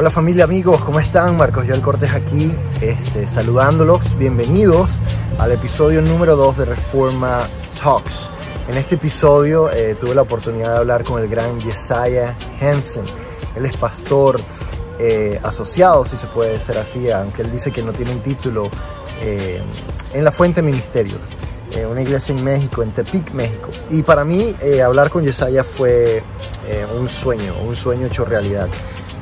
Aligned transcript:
Hola 0.00 0.08
familia, 0.08 0.44
amigos, 0.44 0.80
¿cómo 0.80 0.98
están? 0.98 1.36
Marcos 1.36 1.66
Joel 1.68 1.82
Cortés 1.82 2.14
aquí, 2.14 2.50
este, 2.80 3.26
saludándolos. 3.26 4.16
Bienvenidos 4.16 4.88
al 5.38 5.52
episodio 5.52 6.00
número 6.00 6.36
2 6.36 6.56
de 6.56 6.64
Reforma 6.64 7.36
Talks. 7.78 8.30
En 8.70 8.78
este 8.78 8.94
episodio 8.94 9.70
eh, 9.70 9.98
tuve 10.00 10.14
la 10.14 10.22
oportunidad 10.22 10.70
de 10.70 10.78
hablar 10.78 11.04
con 11.04 11.20
el 11.20 11.28
gran 11.28 11.60
Jesiah 11.60 12.34
Hansen. 12.62 13.04
Él 13.54 13.66
es 13.66 13.76
pastor 13.76 14.40
eh, 14.98 15.38
asociado, 15.42 16.06
si 16.06 16.16
se 16.16 16.26
puede 16.28 16.52
decir 16.52 16.78
así, 16.78 17.10
aunque 17.10 17.42
él 17.42 17.52
dice 17.52 17.70
que 17.70 17.82
no 17.82 17.92
tiene 17.92 18.12
un 18.12 18.20
título, 18.20 18.70
eh, 19.20 19.60
en 20.14 20.24
la 20.24 20.32
Fuente 20.32 20.62
Ministerios, 20.62 21.20
una 21.90 22.00
iglesia 22.00 22.34
en 22.34 22.42
México, 22.42 22.82
en 22.82 22.92
Tepic, 22.92 23.32
México. 23.32 23.68
Y 23.90 24.02
para 24.02 24.24
mí 24.24 24.56
hablar 24.82 25.10
con 25.10 25.24
Jesiah 25.24 25.62
fue 25.62 26.22
un 26.98 27.06
sueño, 27.06 27.54
un 27.66 27.74
sueño 27.74 28.06
hecho 28.06 28.24
realidad. 28.24 28.68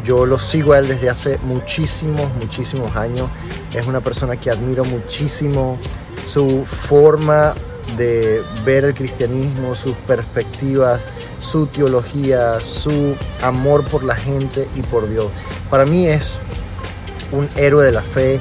Yo 0.05 0.27
lo 0.27 0.39
sigo 0.39 0.73
a 0.73 0.79
él 0.79 0.89
desde 0.89 1.11
hace 1.11 1.39
muchísimos, 1.43 2.33
muchísimos 2.35 2.95
años. 2.97 3.29
Es 3.75 3.87
una 3.87 4.01
persona 4.01 4.37
que 4.37 4.51
admiro 4.51 4.85
muchísimo 4.85 5.79
su 6.27 6.65
forma 6.65 7.55
de 7.97 8.43
ver 8.65 8.85
el 8.85 8.95
cristianismo, 8.95 9.75
sus 9.75 9.95
perspectivas, 10.07 11.01
su 11.41 11.67
teología, 11.67 12.61
su 12.61 13.15
amor 13.43 13.85
por 13.85 14.05
la 14.05 14.17
gente 14.17 14.69
y 14.75 14.83
por 14.83 15.09
Dios. 15.09 15.29
Para 15.71 15.85
mí 15.85 16.07
es 16.07 16.39
un 17.33 17.49
héroe 17.57 17.85
de 17.85 17.93
la 17.93 18.03
fe. 18.03 18.41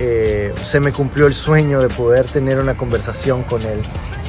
Eh, 0.00 0.52
se 0.64 0.80
me 0.80 0.92
cumplió 0.92 1.26
el 1.26 1.34
sueño 1.34 1.80
de 1.80 1.88
poder 1.88 2.26
tener 2.26 2.58
una 2.58 2.76
conversación 2.76 3.42
con 3.44 3.62
él 3.62 3.82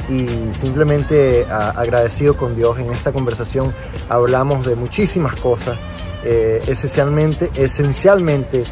y 0.09 0.27
simplemente 0.59 1.45
agradecido 1.49 2.35
con 2.35 2.55
Dios. 2.55 2.77
En 2.77 2.91
esta 2.91 3.11
conversación 3.11 3.73
hablamos 4.09 4.65
de 4.65 4.75
muchísimas 4.75 5.35
cosas 5.35 5.77
eh, 6.25 6.59
esencialmente, 6.67 7.51
esencialmente 7.55 8.63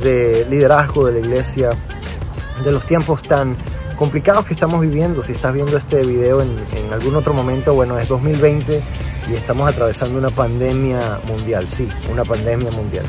de 0.00 0.46
liderazgo 0.50 1.06
de 1.06 1.12
la 1.12 1.18
iglesia, 1.20 1.70
de 2.64 2.72
los 2.72 2.84
tiempos 2.84 3.22
tan 3.22 3.56
complicados 3.96 4.44
que 4.44 4.54
estamos 4.54 4.80
viviendo. 4.80 5.22
Si 5.22 5.32
estás 5.32 5.54
viendo 5.54 5.76
este 5.76 6.04
video 6.04 6.42
en, 6.42 6.92
algún 6.92 7.16
otro 7.16 7.32
momento, 7.32 7.74
bueno, 7.74 7.98
es 7.98 8.08
2020 8.08 8.82
y 9.30 9.34
estamos 9.34 9.68
atravesando 9.68 10.18
una 10.18 10.30
pandemia 10.30 11.20
mundial, 11.26 11.68
sí, 11.68 11.88
una 12.10 12.24
pandemia 12.24 12.70
mundial. 12.72 13.04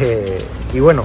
Eh, 0.00 0.40
y 0.72 0.80
bueno, 0.80 1.02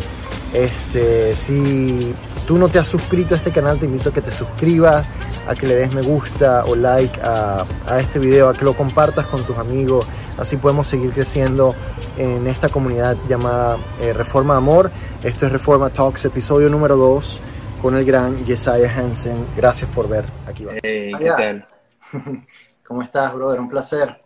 este, 0.54 1.36
si 1.36 2.14
tú 2.48 2.58
no 2.58 2.70
te 2.70 2.80
has 2.80 2.88
suscrito 2.88 3.36
a 3.36 3.38
este 3.38 3.52
canal, 3.52 3.80
te 3.80 3.86
invito 3.86 4.10
a 4.10 4.14
que 4.14 4.22
te 4.22 4.32
suscribas, 4.32 5.06
a 5.48 5.56
que 5.56 5.68
le 5.68 5.76
des 5.76 5.92
me 5.92 6.02
gusta 6.02 6.64
o 6.66 6.76
like 6.76 7.20
a, 7.22 7.64
a 7.88 8.00
este 8.00 8.20
video, 8.20 8.50
a 8.50 8.54
que 8.54 8.66
lo 8.66 8.74
compartas 8.74 9.26
con 9.28 9.44
tus 9.44 9.58
amigos, 9.58 10.08
Así 10.40 10.56
podemos 10.56 10.88
seguir 10.88 11.12
creciendo 11.12 11.76
en 12.18 12.48
esta 12.48 12.70
comunidad 12.70 13.18
llamada 13.28 13.78
eh, 14.00 14.14
Reforma 14.14 14.56
Amor. 14.56 14.90
Esto 15.22 15.46
es 15.46 15.52
Reforma 15.52 15.90
Talks, 15.90 16.24
episodio 16.24 16.70
número 16.70 16.96
2 16.96 17.42
con 17.82 17.98
el 17.98 18.06
gran 18.06 18.46
Jesiah 18.46 18.90
Hansen. 18.90 19.46
Gracias 19.58 19.92
por 19.92 20.08
ver 20.08 20.24
aquí. 20.48 20.66
Hey, 20.82 21.12
¿qué 21.20 21.26
tal? 21.26 21.68
¿Cómo 22.88 23.02
estás, 23.02 23.34
brother? 23.34 23.60
Un 23.60 23.68
placer. 23.68 24.22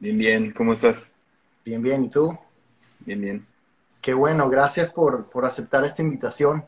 Bien, 0.00 0.18
bien. 0.18 0.50
¿Cómo 0.50 0.72
estás? 0.72 1.14
Bien, 1.64 1.80
bien. 1.80 2.02
¿Y 2.02 2.08
tú? 2.08 2.36
Bien, 3.06 3.20
bien. 3.20 3.53
Qué 4.04 4.12
bueno. 4.12 4.50
Gracias 4.50 4.92
por, 4.92 5.30
por 5.30 5.46
aceptar 5.46 5.82
esta 5.82 6.02
invitación. 6.02 6.66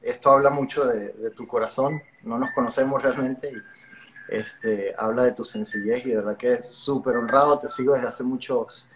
esto 0.00 0.30
habla 0.30 0.48
mucho 0.48 0.86
de, 0.86 1.30
tu 1.30 1.44
corazón. 1.44 2.00
No 2.22 2.38
nos 2.38 2.52
conocemos 2.52 3.02
realmente 3.02 3.50
y 3.50 3.56
este, 4.28 4.94
habla 4.96 5.24
de 5.24 5.32
tu 5.32 5.44
sencillez 5.44 6.06
y 6.06 6.10
de 6.10 6.16
verdad 6.18 6.36
que 6.36 6.52
es 6.52 6.68
súper 6.68 7.16
honrado, 7.16 7.58
te 7.58 7.66
sigo 7.66 7.94
desde 7.94 8.06
hace 8.06 8.22
muchos 8.22 8.88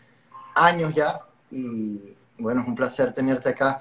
años 0.54 0.94
ya 0.94 1.22
y 1.50 2.16
bueno, 2.38 2.60
es 2.60 2.68
un 2.68 2.76
placer 2.76 3.12
tenerte 3.12 3.48
acá. 3.48 3.80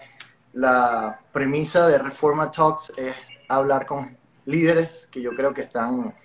La 0.53 1.21
premisa 1.31 1.87
de 1.87 1.99
Reforma 1.99 2.49
Talks 2.49 2.91
es 2.97 3.15
hablar 3.49 3.85
con 3.85 4.17
líderes 4.45 5.07
que 5.11 5.21
yo 5.21 5.35
creo 5.35 5.53
que 5.53 5.61
están 5.61 6.15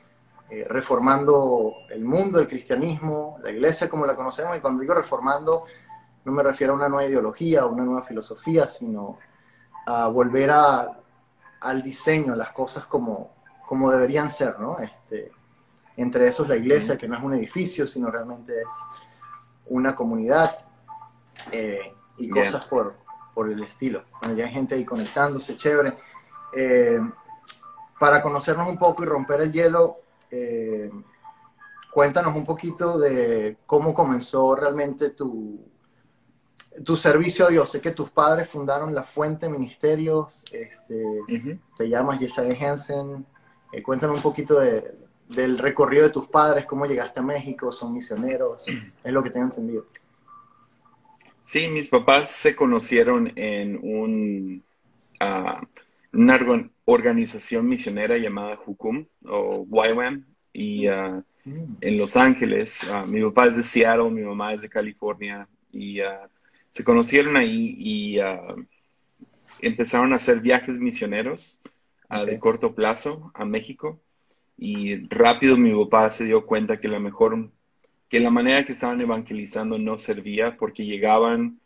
eh, 0.49 0.65
reformando 0.67 1.75
el 1.91 2.07
mundo, 2.07 2.41
el 2.41 2.49
cristianismo, 2.49 3.39
la 3.43 3.51
iglesia 3.51 3.91
como 3.91 4.07
la 4.07 4.17
conocemos 4.17 4.57
y 4.57 4.61
cuando 4.61 4.81
digo 4.81 4.95
reformando 4.95 5.65
no 6.25 6.33
me 6.33 6.43
refiero 6.43 6.73
a 6.73 6.77
una 6.77 6.89
nueva 6.89 7.09
ideología, 7.09 7.63
a 7.63 7.67
una 7.67 7.85
nueva 7.85 8.03
filosofía, 8.03 8.67
sino 8.67 9.19
a 9.87 10.09
volver 10.09 10.51
a, 10.51 10.99
al 11.61 11.83
diseño, 11.83 12.35
las 12.35 12.53
cosas 12.53 12.87
como, 12.87 13.35
como 13.67 13.91
deberían 13.91 14.31
ser, 14.31 14.59
¿no? 14.59 14.79
Este, 14.79 15.33
entre 15.97 16.27
esos 16.27 16.49
la 16.49 16.57
iglesia, 16.57 16.97
que 16.97 17.07
no 17.07 17.17
es 17.17 17.23
un 17.23 17.35
edificio, 17.35 17.87
sino 17.87 18.11
realmente 18.11 18.61
es 18.61 18.69
una 19.67 19.95
comunidad 19.95 20.67
eh, 21.53 21.95
y 22.17 22.29
cosas 22.29 22.67
por, 22.67 22.95
por, 23.35 23.51
el 23.51 23.63
estilo. 23.63 24.05
Bueno, 24.21 24.35
ya 24.35 24.47
hay 24.47 24.53
gente 24.53 24.75
ahí 24.75 24.85
conectándose, 24.85 25.57
chévere. 25.57 25.95
Eh, 26.57 27.01
para 27.99 28.23
conocernos 28.23 28.69
un 28.69 28.79
poco 28.79 29.03
y 29.03 29.07
romper 29.07 29.43
el 29.43 29.53
hielo, 29.53 29.99
eh, 30.31 30.91
cuéntanos 31.93 32.35
un 32.35 32.45
poquito 32.45 32.99
de 32.99 33.59
cómo 33.67 33.95
comenzó 33.95 34.55
realmente 34.57 35.11
tu, 35.11 35.74
tu 36.85 36.97
servicio 36.97 37.47
a 37.47 37.51
Dios. 37.51 37.71
Sé 37.71 37.81
que 37.81 37.93
tus 37.93 38.11
padres 38.11 38.49
fundaron 38.49 38.95
la 38.95 39.05
Fuente 39.05 39.49
Ministerios, 39.49 40.45
este, 40.51 41.05
te 41.77 41.89
llamas 41.89 42.19
Jesiah 42.19 42.49
Hansen, 42.61 43.25
eh, 43.73 43.83
cuéntame 43.83 44.15
un 44.15 44.23
poquito 44.23 44.59
del 44.61 45.59
recorrido 45.59 46.05
de 46.05 46.11
tus 46.11 46.27
padres, 46.27 46.67
cómo 46.67 46.87
llegaste 46.87 47.21
a 47.21 47.23
México, 47.23 47.73
son 47.73 47.95
misioneros, 47.95 48.67
es 48.69 49.13
lo 49.13 49.23
que 49.23 49.31
tengo 49.31 49.47
entendido. 49.47 49.87
Sí, 51.43 51.69
mis 51.69 51.89
papás 51.89 52.31
se 52.31 52.57
conocieron 52.57 53.31
en 53.37 53.79
un, 53.83 54.65
ah, 55.21 55.61
una 56.13 56.39
organización 56.87 57.69
misionera 57.69 58.17
llamada 58.17 58.59
Hukum 58.65 59.05
o 59.27 59.67
YWAM 59.71 60.25
y 60.55 60.87
mm. 60.89 61.77
en 61.83 61.99
Los 61.99 62.17
Ángeles. 62.17 62.89
Ah, 62.91 63.05
mi 63.07 63.21
papá 63.25 63.49
es 63.49 63.59
de 63.59 63.63
Seattle, 63.63 64.11
mi 64.11 64.23
mamá 64.23 64.55
es 64.55 64.63
de 64.63 64.71
California 64.71 65.47
y 65.71 66.01
se 66.75 66.83
conocieron 66.83 67.37
ahí 67.37 67.77
y 67.79 68.19
empezaron 69.61 70.13
a 70.13 70.17
hacer 70.17 70.41
viajes 70.41 70.81
misioneros 70.81 71.61
de 72.27 72.37
corto 72.41 72.75
plazo 72.75 73.31
a 73.35 73.45
México 73.45 74.01
y 74.59 75.07
rápido 75.07 75.57
mi 75.57 75.73
papá 75.85 76.11
se 76.11 76.25
dio 76.25 76.45
cuenta 76.45 76.81
que 76.81 76.89
la 76.89 76.99
mejor, 76.99 77.49
que 78.09 78.19
la 78.19 78.31
manera 78.31 78.65
que 78.65 78.73
estaban 78.73 79.01
evangelizando 79.01 79.79
no 79.79 79.97
servía 79.97 80.57
porque 80.57 80.85
llegaban, 80.85 81.61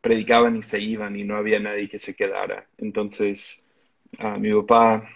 predicaban 0.00 0.54
y 0.54 0.62
se 0.62 0.78
iban 0.78 1.16
y 1.16 1.24
no 1.24 1.36
había 1.36 1.58
nadie 1.58 1.88
que 1.88 1.98
se 1.98 2.14
quedara. 2.14 2.68
Entonces, 2.78 3.64
mi 4.38 4.52
papá, 4.52 5.10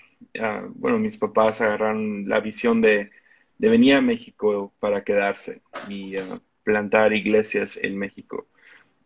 bueno, 0.71 0.99
mis 0.99 1.17
papás 1.17 1.61
agarraron 1.61 2.29
la 2.29 2.41
visión 2.41 2.81
de, 2.81 3.13
de 3.57 3.69
venir 3.69 3.95
a 3.95 4.01
México 4.01 4.73
para 4.81 5.05
quedarse 5.05 5.63
y 5.89 6.17
plantar 6.65 7.13
iglesias 7.13 7.77
en 7.81 7.97
México. 7.97 8.49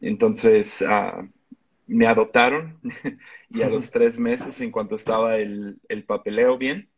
Entonces, 0.03 0.85
me 1.87 2.07
adoptaron 2.07 2.79
y 3.51 3.63
a 3.63 3.69
los 3.69 3.91
tres 3.91 4.19
meses, 4.19 4.61
en 4.61 4.71
cuanto 4.71 4.97
estaba 4.97 5.37
el, 5.37 5.79
papeleo 6.07 6.59
bien, 6.59 6.89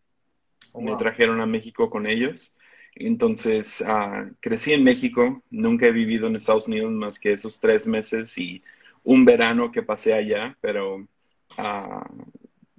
oh, 0.72 0.81
me 0.81 0.97
trajeron 0.97 1.41
a 1.41 1.47
México 1.47 1.91
con 1.91 2.06
ellos. 2.06 2.56
Entonces, 2.97 3.82
ah, 3.87 4.28
crecí 4.41 4.72
en 4.72 4.84
México, 4.84 5.42
nunca 5.50 5.87
he 5.87 5.92
vivido 5.92 6.26
en 6.26 6.37
Estados 6.37 6.69
Unidos 6.69 6.92
más 6.92 7.19
que 7.19 7.32
esos 7.32 7.60
tres 7.60 7.87
meses 7.87 8.37
y 8.38 8.62
un 9.03 9.25
verano 9.25 9.72
que 9.72 9.82
pasé 9.82 10.15
allá, 10.15 10.56
pero 10.60 11.06
ah, 11.59 12.09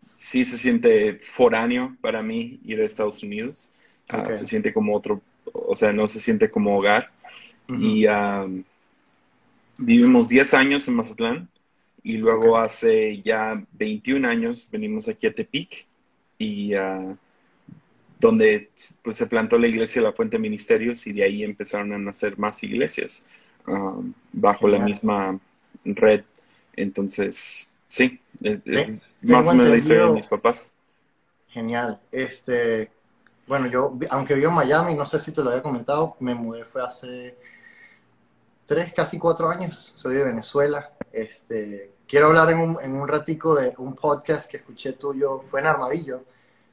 sí 0.05 0.45
se 0.45 0.57
siente 0.57 1.19
foráneo 1.21 1.97
para 2.01 2.23
mí 2.23 2.59
ir 2.63 2.81
a 2.81 2.85
Estados 2.85 3.21
Unidos. 3.23 3.71
Ah, 4.07 4.31
se 4.31 4.47
siente 4.47 4.73
como 4.73 4.95
otro, 4.95 5.21
o 5.51 5.75
sea, 5.75 5.91
no 5.91 6.07
se 6.07 6.19
siente 6.19 6.49
como 6.49 6.77
hogar. 6.77 7.11
Y 7.67 8.05
vivimos 9.77 10.29
10 10.29 10.53
años 10.53 10.87
en 10.87 10.95
Mazatlán 10.95 11.49
y 12.03 12.17
luego 12.17 12.57
hace 12.57 13.21
ya 13.21 13.61
21 13.73 14.27
años 14.27 14.69
venimos 14.71 15.07
aquí 15.07 15.27
a 15.27 15.33
Tepic 15.33 15.87
y 16.37 16.75
uh, 16.75 17.17
donde 18.19 18.69
pues, 19.03 19.15
se 19.15 19.27
plantó 19.27 19.57
la 19.57 19.67
iglesia 19.67 20.01
de 20.01 20.07
la 20.07 20.13
Fuente 20.13 20.37
Ministerios 20.37 21.05
y 21.07 21.13
de 21.13 21.23
ahí 21.23 21.43
empezaron 21.43 21.93
a 21.93 21.97
nacer 21.97 22.37
más 22.37 22.63
iglesias 22.63 23.25
um, 23.67 24.13
bajo 24.31 24.67
la 24.67 24.79
misma 24.79 25.39
red. 25.83 26.23
Entonces, 26.75 27.73
sí, 27.87 28.19
es, 28.41 28.99
más 29.21 29.47
o 29.47 29.53
menos 29.53 29.69
la 29.69 29.77
historia 29.77 30.05
de 30.05 30.13
mis 30.13 30.27
papás. 30.27 30.75
Genial. 31.49 31.99
Este, 32.11 32.89
bueno, 33.47 33.67
yo, 33.67 33.97
aunque 34.09 34.35
vivo 34.35 34.49
en 34.49 34.55
Miami, 34.55 34.93
no 34.93 35.05
sé 35.05 35.19
si 35.19 35.31
te 35.31 35.43
lo 35.43 35.49
había 35.49 35.61
comentado, 35.61 36.15
me 36.19 36.35
mudé 36.35 36.65
fue 36.65 36.83
hace 36.83 37.35
tres, 38.65 38.93
casi 38.93 39.17
cuatro 39.17 39.49
años. 39.49 39.93
Soy 39.95 40.15
de 40.15 40.23
Venezuela. 40.23 40.91
Este, 41.11 41.93
quiero 42.07 42.27
hablar 42.27 42.51
en 42.51 42.59
un, 42.59 42.77
en 42.81 42.95
un 42.95 43.07
ratico 43.07 43.55
de 43.55 43.73
un 43.77 43.95
podcast 43.95 44.49
que 44.49 44.57
escuché 44.57 44.93
tuyo, 44.93 45.43
fue 45.49 45.59
en 45.59 45.67
Armadillo, 45.67 46.23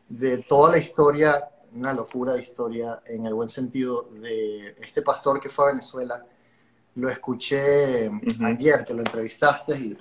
de 0.08 0.38
toda 0.38 0.72
la 0.72 0.78
historia, 0.78 1.48
una 1.74 1.92
locura 1.92 2.34
de 2.34 2.42
historia 2.42 3.00
en 3.06 3.26
el 3.26 3.34
buen 3.34 3.48
sentido, 3.48 4.08
de 4.12 4.76
este 4.80 5.02
pastor 5.02 5.40
que 5.40 5.48
fue 5.48 5.66
a 5.66 5.68
Venezuela 5.68 6.24
lo 6.94 7.08
escuché 7.08 8.10
ayer 8.44 8.84
que 8.84 8.94
lo 8.94 9.00
entrevistaste 9.00 9.76
y 9.76 9.96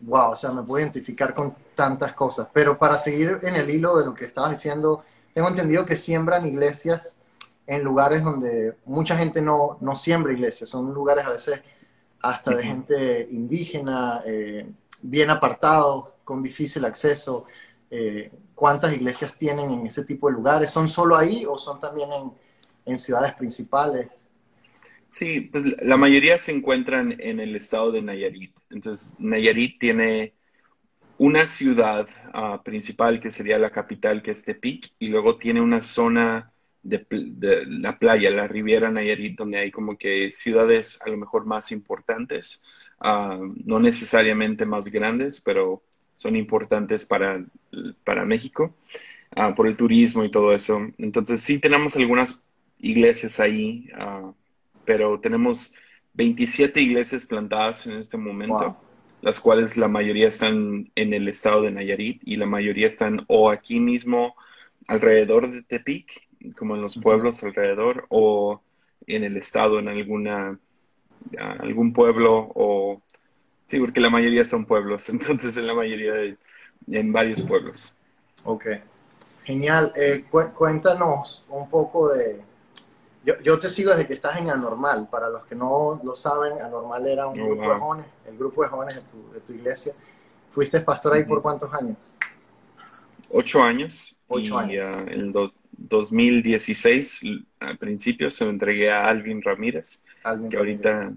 wow, 0.00 0.30
o 0.30 0.36
sea, 0.36 0.50
me 0.50 0.62
puedo 0.62 0.82
identificar 0.82 1.34
con 1.34 1.54
tantas 1.74 2.14
cosas. 2.14 2.48
Pero 2.52 2.78
para 2.78 2.98
seguir 2.98 3.38
en 3.42 3.56
el 3.56 3.68
hilo 3.68 3.98
de 3.98 4.06
lo 4.06 4.14
que 4.14 4.24
estabas 4.24 4.52
diciendo, 4.52 5.04
tengo 5.34 5.48
entendido 5.48 5.84
que 5.84 5.96
siembran 5.96 6.46
iglesias 6.46 7.18
en 7.66 7.82
lugares 7.82 8.22
donde 8.22 8.74
mucha 8.84 9.16
gente 9.16 9.40
no, 9.42 9.78
no 9.80 9.96
siembra 9.96 10.32
iglesias, 10.32 10.68
son 10.68 10.92
lugares 10.92 11.24
a 11.24 11.30
veces 11.30 11.62
hasta 12.22 12.54
de 12.54 12.62
gente 12.62 13.28
indígena, 13.30 14.22
eh, 14.26 14.66
bien 15.02 15.30
apartados, 15.30 16.14
con 16.24 16.42
difícil 16.42 16.84
acceso. 16.84 17.46
Eh, 17.90 18.30
¿Cuántas 18.54 18.92
iglesias 18.92 19.36
tienen 19.36 19.70
en 19.70 19.86
ese 19.86 20.04
tipo 20.04 20.28
de 20.28 20.34
lugares? 20.34 20.70
¿Son 20.70 20.88
solo 20.88 21.16
ahí 21.16 21.46
o 21.46 21.56
son 21.58 21.80
también 21.80 22.12
en, 22.12 22.32
en 22.84 22.98
ciudades 22.98 23.34
principales? 23.34 24.28
Sí, 25.08 25.40
pues 25.40 25.64
la 25.82 25.96
mayoría 25.96 26.38
se 26.38 26.52
encuentran 26.52 27.16
en 27.18 27.40
el 27.40 27.56
estado 27.56 27.90
de 27.90 28.00
Nayarit. 28.00 28.56
Entonces, 28.70 29.16
Nayarit 29.18 29.80
tiene 29.80 30.34
una 31.18 31.46
ciudad 31.46 32.08
ah, 32.32 32.62
principal 32.64 33.20
que 33.20 33.30
sería 33.30 33.58
la 33.58 33.70
capital, 33.70 34.22
que 34.22 34.30
es 34.30 34.44
Tepic, 34.44 34.92
y 34.98 35.08
luego 35.08 35.36
tiene 35.36 35.60
una 35.60 35.82
zona 35.82 36.52
de, 36.82 37.06
la 37.66 37.98
playa, 37.98 38.30
la 38.30 38.48
Riviera 38.48 38.90
Nayarit, 38.90 39.36
donde 39.36 39.58
hay 39.58 39.70
como 39.70 39.96
que 39.96 40.30
ciudades 40.30 41.00
a 41.04 41.10
lo 41.10 41.16
mejor 41.16 41.46
más 41.46 41.72
importantes, 41.72 42.64
ah, 43.00 43.38
no 43.64 43.80
necesariamente 43.80 44.66
más 44.66 44.86
grandes, 44.86 45.40
pero 45.40 45.82
son 46.14 46.36
importantes 46.36 47.06
para, 47.06 47.44
para 48.04 48.24
México, 48.24 48.74
ah, 49.36 49.54
por 49.54 49.66
el 49.66 49.76
turismo 49.76 50.24
y 50.24 50.30
todo 50.30 50.52
eso. 50.52 50.80
Entonces 50.98 51.40
sí 51.40 51.58
tenemos 51.58 51.96
algunas 51.96 52.44
iglesias 52.78 53.40
ahí, 53.40 53.88
uh, 53.98 54.32
pero 54.84 55.20
tenemos 55.20 55.74
27 56.14 56.80
iglesias 56.80 57.26
plantadas 57.26 57.86
en 57.86 57.98
este 57.98 58.16
momento, 58.16 58.76
las 59.22 59.38
cuales 59.38 59.76
la 59.76 59.88
mayoría 59.88 60.28
están 60.28 60.90
en 60.94 61.12
el 61.12 61.28
estado 61.28 61.62
de 61.62 61.70
Nayarit 61.70 62.20
y 62.24 62.36
la 62.36 62.46
mayoría 62.46 62.86
están 62.86 63.24
o 63.28 63.50
aquí 63.50 63.80
mismo 63.80 64.34
alrededor 64.88 65.50
de 65.50 65.62
Tepic, 65.62 66.28
como 66.56 66.76
en 66.76 66.82
los 66.82 66.96
pueblos 66.96 67.42
alrededor, 67.44 68.06
o 68.08 68.60
en 69.06 69.24
el 69.24 69.36
estado, 69.36 69.78
en 69.78 69.88
alguna 69.88 70.58
algún 71.60 71.92
pueblo, 71.92 72.50
o 72.54 73.02
sí, 73.66 73.78
porque 73.78 74.00
la 74.00 74.10
mayoría 74.10 74.44
son 74.44 74.64
pueblos, 74.64 75.08
entonces 75.10 75.56
en 75.56 75.66
la 75.66 75.74
mayoría 75.74 76.12
de, 76.14 76.36
en 76.88 77.12
varios 77.12 77.42
pueblos. 77.42 77.96
Ok, 78.44 78.66
genial. 79.44 79.92
Eh, 80.00 80.24
cuéntanos 80.54 81.44
un 81.50 81.68
poco 81.68 82.12
de, 82.14 82.40
yo, 83.24 83.34
yo, 83.42 83.58
te 83.58 83.68
sigo 83.68 83.90
desde 83.90 84.06
que 84.06 84.14
estás 84.14 84.36
en 84.38 84.48
Anormal. 84.48 85.08
Para 85.10 85.28
los 85.28 85.44
que 85.44 85.54
no 85.54 86.00
lo 86.02 86.14
saben, 86.14 86.60
Anormal 86.62 87.06
era 87.06 87.26
un 87.26 87.38
oh, 87.38 87.46
grupo 87.46 87.62
de 87.72 87.78
jóvenes, 87.78 88.06
el 88.26 88.38
grupo 88.38 88.62
de 88.62 88.68
jóvenes 88.68 88.94
de 88.94 89.02
tu, 89.02 89.32
de 89.32 89.40
tu 89.40 89.52
iglesia. 89.52 89.94
¿Fuiste 90.52 90.80
pastor 90.80 91.14
ahí 91.14 91.24
por 91.24 91.42
cuántos 91.42 91.72
años? 91.74 92.18
Ocho 93.28 93.62
años. 93.62 94.18
Ocho 94.26 94.58
años. 94.58 94.86
Uh, 95.06 95.10
en 95.10 95.32
2016, 95.80 97.22
al 97.60 97.78
principio, 97.78 98.30
se 98.30 98.44
lo 98.44 98.50
entregué 98.50 98.90
a 98.90 99.08
Alvin 99.08 99.42
Ramírez, 99.42 100.04
que 100.48 100.56
ahorita 100.56 101.12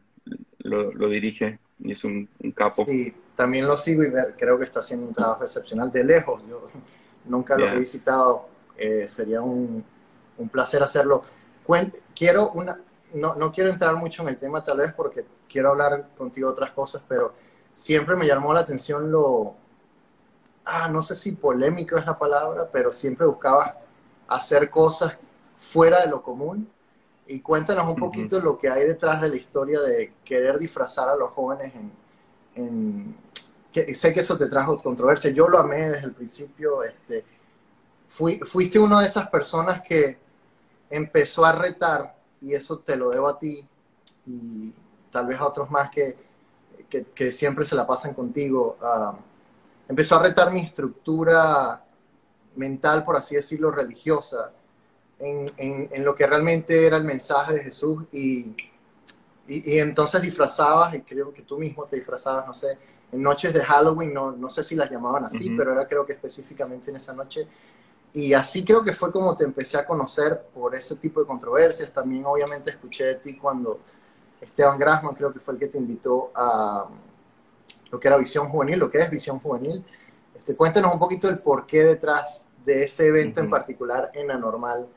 lo, 0.59 0.91
lo, 0.93 1.09
dirige 1.09 1.59
y 1.79 1.91
es 1.91 2.03
un, 2.03 2.27
un, 2.39 2.51
capo. 2.51 2.85
Sí, 2.87 3.13
también 3.35 3.67
lo 3.67 3.77
sigo 3.77 4.03
y 4.03 4.09
ver, 4.09 4.35
creo 4.37 4.57
que 4.57 4.65
está 4.65 4.79
haciendo 4.79 5.07
un 5.07 5.13
trabajo 5.13 5.43
excepcional 5.43 5.91
de 5.91 6.03
lejos. 6.03 6.41
Yo 6.49 6.69
nunca 7.25 7.57
lo 7.57 7.67
he 7.67 7.77
visitado. 7.77 8.47
Eh, 8.77 9.05
sería 9.07 9.41
un, 9.41 9.83
un 10.37 10.49
placer 10.49 10.81
hacerlo 10.81 11.23
quiero 12.15 12.51
una, 12.51 12.79
no, 13.13 13.35
no, 13.35 13.51
quiero 13.51 13.69
entrar 13.69 13.95
mucho 13.95 14.23
en 14.23 14.29
el 14.29 14.37
tema 14.37 14.63
tal 14.63 14.77
vez 14.77 14.93
porque 14.93 15.25
quiero 15.49 15.69
hablar 15.69 16.09
contigo 16.17 16.47
de 16.47 16.53
otras 16.53 16.71
cosas, 16.71 17.03
pero 17.07 17.33
siempre 17.73 18.15
me 18.15 18.27
llamó 18.27 18.53
la 18.53 18.61
atención 18.61 19.11
lo, 19.11 19.55
ah, 20.65 20.89
no 20.89 21.01
sé 21.01 21.15
si 21.15 21.33
polémico 21.33 21.97
es 21.97 22.05
la 22.05 22.17
palabra, 22.17 22.69
pero 22.71 22.91
siempre 22.91 23.25
buscabas 23.25 23.73
hacer 24.27 24.69
cosas 24.69 25.17
fuera 25.57 26.01
de 26.01 26.07
lo 26.07 26.21
común. 26.21 26.69
Y 27.25 27.39
cuéntanos 27.39 27.87
un 27.87 27.95
poquito 27.95 28.39
lo 28.39 28.57
que 28.57 28.69
hay 28.69 28.85
detrás 28.85 29.21
de 29.21 29.29
la 29.29 29.35
historia 29.35 29.79
de 29.81 30.13
querer 30.25 30.57
disfrazar 30.59 31.09
a 31.09 31.15
los 31.15 31.31
jóvenes 31.31 31.73
en... 31.75 31.91
en 32.55 33.17
que, 33.71 33.95
sé 33.95 34.13
que 34.13 34.19
eso 34.19 34.37
te 34.37 34.45
trajo 34.45 34.77
controversia, 34.77 35.31
yo 35.31 35.47
lo 35.47 35.57
amé 35.57 35.89
desde 35.89 36.05
el 36.05 36.11
principio, 36.11 36.83
este, 36.83 37.25
fui, 38.07 38.37
fuiste 38.37 38.77
una 38.77 39.01
de 39.01 39.07
esas 39.07 39.27
personas 39.29 39.81
que 39.81 40.19
empezó 40.91 41.43
a 41.43 41.53
retar, 41.53 42.15
y 42.43 42.53
eso 42.53 42.77
te 42.79 42.95
lo 42.97 43.09
debo 43.09 43.29
a 43.29 43.39
ti 43.39 43.65
y 44.25 44.73
tal 45.09 45.27
vez 45.27 45.39
a 45.39 45.47
otros 45.47 45.71
más 45.71 45.89
que, 45.89 46.17
que, 47.15 47.31
siempre 47.31 47.65
se 47.65 47.75
la 47.75 47.87
pasan 47.87 48.13
contigo, 48.13 48.77
ah, 48.81 49.15
empezó 49.87 50.17
a 50.17 50.23
retar 50.23 50.51
mi 50.51 50.59
estructura 50.59 51.82
mental, 52.55 53.03
por 53.03 53.15
así 53.15 53.35
decirlo, 53.35 53.71
religiosa, 53.71 54.51
en, 55.19 55.51
en, 55.57 55.89
en 55.91 56.03
lo 56.03 56.15
que 56.15 56.27
realmente 56.27 56.85
era 56.85 56.97
el 56.97 57.03
mensaje 57.03 57.53
de 57.53 57.63
Jesús 57.63 58.03
y, 58.11 58.55
y, 59.47 59.79
entonces 59.79 60.21
disfrazabas, 60.21 60.93
y 60.95 61.01
creo 61.01 61.33
que 61.33 61.43
tú 61.43 61.57
mismo 61.57 61.85
te 61.85 61.95
disfrazabas, 61.95 62.45
no 62.47 62.53
sé, 62.53 62.77
en 63.11 63.21
noches 63.21 63.53
de 63.53 63.63
Halloween, 63.63 64.13
no, 64.13 64.31
no 64.31 64.49
sé 64.49 64.63
si 64.63 64.75
las 64.75 64.89
llamaban 64.89 65.25
así, 65.25 65.49
pero 65.55 65.71
era 65.71 65.87
creo 65.87 66.05
que 66.05 66.13
específicamente 66.13 66.89
en 66.89 66.97
esa 66.97 67.13
noche 67.13 67.47
y 68.13 68.33
así 68.33 68.63
creo 68.63 68.83
que 68.83 68.93
fue 68.93 69.11
como 69.11 69.35
te 69.35 69.43
empecé 69.43 69.75
a 69.75 69.85
conocer 69.85 70.45
por 70.53 70.75
ese 70.75 70.95
tipo 70.97 71.19
de 71.19 71.25
controversias. 71.25 71.91
También 71.91 72.23
obviamente 72.25 72.69
escuché 72.69 73.05
de 73.05 73.15
ti 73.15 73.37
cuando 73.37 73.79
Esteban 74.39 74.77
Grasman 74.77 75.15
creo 75.15 75.33
que 75.33 75.39
fue 75.39 75.55
el 75.55 75.59
que 75.59 75.67
te 75.67 75.79
invitó 75.79 76.31
a 76.35 76.85
lo 77.89 77.99
que 77.99 78.07
era 78.07 78.17
Visión 78.17 78.49
Juvenil, 78.49 78.77
lo 78.77 78.89
que 78.89 78.99
es 78.99 79.09
Visión 79.09 79.39
Juvenil. 79.39 79.83
Este, 80.43 80.55
cuéntanos 80.55 80.93
un 80.93 80.99
poquito 80.99 81.29
el 81.29 81.39
porqué 81.39 81.83
detrás 81.83 82.45
de 82.65 82.83
ese 82.83 83.07
evento 83.07 83.39
en 83.39 83.49
particular 83.49 84.11
en 84.13 84.29
Anormal, 84.29 84.87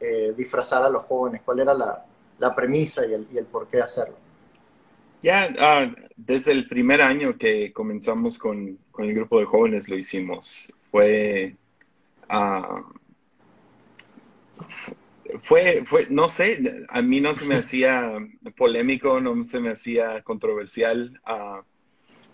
eh, 0.00 0.34
disfrazar 0.36 0.82
a 0.82 0.90
los 0.90 1.04
jóvenes. 1.04 1.42
¿Cuál 1.44 1.60
era 1.60 1.72
la, 1.72 2.04
la 2.38 2.54
premisa 2.54 3.06
y 3.06 3.14
el, 3.14 3.26
y 3.32 3.38
el 3.38 3.46
porqué 3.46 3.78
de 3.78 3.82
hacerlo? 3.84 4.16
Ya, 5.22 5.48
ah, 5.58 5.86
desde 6.16 6.52
el 6.52 6.68
primer 6.68 7.00
año 7.00 7.38
que 7.38 7.72
comenzamos 7.72 8.38
con, 8.38 8.78
con 8.90 9.04
el 9.04 9.14
grupo 9.14 9.38
de 9.38 9.46
jóvenes 9.46 9.88
lo 9.88 9.96
hicimos. 9.96 10.72
Fue 10.90 11.56
Ah, 12.28 12.82
fue, 15.40 15.84
fue, 15.86 16.06
no 16.10 16.28
sé, 16.28 16.86
a 16.88 17.02
mí 17.02 17.20
no 17.20 17.34
se 17.34 17.46
me 17.46 17.56
hacía 17.56 18.18
polémico, 18.56 19.20
no 19.20 19.42
se 19.42 19.60
me 19.60 19.70
hacía 19.70 20.22
controversial. 20.22 21.20
Uh, 21.26 21.62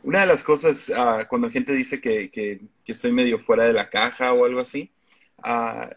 una 0.05 0.21
de 0.21 0.27
las 0.27 0.45
cosas, 0.45 0.91
uh, 0.91 1.27
cuando 1.29 1.51
gente 1.51 1.73
dice 1.73 2.01
que, 2.01 2.31
que, 2.31 2.61
que, 2.85 2.93
estoy 2.93 3.11
medio 3.11 3.39
fuera 3.39 3.65
de 3.65 3.73
la 3.73 3.89
caja 3.89 4.33
o 4.33 4.45
algo 4.45 4.61
así, 4.61 4.91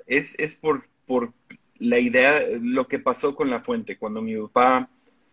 es, 0.07 0.37
es 0.39 0.53
por, 0.53 0.83
por 1.05 1.33
la 1.77 1.99
idea, 1.99 2.41
lo 2.61 2.87
que 2.87 2.99
pasó 2.99 3.35
con 3.35 3.49
la 3.49 3.61
fuente. 3.61 3.97
Cuando 3.97 4.21
mi 4.21 4.35
papá, 4.37 4.89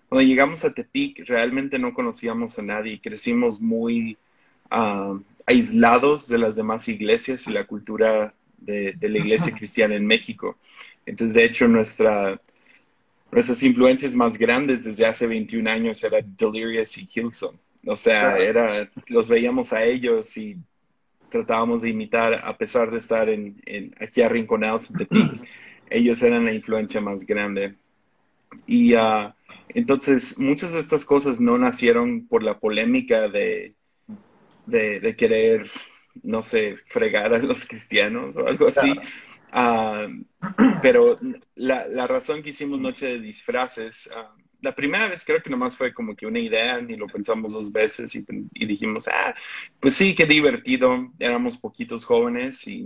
cuando 0.08 0.26
llegamos 0.28 0.64
a 0.64 0.74
Tepic, 0.74 1.24
realmente 1.26 1.78
no 1.78 1.94
conocíamos 1.94 2.58
a 2.58 2.62
nadie, 2.62 3.00
crecimos 3.00 3.60
muy 3.60 4.18
aislados 5.46 6.28
de 6.28 6.38
las 6.38 6.56
demás 6.56 6.88
iglesias 6.88 7.46
y 7.46 7.52
la 7.52 7.64
cultura 7.64 8.34
de, 8.58 8.96
la 9.00 9.18
iglesia 9.18 9.52
cristiana 9.56 9.94
en 9.94 10.06
México. 10.06 10.58
Entonces, 11.06 11.34
de 11.34 11.44
hecho, 11.44 11.68
nuestra, 11.68 12.40
nuestras 13.30 13.62
influencias 13.62 14.14
más 14.14 14.36
grandes 14.36 14.84
desde 14.84 15.06
hace 15.06 15.26
21 15.26 15.70
años 15.70 16.02
eran 16.02 16.34
Delirious 16.36 16.98
y 16.98 17.08
Hillsong. 17.12 17.56
O 17.86 17.96
sea, 17.96 18.36
era, 18.36 18.90
los 19.08 19.28
veíamos 19.28 19.72
a 19.72 19.84
ellos 19.84 20.36
y 20.36 20.56
tratábamos 21.28 21.82
de 21.82 21.90
imitar, 21.90 22.40
a 22.44 22.56
pesar 22.56 22.90
de 22.90 22.98
estar 22.98 23.28
en, 23.28 23.60
en 23.66 23.94
aquí 24.00 24.22
arrinconados 24.22 24.90
en 24.90 24.96
Tepic, 24.98 25.48
ellos 25.90 26.22
eran 26.22 26.44
la 26.44 26.52
influencia 26.52 27.00
más 27.00 27.24
grande. 27.24 27.74
Y 28.66 28.94
uh, 28.94 29.32
entonces, 29.68 30.38
muchas 30.38 30.72
de 30.72 30.80
estas 30.80 31.04
cosas 31.04 31.40
no 31.40 31.58
nacieron 31.58 32.26
por 32.26 32.42
la 32.42 32.58
polémica 32.58 33.28
de, 33.28 33.74
de, 34.66 35.00
de 35.00 35.16
querer 35.16 35.68
no 36.22 36.42
sé, 36.42 36.76
fregar 36.86 37.34
a 37.34 37.38
los 37.38 37.66
cristianos 37.66 38.36
o 38.36 38.46
algo 38.46 38.68
así. 38.68 38.94
Ah, 39.52 40.08
pero 40.82 41.18
la, 41.54 41.86
la, 41.86 42.06
razón 42.06 42.42
que 42.42 42.50
hicimos 42.50 42.80
Noche 42.80 43.06
de 43.06 43.20
Disfraces, 43.20 44.10
uh, 44.12 44.40
la 44.64 44.74
primera 44.74 45.08
vez 45.08 45.24
creo 45.24 45.42
que 45.42 45.50
nomás 45.50 45.76
fue 45.76 45.92
como 45.92 46.16
que 46.16 46.26
una 46.26 46.40
idea, 46.40 46.80
ni 46.80 46.96
lo 46.96 47.06
pensamos 47.06 47.52
dos 47.52 47.70
veces 47.70 48.14
y, 48.14 48.24
y 48.54 48.66
dijimos, 48.66 49.06
ah, 49.08 49.34
pues 49.78 49.94
sí, 49.94 50.14
qué 50.14 50.24
divertido, 50.24 51.12
éramos 51.18 51.58
poquitos 51.58 52.06
jóvenes 52.06 52.66
y 52.66 52.84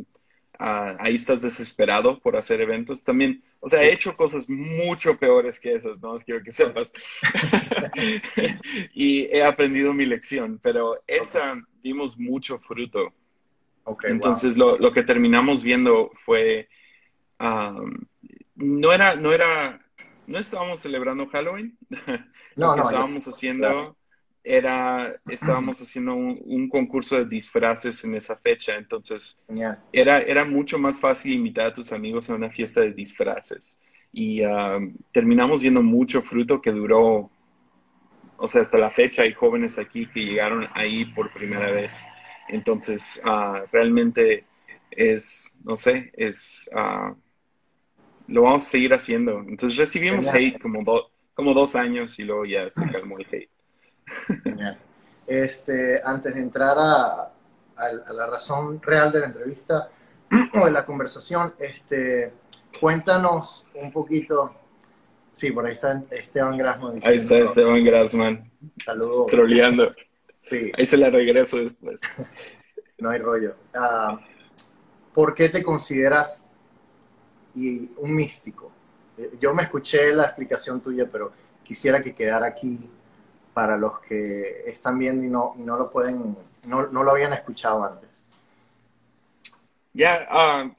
uh, 0.58 0.99
ahí 0.99 1.14
estás 1.14 1.40
desesperado 1.40 2.18
por 2.18 2.37
hacer 2.37 2.61
eventos. 2.61 3.04
También, 3.04 3.44
o 3.61 3.68
sea, 3.68 3.85
he 3.85 3.92
hecho 3.92 4.16
cosas 4.16 4.50
mucho 4.50 5.16
peores 5.16 5.61
que 5.61 5.73
esas, 5.73 6.00
¿no? 6.02 6.16
Quiero 6.16 6.42
que 6.42 6.50
sepas. 6.50 6.92
y 8.92 9.26
he 9.26 9.44
aprendido 9.44 9.94
mi 9.94 10.04
lección, 10.04 10.58
pero 10.61 11.00
esa 11.06 11.62
vimos 11.80 12.18
mucho 12.18 12.58
fruto. 12.58 13.14
Entonces 14.02 14.56
lo, 14.56 14.76
lo, 14.78 14.92
que 14.92 15.02
terminamos 15.02 15.62
viendo 15.62 16.11
fue, 16.26 16.68
no, 17.38 18.92
era, 18.92 19.14
no 19.14 19.32
era 19.32 19.88
no 20.28 20.38
estábamos 20.38 20.80
celebrando 20.80 21.26
Halloween. 21.28 21.78
No, 22.56 22.66
Lo 22.66 22.73
que 22.75 22.80
no, 22.80 22.90
estábamos 22.90 23.26
yo- 23.28 23.28
haciendo 23.28 23.97
era, 24.44 25.20
estábamos 25.28 25.80
haciendo 25.82 26.14
un, 26.14 26.40
un 26.44 26.68
concurso 26.68 27.16
de 27.16 27.26
disfraces 27.26 28.04
en 28.04 28.14
esa 28.16 28.37
fecha, 28.38 28.76
entonces 28.76 29.40
Genial. 29.49 29.78
era, 29.92 30.20
era 30.20 30.44
mucho 30.44 30.78
más 30.78 31.00
fácil 31.00 31.32
invitar 31.35 31.66
a 31.68 31.75
tus 31.75 31.92
amigos 31.92 32.30
a 32.30 32.35
una 32.37 32.50
fiesta 32.50 32.80
de 32.82 32.92
disfraces. 32.94 33.80
Y 34.12 34.42
ah, 34.42 34.78
terminamos 35.12 35.62
viendo 35.62 35.82
mucho 35.82 36.23
fruto 36.23 36.61
que 36.62 36.73
duró, 36.73 37.32
o 38.37 38.49
sea, 38.49 38.62
hasta 38.62 38.78
la 38.78 38.90
fecha 38.90 39.23
hay 39.23 39.32
jóvenes 39.32 39.78
aquí 39.78 40.06
que 40.11 40.20
llegaron 40.25 40.66
ahí 40.75 41.04
por 41.06 41.32
primera 41.32 41.73
vez. 41.73 42.04
Entonces, 42.49 43.20
ah, 43.25 43.64
realmente 43.73 44.49
es, 44.90 45.61
no 45.64 45.76
sé, 45.76 46.11
es, 46.14 46.70
ah, 46.75 47.14
lo 48.28 48.42
vamos 48.42 48.64
a 48.66 48.68
seguir 48.70 48.94
haciendo. 48.94 49.40
Entonces 49.40 49.76
recibimos 49.76 50.26
Genial. 50.30 50.52
hate 50.54 50.62
como, 50.62 50.82
do- 50.85 51.11
como 51.35 51.54
dos 51.54 51.75
años 51.75 52.18
y 52.18 52.25
luego 52.25 52.44
ya 52.44 52.70
se 52.70 52.88
calmó 52.90 53.18
el 53.18 53.26
hate. 53.26 53.50
Genial. 54.44 54.78
Este, 55.26 56.00
antes 56.04 56.35
de 56.35 56.40
entrar 56.40 56.76
a, 56.78 57.32
a- 57.76 58.12
la 58.14 58.26
razón 58.26 58.80
real 58.82 59.12
de 59.12 59.20
la 59.20 59.26
entrevista 59.26 59.88
o 60.61 60.64
de 60.66 60.70
la 60.70 60.85
conversación, 60.87 61.54
este, 61.58 62.32
cuéntanos 62.80 63.66
un 63.75 63.92
poquito. 63.92 64.54
Sí, 65.32 65.52
por 65.52 65.66
ahí 65.66 65.75
está 65.75 66.02
Esteban 66.11 66.56
diciendo. 66.58 67.00
Ahí 67.04 67.16
está 67.16 67.38
Esteban 67.38 67.85
Grassman, 67.85 68.50
Saludos. 68.85 69.26
troleando. 69.28 69.94
Sí, 70.50 70.73
Ahí 70.76 70.87
se 70.87 70.97
la 70.97 71.11
regreso 71.11 71.58
después. 71.58 72.00
no 72.99 73.11
hay 73.11 73.20
rollo. 73.20 73.54
Ah, 73.75 74.18
¿Por 75.14 75.35
qué 75.35 75.49
te 75.49 75.62
consideras 75.62 76.44
y 77.67 77.91
un 77.97 78.15
místico? 78.15 78.71
Eh, 79.17 79.33
Yo 79.41 79.55
me 79.55 79.65
escuché 79.65 80.12
la 80.15 80.25
explicación 80.25 80.81
tuya, 80.81 81.09
pero 81.11 81.33
quisiera 81.65 82.00
que 82.00 82.15
quedara 82.15 82.47
aquí 82.47 82.88
para 83.53 83.77
los 83.77 83.99
que 84.00 84.62
están 84.67 84.99
viendo 84.99 85.25
y 85.25 85.29
no, 85.29 85.55
y 85.59 85.62
no 85.62 85.77
lo 85.77 85.91
pueden, 85.91 86.37
no, 86.67 86.87
no 86.87 87.03
lo 87.03 87.11
habían 87.11 87.33
escuchado 87.33 87.85
antes. 87.85 88.25
Ya, 89.93 90.27
ah, 90.31 90.71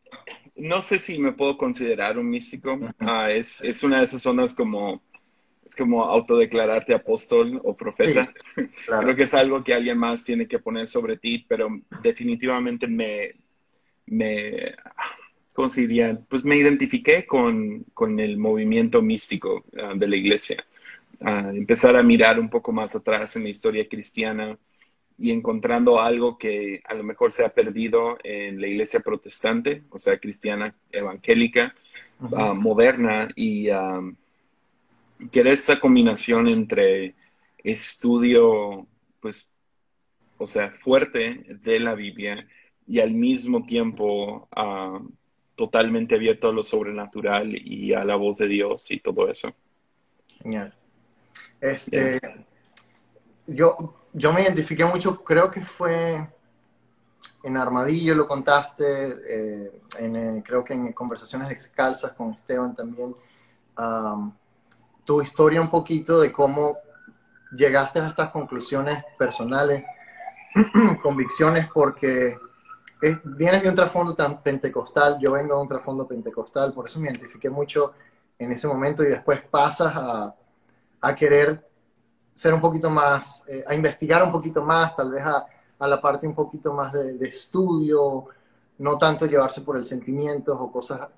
no 0.55 0.81
sé 0.81 0.97
si 0.99 1.19
me 1.19 1.33
puedo 1.33 1.57
considerar 1.57 2.17
un 2.17 2.29
místico. 2.29 2.79
Ah, 2.99 3.29
es, 3.29 3.61
es 3.61 3.83
una 3.83 3.97
de 3.97 4.05
esas 4.05 4.21
zonas 4.21 4.53
como, 4.53 5.01
es 5.65 5.75
como 5.75 6.03
autodeclararte 6.03 6.93
apóstol 6.93 7.59
o 7.63 7.75
profeta. 7.75 8.31
Claro. 8.85 9.03
Creo 9.03 9.15
que 9.15 9.23
es 9.23 9.33
algo 9.33 9.63
que 9.63 9.73
alguien 9.73 9.97
más 9.97 10.23
tiene 10.23 10.47
que 10.47 10.59
poner 10.59 10.87
sobre 10.87 11.17
ti, 11.17 11.45
pero 11.47 11.69
definitivamente 12.01 12.87
me, 12.87 13.35
me, 14.05 14.75
¿cómo 15.59 15.67
se 15.67 15.81
diría? 15.81 16.17
Pues 16.29 16.45
me 16.45 16.55
identifiqué 16.55 17.25
con, 17.25 17.83
con 17.93 18.17
el 18.21 18.37
movimiento 18.37 19.01
místico 19.01 19.65
ah, 19.77 19.91
de 19.93 20.07
la 20.07 20.15
iglesia. 20.15 20.65
Ah, 21.19 21.51
empezar 21.53 21.97
a 21.97 22.01
mirar 22.01 22.39
un 22.39 22.49
poco 22.49 22.71
más 22.71 22.95
atrás 22.95 23.35
en 23.35 23.43
la 23.43 23.49
historia 23.49 23.85
cristiana 23.89 24.57
y 25.17 25.31
encontrando 25.31 25.99
algo 25.99 26.37
que 26.37 26.81
a 26.85 26.93
lo 26.93 27.03
mejor 27.03 27.33
se 27.33 27.43
ha 27.43 27.49
perdido 27.49 28.17
en 28.23 28.61
la 28.61 28.67
iglesia 28.67 29.01
protestante, 29.01 29.83
o 29.89 29.97
sea, 29.97 30.17
cristiana 30.17 30.73
evangélica, 30.93 31.75
ah, 32.37 32.53
moderna, 32.53 33.27
y 33.35 33.67
ah, 33.67 33.99
que 35.29 35.41
era 35.41 35.51
esa 35.51 35.77
combinación 35.77 36.47
entre 36.47 37.15
estudio, 37.65 38.87
pues, 39.19 39.51
o 40.37 40.47
sea, 40.47 40.71
fuerte 40.81 41.43
de 41.61 41.81
la 41.81 41.95
Biblia 41.95 42.47
y 42.87 43.01
al 43.01 43.11
mismo 43.11 43.65
tiempo 43.65 44.47
ah, 44.53 45.01
totalmente 45.59 46.15
abierto 46.15 46.47
a 46.47 46.53
lo 46.53 46.63
sobrenatural 46.63 47.53
y 47.53 47.93
a 47.93 48.05
la 48.05 48.15
voz 48.15 48.37
de 48.37 48.47
Dios 48.47 48.89
y 48.91 49.01
todo 49.01 49.29
eso. 49.29 49.53
Genial. 50.41 50.73
Este, 51.59 52.17
yo, 53.45 53.93
yo 54.13 54.31
me 54.31 54.43
identifiqué 54.43 54.85
mucho, 54.85 55.21
creo 55.21 55.51
que 55.51 55.59
fue 55.59 56.25
en 57.43 57.57
Armadillo, 57.57 58.15
lo 58.15 58.25
contaste, 58.25 58.85
eh, 58.85 59.81
en, 59.97 60.15
eh, 60.15 60.43
creo 60.45 60.63
que 60.63 60.71
en 60.71 60.93
conversaciones 60.93 61.49
descalzas 61.49 62.13
con 62.13 62.31
Esteban 62.31 62.73
también, 62.73 63.13
am, 63.75 64.33
tu 65.03 65.21
historia 65.21 65.59
un 65.59 65.69
poquito 65.69 66.21
de 66.21 66.31
cómo 66.31 66.77
llegaste 67.51 67.99
a 67.99 68.07
estas 68.07 68.29
conclusiones 68.29 69.03
personales, 69.17 69.83
convicciones, 71.03 71.67
porque 71.73 72.37
es- 73.01 73.19
vienes 73.23 73.63
de 73.63 73.69
un 73.69 73.75
trasfondo 73.75 74.15
tan 74.15 74.41
pentecostal, 74.43 75.17
yo 75.21 75.31
vengo 75.33 75.55
de 75.55 75.61
un 75.61 75.67
trasfondo 75.67 76.07
pentecostal, 76.07 76.73
por 76.73 76.87
eso 76.87 76.99
me 76.99 77.09
identifiqué 77.09 77.49
mucho 77.49 77.93
en 78.37 78.51
ese 78.51 78.67
momento 78.67 79.03
y 79.03 79.07
después 79.07 79.41
pasas 79.41 79.93
a, 79.95 80.35
a 81.01 81.15
querer 81.15 81.65
ser 82.33 82.53
un 82.53 82.61
poquito 82.61 82.89
más, 82.89 83.43
eh, 83.47 83.63
a 83.67 83.73
investigar 83.75 84.23
un 84.23 84.31
poquito 84.31 84.63
más, 84.63 84.95
tal 84.95 85.11
vez 85.11 85.23
a, 85.25 85.45
a 85.79 85.87
la 85.87 86.01
parte 86.01 86.27
un 86.27 86.35
poquito 86.35 86.73
más 86.73 86.93
de, 86.93 87.13
de 87.13 87.27
estudio, 87.27 88.25
no 88.79 88.97
tanto 88.97 89.25
llevarse 89.25 89.61
por 89.61 89.77
el 89.77 89.83
sentimiento 89.85 90.57
o 90.59 90.71
cosas 90.71 91.09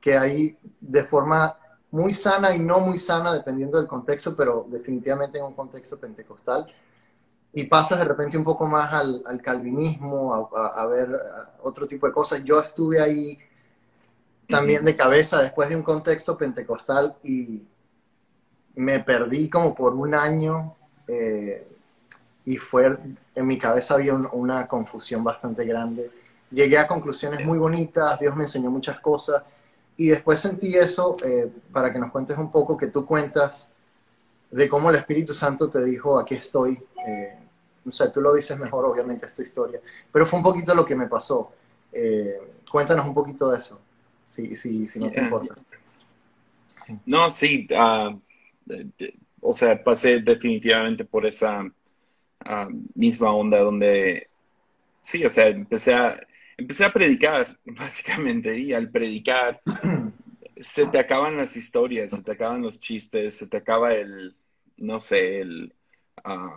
que 0.00 0.16
hay 0.16 0.58
de 0.80 1.04
forma 1.04 1.56
muy 1.90 2.12
sana 2.12 2.54
y 2.54 2.58
no 2.58 2.80
muy 2.80 2.98
sana, 2.98 3.32
dependiendo 3.32 3.78
del 3.78 3.86
contexto, 3.86 4.36
pero 4.36 4.66
definitivamente 4.68 5.38
en 5.38 5.44
un 5.44 5.54
contexto 5.54 5.98
pentecostal. 5.98 6.66
Y 7.52 7.64
pasas 7.64 7.98
de 7.98 8.04
repente 8.04 8.38
un 8.38 8.44
poco 8.44 8.66
más 8.66 8.92
al, 8.92 9.22
al 9.26 9.42
calvinismo, 9.42 10.34
a, 10.34 10.60
a- 10.68 10.82
a 10.82 10.86
ver 10.86 11.14
a 11.14 11.56
otro 11.62 11.86
tipo 11.86 12.06
de 12.06 12.12
cosas. 12.12 12.42
Yo 12.44 12.60
estuve 12.60 13.00
ahí 13.00 13.38
también 14.48 14.84
de 14.84 14.96
cabeza 14.96 15.40
después 15.42 15.68
de 15.68 15.76
un 15.76 15.82
contexto 15.82 16.36
pentecostal 16.36 17.16
y 17.22 17.62
me 18.76 19.00
perdí 19.00 19.48
como 19.50 19.74
por 19.74 19.94
un 19.94 20.14
año 20.14 20.74
eh, 21.06 21.66
y 22.44 22.56
fue, 22.58 22.98
en 23.34 23.46
mi 23.46 23.58
cabeza 23.58 23.94
había 23.94 24.14
un- 24.14 24.28
una 24.32 24.66
confusión 24.68 25.24
bastante 25.24 25.64
grande. 25.66 26.10
Llegué 26.50 26.78
a 26.78 26.86
conclusiones 26.88 27.44
muy 27.46 27.58
bonitas, 27.58 28.18
Dios 28.20 28.36
me 28.36 28.44
enseñó 28.44 28.70
muchas 28.70 29.00
cosas 29.00 29.44
y 29.96 30.08
después 30.10 30.40
sentí 30.40 30.76
eso, 30.76 31.16
eh, 31.24 31.50
para 31.72 31.92
que 31.92 31.98
nos 31.98 32.10
cuentes 32.12 32.38
un 32.38 32.50
poco, 32.52 32.76
que 32.76 32.88
tú 32.88 33.06
cuentas 33.06 33.70
de 34.50 34.68
cómo 34.68 34.90
el 34.90 34.96
Espíritu 34.96 35.34
Santo 35.34 35.70
te 35.70 35.84
dijo, 35.84 36.18
aquí 36.18 36.34
estoy. 36.36 36.78
Eh, 37.06 37.38
no 37.84 37.92
sé, 37.92 38.10
tú 38.10 38.20
lo 38.20 38.34
dices 38.34 38.58
mejor, 38.58 38.84
obviamente 38.84 39.26
es 39.26 39.34
tu 39.34 39.42
historia, 39.42 39.80
pero 40.12 40.26
fue 40.26 40.38
un 40.38 40.42
poquito 40.44 40.74
lo 40.74 40.84
que 40.84 40.94
me 40.96 41.06
pasó. 41.06 41.52
Eh, 41.92 42.38
cuéntanos 42.70 43.06
un 43.06 43.14
poquito 43.14 43.50
de 43.50 43.58
eso, 43.58 43.80
si, 44.26 44.54
si, 44.56 44.86
si 44.86 44.98
no 45.00 45.06
te 45.08 45.14
Yeah. 45.14 45.24
importa. 45.24 45.54
No, 47.06 47.30
sí, 47.30 47.66
de- 48.66 49.14
o 49.40 49.52
sea, 49.52 49.82
pasé 49.82 50.20
definitivamente 50.20 51.04
por 51.04 51.26
esa 51.26 51.64
ah, 52.40 52.68
misma 52.94 53.32
onda 53.34 53.60
donde, 53.60 54.28
sí, 55.02 55.24
o 55.24 55.30
sea, 55.30 55.48
empecé 55.48 55.94
a, 55.94 56.20
empecé 56.56 56.84
a 56.84 56.92
predicar, 56.92 57.58
básicamente, 57.66 58.58
y 58.58 58.72
al 58.74 58.90
predicar 58.90 59.62
se 60.56 60.86
te 60.88 60.98
acaban 60.98 61.36
las 61.36 61.56
historias, 61.56 62.12
se 62.12 62.22
te 62.22 62.32
acaban 62.32 62.62
los 62.62 62.80
chistes, 62.80 63.38
se 63.38 63.48
te 63.48 63.58
acaba 63.58 63.92
el, 63.94 64.36
no 64.78 65.00
sé, 65.00 65.40
el, 65.40 65.74
ah, 66.24 66.56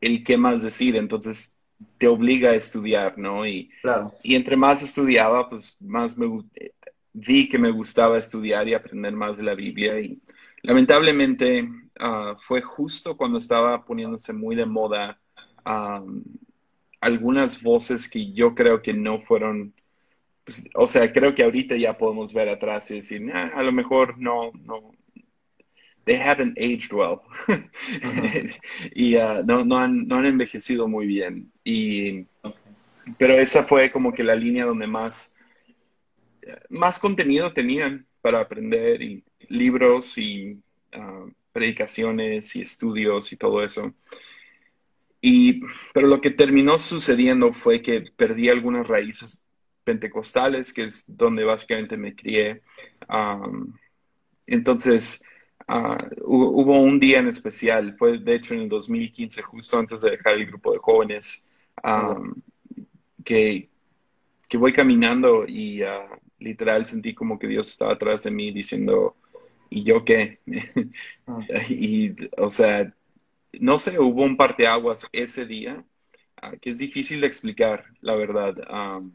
el 0.00 0.24
qué 0.24 0.36
más 0.36 0.62
decir, 0.62 0.96
entonces 0.96 1.58
te 1.98 2.08
obliga 2.08 2.50
a 2.50 2.54
estudiar, 2.54 3.18
¿no? 3.18 3.46
Y, 3.46 3.70
Claro, 3.82 4.12
y 4.22 4.34
entre 4.34 4.56
más 4.56 4.82
estudiaba, 4.82 5.48
pues 5.48 5.80
más 5.82 6.16
me 6.16 6.26
eh, 6.54 6.72
vi 7.12 7.48
que 7.48 7.58
me 7.58 7.70
gustaba 7.70 8.18
estudiar 8.18 8.68
y 8.68 8.74
aprender 8.74 9.12
más 9.12 9.38
de 9.38 9.44
la 9.44 9.54
Biblia. 9.54 9.98
Y 10.00 10.20
lamentablemente 10.62 11.68
ah, 11.98 12.36
fue 12.40 12.60
justo 12.62 13.16
cuando 13.16 13.38
estaba 13.38 13.84
poniéndose 13.84 14.32
muy 14.32 14.56
de 14.56 14.66
moda 14.66 15.18
algunas 17.00 17.62
voces 17.62 18.08
que 18.08 18.32
yo 18.32 18.54
creo 18.54 18.82
que 18.82 18.92
no 18.92 19.20
fueron, 19.20 19.74
pues, 20.44 20.68
o 20.74 20.86
sea, 20.86 21.12
creo 21.12 21.34
que 21.34 21.42
ahorita 21.44 21.76
ya 21.76 21.96
podemos 21.96 22.32
ver 22.32 22.48
atrás 22.48 22.90
y 22.90 22.96
decir, 22.96 23.22
"Nah, 23.22 23.50
a 23.54 23.62
lo 23.62 23.72
mejor 23.72 24.18
no, 24.18 24.52
no, 24.64 24.92
they 26.10 26.18
haven't 26.18 26.58
aged 26.58 26.92
well. 26.92 27.22
y 28.96 29.14
ah, 29.14 29.42
no, 29.46 29.64
no 29.64 29.78
han, 29.78 30.08
no 30.08 30.16
han 30.16 30.26
envejecido 30.26 30.88
muy 30.88 31.06
bien. 31.06 31.52
Y, 31.62 32.26
pero 33.16 33.34
esa 33.34 33.62
fue 33.62 33.92
como 33.92 34.12
que 34.12 34.24
la 34.24 34.34
línea 34.34 34.64
donde 34.64 34.88
más, 34.88 35.36
más 36.68 36.98
contenido 36.98 37.52
tenían 37.52 38.06
para 38.22 38.40
aprender 38.40 39.00
y 39.02 39.22
libros 39.48 40.18
y 40.18 40.58
ah, 40.92 41.26
predicaciones 41.52 42.56
y 42.56 42.62
estudios 42.62 43.32
y 43.32 43.36
todo 43.36 43.62
eso. 43.62 43.94
Y, 45.20 45.60
pero 45.94 46.08
lo 46.08 46.20
que 46.20 46.32
terminó 46.32 46.76
sucediendo 46.76 47.52
fue 47.52 47.82
que 47.82 48.00
perdí 48.16 48.48
algunas 48.48 48.88
raíces 48.88 49.44
pentecostales, 49.84 50.72
que 50.72 50.82
es 50.82 51.16
donde 51.16 51.44
básicamente 51.44 51.96
me 51.96 52.16
crié. 52.16 52.62
Am, 53.06 53.78
entonces, 54.48 55.22
ah, 55.70 55.98
hu- 56.22 56.52
hubo 56.62 56.80
un 56.82 57.00
día 57.00 57.18
en 57.20 57.28
especial, 57.28 57.96
fue 57.98 58.18
de 58.18 58.34
hecho 58.36 58.54
en 58.54 58.62
el 58.62 58.68
2015, 58.68 59.42
justo 59.42 59.78
antes 59.78 60.00
de 60.02 60.12
dejar 60.12 60.34
el 60.36 60.46
grupo 60.46 60.72
de 60.72 60.78
jóvenes, 60.78 61.46
am, 61.82 62.42
que, 63.24 63.68
que 64.48 64.58
voy 64.58 64.72
caminando 64.72 65.46
y 65.46 65.82
ah, 65.82 66.08
literal 66.38 66.86
sentí 66.86 67.14
como 67.14 67.38
que 67.38 67.48
Dios 67.48 67.68
estaba 67.68 67.94
atrás 67.94 68.24
de 68.24 68.30
mí 68.30 68.52
diciendo, 68.52 69.16
¿y 69.70 69.84
yo 69.84 70.04
qué? 70.04 70.40
Mm. 71.26 71.42
y, 71.70 72.14
o 72.38 72.48
sea, 72.48 72.94
no 73.60 73.78
sé, 73.78 73.98
hubo 74.00 74.24
un 74.24 74.36
parteaguas 74.36 75.08
ese 75.12 75.46
día 75.46 75.84
ah, 76.42 76.52
que 76.60 76.70
es 76.70 76.78
difícil 76.78 77.20
de 77.22 77.28
explicar, 77.28 77.84
la 78.02 78.16
verdad, 78.16 78.54
am, 78.68 79.12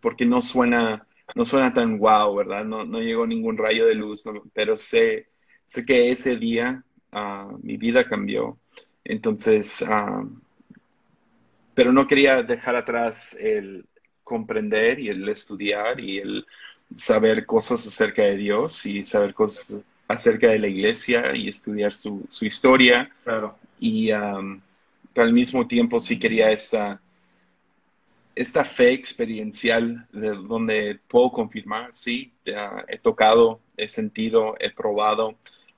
porque 0.00 0.24
no 0.24 0.40
suena, 0.40 1.06
no 1.34 1.44
suena 1.44 1.72
tan 1.72 1.98
wow, 1.98 2.34
¿verdad? 2.34 2.64
No, 2.64 2.84
no 2.84 3.00
llegó 3.00 3.26
ningún 3.26 3.56
rayo 3.56 3.86
de 3.86 3.94
luz, 3.94 4.26
no, 4.26 4.42
pero 4.54 4.76
sé, 4.76 5.28
sé 5.66 5.84
que 5.84 6.10
ese 6.10 6.36
día 6.36 6.82
ah, 7.12 7.52
mi 7.62 7.76
vida 7.76 8.08
cambió. 8.08 8.58
Entonces, 9.04 9.84
ah, 9.86 10.24
pero 11.74 11.92
no 11.92 12.06
quería 12.06 12.42
dejar 12.42 12.76
atrás 12.76 13.36
el 13.38 13.84
comprender 14.24 14.98
y 14.98 15.08
el 15.08 15.28
estudiar 15.28 16.00
y 16.00 16.18
el 16.18 16.46
saber 16.94 17.44
cosas 17.44 17.86
acerca 17.86 18.22
de 18.22 18.36
Dios 18.36 18.86
y 18.86 19.04
saber 19.04 19.34
cosas 19.34 19.82
acerca 20.08 20.48
de 20.48 20.58
la 20.58 20.68
iglesia 20.68 21.34
y 21.34 21.48
estudiar 21.48 21.92
su, 21.92 22.24
su 22.28 22.44
historia. 22.46 23.10
Claro. 23.24 23.58
Y 23.78 24.10
um, 24.12 24.60
pero 25.16 25.28
al 25.28 25.32
mismo 25.32 25.66
tiempo 25.66 25.98
sí 25.98 26.18
quería 26.18 26.50
esta, 26.50 27.00
esta 28.34 28.66
fe 28.66 28.92
experiencial 28.92 30.06
de 30.12 30.28
donde 30.28 31.00
puedo 31.08 31.32
confirmar, 31.32 31.88
sí, 31.92 32.34
he 32.44 32.98
tocado, 32.98 33.58
he 33.78 33.88
sentido, 33.88 34.56
he 34.60 34.70
probado. 34.70 35.34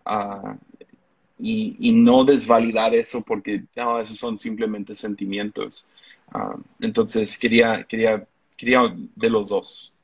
Ah, 0.08 0.58
y, 1.38 1.76
y 1.80 1.92
no 1.92 2.24
desvalidar 2.24 2.94
eso 2.94 3.22
porque 3.22 3.64
no, 3.76 4.00
esos 4.00 4.18
son 4.18 4.38
simplemente 4.38 4.94
sentimientos. 4.94 5.88
Ah, 6.32 6.56
entonces 6.80 7.38
quería, 7.38 7.84
quería, 7.88 8.26
quería 8.56 8.82
de 9.16 9.30
los 9.30 9.48
dos. 9.50 9.94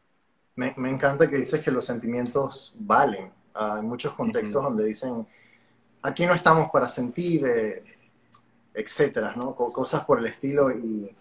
Me, 0.57 0.73
me 0.77 0.89
encanta 0.91 1.29
que 1.29 1.37
dices 1.37 1.63
que 1.65 1.71
los 1.71 1.85
sentimientos 1.85 2.75
valen. 2.79 3.33
Ah, 3.55 3.77
hay 3.77 3.83
muchos 3.83 4.15
contextos 4.15 4.63
Ujú. 4.63 4.65
donde 4.65 4.85
dicen, 4.85 5.27
aquí 6.03 6.27
no 6.27 6.35
estamos 6.35 6.71
para 6.73 6.89
sentir, 6.89 7.47
eh, 7.47 7.85
etcétera, 8.75 9.35
¿no? 9.37 9.55
Co- 9.57 9.73
cosas 9.73 10.05
por 10.05 10.21
el 10.21 10.27
estilo. 10.27 10.71
Y 10.73 11.15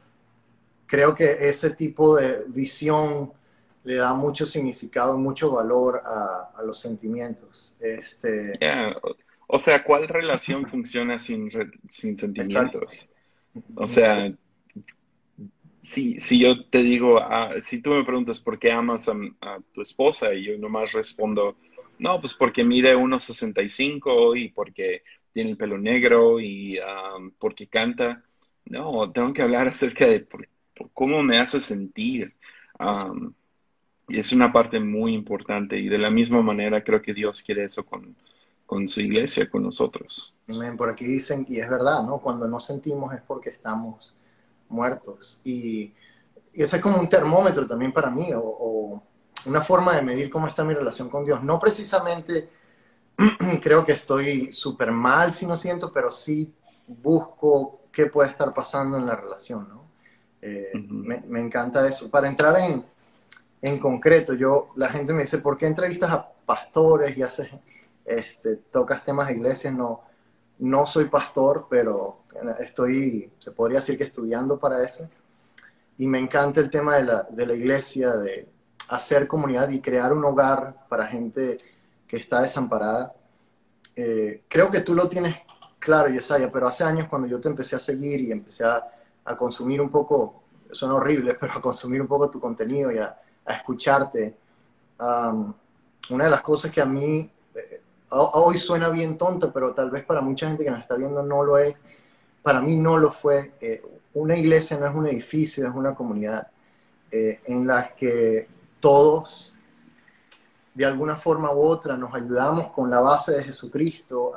creo 0.87 1.15
que 1.15 1.49
ese 1.49 1.71
tipo 1.71 2.17
de 2.17 2.45
visión 2.47 3.33
le 3.83 3.95
da 3.95 4.13
mucho 4.13 4.45
significado, 4.45 5.17
mucho 5.17 5.51
valor 5.51 6.01
a, 6.05 6.51
a 6.55 6.63
los 6.63 6.79
sentimientos. 6.79 7.75
Este, 7.79 8.61
Yeah, 8.61 8.95
O, 9.47 9.59
sea, 9.59 9.83
¿cuál 9.83 10.07
relación 10.07 10.65
funciona 10.69 11.19
sin, 11.19 11.51
re- 11.51 11.71
sin 11.87 12.15
exacto. 12.37 12.79
sentimientos? 12.85 13.07
O 13.75 13.87
sea, 13.87 14.33
si, 15.81 16.19
si 16.19 16.39
yo 16.39 16.65
te 16.69 16.81
digo, 16.83 17.19
ah, 17.19 17.53
si 17.61 17.81
tú 17.81 17.91
me 17.91 18.03
preguntas 18.05 18.39
por 18.39 18.57
qué 18.59 18.71
amas 18.71 19.07
a, 19.09 19.13
a 19.41 19.59
tu 19.73 19.81
esposa 19.81 20.33
y 20.33 20.45
yo 20.45 20.57
nomás 20.57 20.91
respondo, 20.93 21.57
no, 21.99 22.19
pues 22.19 22.33
porque 22.33 22.63
mide 22.63 22.95
1,65 22.95 24.35
y 24.35 24.49
porque 24.49 25.03
tiene 25.31 25.51
el 25.51 25.57
pelo 25.57 25.77
negro 25.77 26.39
y 26.39 26.77
ah, 26.79 27.17
porque 27.39 27.67
canta. 27.67 28.23
No, 28.65 29.11
tengo 29.11 29.33
que 29.33 29.41
hablar 29.41 29.67
acerca 29.67 30.07
de 30.07 30.21
por- 30.21 30.47
por 30.75 30.91
cómo 30.93 31.21
me 31.23 31.37
hace 31.39 31.59
sentir. 31.59 32.35
Ah, 32.79 33.11
y 34.07 34.19
es 34.19 34.31
una 34.31 34.51
parte 34.51 34.79
muy 34.79 35.13
importante 35.13 35.77
y 35.77 35.87
de 35.87 35.97
la 35.97 36.09
misma 36.09 36.41
manera 36.41 36.83
creo 36.83 37.01
que 37.01 37.13
Dios 37.13 37.41
quiere 37.41 37.63
eso 37.63 37.85
con, 37.85 38.15
con 38.65 38.87
su 38.87 39.01
iglesia, 39.01 39.49
con 39.49 39.63
nosotros. 39.63 40.35
Amén. 40.49 40.75
Por 40.75 40.89
aquí 40.89 41.05
dicen, 41.05 41.45
y 41.47 41.59
es 41.59 41.69
verdad, 41.69 42.03
¿no? 42.03 42.19
Cuando 42.19 42.47
no 42.47 42.59
sentimos 42.59 43.13
es 43.13 43.21
porque 43.21 43.49
estamos 43.49 44.15
muertos. 44.69 45.39
Y, 45.43 45.93
y 46.53 46.63
ese 46.63 46.77
es 46.77 46.81
como 46.81 46.99
un 46.99 47.09
termómetro 47.09 47.65
también 47.65 47.93
para 47.93 48.09
mí, 48.09 48.33
o, 48.33 48.41
o 48.41 49.03
una 49.45 49.61
forma 49.61 49.95
de 49.95 50.01
medir 50.01 50.29
cómo 50.29 50.47
está 50.47 50.63
mi 50.63 50.73
relación 50.73 51.09
con 51.09 51.23
Dios. 51.23 51.43
No 51.43 51.59
precisamente 51.59 52.49
creo 53.61 53.85
que 53.85 53.93
estoy 53.93 54.51
súper 54.51 54.91
mal 54.91 55.31
si 55.31 55.45
no 55.45 55.55
siento, 55.55 55.91
pero 55.93 56.11
sí 56.11 56.53
busco 56.87 57.81
qué 57.91 58.07
puede 58.07 58.29
estar 58.29 58.53
pasando 58.53 58.97
en 58.97 59.05
la 59.05 59.15
relación, 59.15 59.69
¿no? 59.69 59.83
Eh, 60.41 60.71
me, 60.89 61.21
me 61.21 61.39
encanta 61.39 61.87
eso. 61.87 62.09
Para 62.09 62.27
entrar 62.27 62.57
en, 62.57 62.85
en 63.63 63.79
concreto, 63.79 64.33
yo, 64.33 64.71
la 64.75 64.89
gente 64.89 65.13
me 65.13 65.21
dice, 65.21 65.37
¿por 65.37 65.57
qué 65.57 65.65
entrevistas 65.65 66.11
a 66.11 66.29
pastores 66.45 67.17
y 67.17 67.23
haces, 67.23 67.49
este, 68.03 68.57
tocas 68.57 69.05
temas 69.05 69.27
de 69.27 69.35
iglesias? 69.35 69.73
No, 69.73 70.01
no 70.59 70.85
soy 70.85 71.05
pastor, 71.05 71.67
pero 71.69 72.23
estoy, 72.59 73.31
se 73.39 73.51
podría 73.51 73.79
decir 73.79 73.97
que 73.97 74.03
estudiando 74.03 74.59
para 74.59 74.83
eso. 74.83 75.07
Y 75.97 76.07
me 76.07 76.19
encanta 76.19 76.59
el 76.59 76.69
tema 76.69 76.97
de 76.97 77.03
la, 77.05 77.23
de 77.23 77.47
la 77.47 77.53
iglesia, 77.53 78.11
de 78.17 78.49
hacer 78.89 79.27
comunidad 79.27 79.69
y 79.69 79.79
crear 79.79 80.11
un 80.11 80.25
hogar 80.25 80.85
para 80.89 81.07
gente 81.07 81.57
que 82.05 82.17
está 82.17 82.41
desamparada. 82.41 83.13
Eh, 83.95 84.43
creo 84.49 84.69
que 84.69 84.81
tú 84.81 84.93
lo 84.93 85.07
tienes 85.07 85.37
claro, 85.79 86.09
Yesaya, 86.09 86.51
pero 86.51 86.67
hace 86.67 86.83
años 86.83 87.07
cuando 87.07 87.29
yo 87.29 87.39
te 87.39 87.47
empecé 87.47 87.77
a 87.77 87.79
seguir 87.79 88.19
y 88.19 88.33
empecé 88.33 88.65
a, 88.65 88.85
a 89.23 89.37
consumir 89.37 89.79
un 89.79 89.89
poco, 89.89 90.43
suena 90.73 90.95
horrible, 90.95 91.33
pero 91.39 91.53
a 91.53 91.61
consumir 91.61 92.01
un 92.01 92.07
poco 92.09 92.29
tu 92.29 92.41
contenido 92.41 92.91
y 92.91 92.97
a, 92.97 93.17
a 93.45 93.53
escucharte, 93.53 94.37
una 96.09 96.25
de 96.25 96.29
las 96.29 96.41
cosas 96.41 96.71
que 96.71 96.81
a 96.81 96.85
mí 96.85 97.29
eh, 97.55 97.81
hoy 98.09 98.57
suena 98.57 98.89
bien 98.89 99.17
tonto, 99.17 99.51
pero 99.51 99.73
tal 99.73 99.89
vez 99.89 100.05
para 100.05 100.21
mucha 100.21 100.47
gente 100.47 100.63
que 100.63 100.71
nos 100.71 100.79
está 100.79 100.95
viendo 100.95 101.23
no 101.23 101.43
lo 101.43 101.57
es, 101.57 101.75
para 102.41 102.61
mí 102.61 102.75
no 102.75 102.97
lo 102.97 103.11
fue. 103.11 103.53
Eh, 103.59 103.83
una 104.13 104.37
iglesia 104.37 104.77
no 104.77 104.87
es 104.87 104.95
un 104.95 105.07
edificio, 105.07 105.67
es 105.67 105.73
una 105.73 105.95
comunidad 105.95 106.47
eh, 107.09 107.41
en 107.45 107.65
la 107.65 107.95
que 107.95 108.47
todos, 108.79 109.53
de 110.73 110.85
alguna 110.85 111.15
forma 111.15 111.51
u 111.51 111.61
otra, 111.61 111.97
nos 111.97 112.13
ayudamos 112.13 112.71
con 112.71 112.89
la 112.89 112.99
base 112.99 113.33
de 113.33 113.43
Jesucristo 113.43 114.33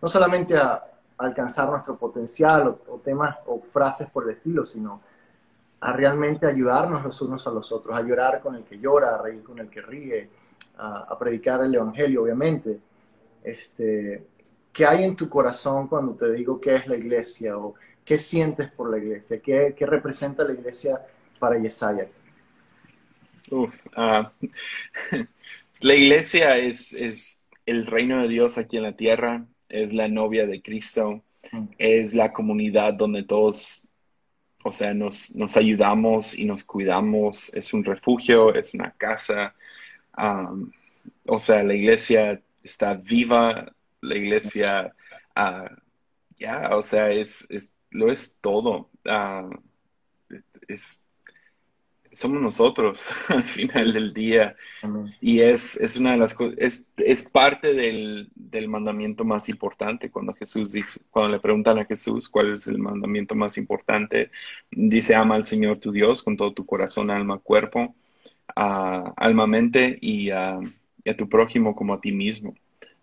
no 0.00 0.08
solamente 0.08 0.56
a, 0.56 0.82
alcanzar 1.20 1.68
nuestro 1.68 1.96
potencial 1.96 2.68
o, 2.68 2.92
o, 2.92 2.98
temas 2.98 3.38
o 3.46 3.60
frases 3.60 4.08
por 4.08 4.22
el 4.22 4.36
estilo, 4.36 4.64
sino 4.64 5.00
a 5.80 5.92
realmente 5.92 6.46
ayudarnos 6.46 7.04
los 7.04 7.20
unos 7.22 7.46
a 7.46 7.50
los 7.50 7.70
otros, 7.70 7.96
a 7.96 8.02
llorar 8.02 8.40
con 8.40 8.54
el 8.54 8.64
que 8.64 8.78
llora, 8.78 9.14
a 9.14 9.22
reír 9.22 9.42
con 9.42 9.58
el 9.58 9.68
que 9.68 9.80
ríe, 9.80 10.28
a, 10.76 11.06
a 11.08 11.18
predicar 11.18 11.64
el 11.64 11.74
Evangelio, 11.74 12.22
obviamente. 12.22 12.78
Este, 13.44 14.26
¿Qué 14.72 14.86
hay 14.86 15.02
en 15.02 15.16
tu 15.16 15.28
corazón 15.28 15.88
cuando 15.88 16.14
te 16.14 16.32
digo 16.32 16.60
qué 16.60 16.76
es 16.76 16.86
la 16.86 16.96
iglesia 16.96 17.56
o 17.58 17.74
qué 18.04 18.16
sientes 18.16 18.70
por 18.70 18.90
la 18.90 18.98
iglesia? 18.98 19.40
¿Qué, 19.40 19.74
qué 19.76 19.86
representa 19.86 20.44
la 20.44 20.52
iglesia 20.52 21.00
para 21.38 21.58
Yesaya? 21.58 22.08
Uf, 23.50 23.74
uh, 23.96 24.28
la 25.80 25.94
iglesia 25.94 26.58
es, 26.58 26.92
es 26.92 27.48
el 27.66 27.86
reino 27.86 28.22
de 28.22 28.28
Dios 28.28 28.56
aquí 28.56 28.76
en 28.76 28.84
la 28.84 28.96
tierra, 28.96 29.46
es 29.68 29.92
la 29.92 30.06
novia 30.06 30.46
de 30.46 30.62
Cristo, 30.62 31.24
mm. 31.50 31.64
es 31.78 32.14
la 32.14 32.32
comunidad 32.32 32.94
donde 32.94 33.24
todos, 33.24 33.87
o 34.68 34.70
sea, 34.70 34.94
nos, 34.94 35.34
ayudamos 35.56 36.38
y 36.38 36.44
nos 36.44 36.62
cuidamos, 36.62 37.52
es 37.54 37.72
un 37.72 37.84
refugio, 37.84 38.54
es 38.54 38.74
una 38.74 38.92
casa, 38.92 39.54
o 41.26 41.38
sea, 41.38 41.62
la 41.64 41.74
iglesia 41.74 42.40
está 42.62 42.94
viva, 42.94 43.72
la 44.00 44.16
iglesia, 44.16 44.94
uh, 45.36 45.68
ya, 46.38 46.60
yeah, 46.60 46.76
o 46.76 46.82
sea, 46.82 47.10
es, 47.10 47.46
es, 47.50 47.74
lo 47.90 48.12
es 48.12 48.38
todo, 48.40 48.90
es 50.68 51.07
somos 52.10 52.40
nosotros 52.40 53.10
al 53.28 53.46
final 53.46 53.92
del 53.92 54.12
día. 54.12 54.56
Amén. 54.82 55.14
Y 55.20 55.40
es, 55.40 55.76
es 55.76 55.96
una 55.96 56.12
de 56.12 56.18
las 56.18 56.34
cosas, 56.34 56.54
es, 56.58 56.88
es 56.96 57.28
parte 57.28 57.74
del, 57.74 58.28
del, 58.34 58.68
mandamiento 58.68 59.24
más 59.24 59.48
importante. 59.48 60.10
Cuando 60.10 60.34
Jesús 60.34 60.72
dice, 60.72 61.00
cuando 61.10 61.32
le 61.32 61.40
preguntan 61.40 61.78
a 61.78 61.84
Jesús 61.84 62.28
cuál 62.28 62.52
es 62.52 62.66
el 62.66 62.78
mandamiento 62.78 63.34
más 63.34 63.58
importante, 63.58 64.30
dice 64.70 65.14
ama 65.14 65.34
al 65.34 65.44
Señor 65.44 65.78
tu 65.78 65.92
Dios 65.92 66.22
con 66.22 66.36
todo 66.36 66.52
tu 66.52 66.66
corazón, 66.66 67.10
alma, 67.10 67.38
cuerpo, 67.38 67.94
uh, 68.56 69.12
alma, 69.16 69.46
mente 69.46 69.98
y, 70.00 70.30
uh, 70.32 70.62
y 71.04 71.10
a 71.10 71.16
tu 71.16 71.28
prójimo 71.28 71.74
como 71.74 71.94
a 71.94 72.00
ti 72.00 72.12
mismo. 72.12 72.54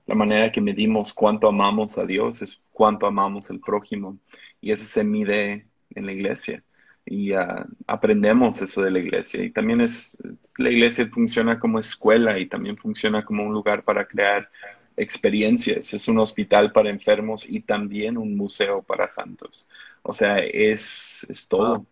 La 0.05 0.15
manera 0.15 0.51
que 0.51 0.61
medimos 0.61 1.13
cuánto 1.13 1.47
amamos 1.47 1.97
a 1.97 2.05
Dios 2.05 2.41
es 2.41 2.61
cuánto 2.71 3.07
amamos 3.07 3.49
al 3.49 3.59
prójimo. 3.59 4.17
Y 4.61 4.71
eso 4.71 4.85
se 4.85 5.03
mide 5.03 5.65
en 5.95 6.05
la 6.05 6.11
iglesia 6.11 6.63
y 7.05 7.33
uh, 7.33 7.65
aprendemos 7.85 8.61
eso 8.61 8.81
de 8.81 8.91
la 8.91 8.99
iglesia. 8.99 9.43
Y 9.43 9.51
también 9.51 9.81
es, 9.81 10.17
la 10.57 10.71
iglesia 10.71 11.07
funciona 11.13 11.59
como 11.59 11.79
escuela 11.79 12.39
y 12.39 12.47
también 12.47 12.77
funciona 12.77 13.23
como 13.23 13.43
un 13.43 13.53
lugar 13.53 13.83
para 13.83 14.05
crear 14.05 14.49
experiencias. 14.97 15.93
Es 15.93 16.07
un 16.07 16.19
hospital 16.19 16.71
para 16.71 16.89
enfermos 16.89 17.47
y 17.47 17.61
también 17.61 18.17
un 18.17 18.35
museo 18.35 18.81
para 18.81 19.07
santos. 19.07 19.67
O 20.01 20.11
sea, 20.11 20.37
es, 20.37 21.25
es 21.29 21.47
todo. 21.47 21.85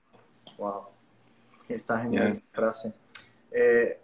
Wow. 0.57 0.71
wow. 0.71 0.81
Está 1.69 1.99
genial 2.01 2.25
yeah. 2.25 2.33
esa 2.33 2.43
frase. 2.51 2.93
Eh, 3.51 3.99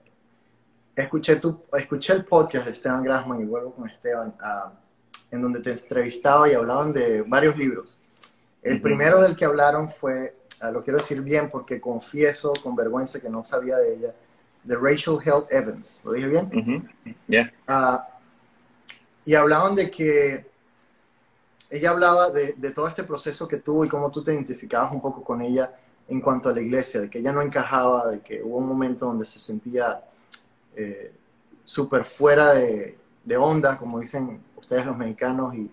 escuché, 0.96 1.38
tu, 1.38 1.64
escuché 1.74 2.14
el 2.14 2.26
podcast 2.26 2.66
de 2.66 2.72
Esteban 2.72 3.04
Grassman 3.04 3.42
y 3.42 3.46
vuelvo 3.46 3.74
con 3.74 3.90
Esteban, 3.90 4.30
uh, 4.30 4.70
en 5.32 5.42
donde 5.42 5.60
te 5.60 5.72
entrevistaba 5.72 6.50
y 6.50 6.54
hablaban 6.54 6.94
de 6.94 7.24
varios 7.24 7.58
libros. 7.58 7.98
El 8.62 8.76
uh 8.76 8.78
-huh. 8.78 8.82
primero 8.82 9.22
del 9.22 9.36
que 9.36 9.46
hablaron 9.46 9.90
fue 9.90 10.39
lo 10.62 10.84
quiero 10.84 11.00
decir 11.00 11.22
bien 11.22 11.50
porque 11.50 11.80
confieso 11.80 12.54
con 12.62 12.76
vergüenza 12.76 13.20
que 13.20 13.30
no 13.30 13.46
sabía 13.46 13.78
de 13.78 13.96
ella, 13.96 14.16
de 14.64 14.76
Rachel 14.76 15.18
Held 15.24 15.46
Evans. 15.50 16.02
¿Lo 16.04 16.12
dije 16.12 16.28
bien? 16.28 16.88
Uh 17.28 17.98
y 19.26 19.36
hablaban 19.36 19.76
de 19.76 19.92
que 19.92 20.50
ella 21.70 21.92
hablaba 21.92 22.32
de, 22.32 22.54
de, 22.54 22.72
todo 22.72 22.88
este 22.88 23.04
proceso 23.04 23.48
que 23.48 23.58
tuvo 23.58 23.86
y 23.86 23.90
cómo 23.90 24.10
tú 24.10 24.24
te 24.24 24.34
identificabas 24.34 24.92
un 24.92 25.02
poco 25.02 25.24
con 25.24 25.42
ella 25.44 25.72
en 26.08 26.20
cuanto 26.20 26.50
a 26.50 26.54
la 26.54 26.62
iglesia, 26.62 27.02
de 27.02 27.10
que 27.12 27.20
ella 27.20 27.32
no 27.32 27.44
encajaba, 27.44 28.08
de 28.08 28.22
que 28.22 28.42
hubo 28.42 28.58
un 28.58 28.68
momento 28.68 29.06
donde 29.06 29.26
se 29.26 29.38
sentía 29.38 30.04
eh, 30.76 31.14
súper 31.64 32.04
fuera 32.06 32.54
de, 32.54 32.98
de, 33.24 33.38
onda, 33.38 33.78
como 33.78 34.00
dicen 34.00 34.42
ustedes 34.58 34.88
los 34.88 34.98
mexicanos, 34.98 35.54
y, 35.54 35.70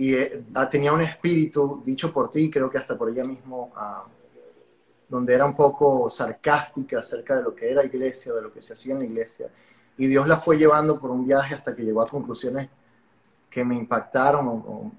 y 0.00 0.14
eh, 0.14 0.44
tenía 0.70 0.94
un 0.94 1.02
espíritu 1.02 1.82
dicho 1.84 2.10
por 2.10 2.30
ti, 2.30 2.50
creo 2.50 2.70
que 2.70 2.78
hasta 2.78 2.96
por 2.96 3.10
ella 3.10 3.22
mismo, 3.22 3.70
uh, 3.76 4.08
donde 5.10 5.34
era 5.34 5.44
un 5.44 5.54
poco 5.54 6.08
sarcástica 6.08 7.00
acerca 7.00 7.36
de 7.36 7.42
lo 7.42 7.54
que 7.54 7.70
era 7.70 7.84
iglesia, 7.84 8.32
de 8.32 8.40
lo 8.40 8.50
que 8.50 8.62
se 8.62 8.72
hacía 8.72 8.94
en 8.94 9.00
la 9.00 9.04
iglesia. 9.04 9.50
Y 9.98 10.06
Dios 10.06 10.26
la 10.26 10.38
fue 10.38 10.56
llevando 10.56 10.98
por 10.98 11.10
un 11.10 11.26
viaje 11.26 11.54
hasta 11.54 11.76
que 11.76 11.82
llegó 11.82 12.00
a 12.00 12.06
conclusiones 12.06 12.70
que 13.50 13.62
me 13.62 13.76
impactaron 13.76 14.90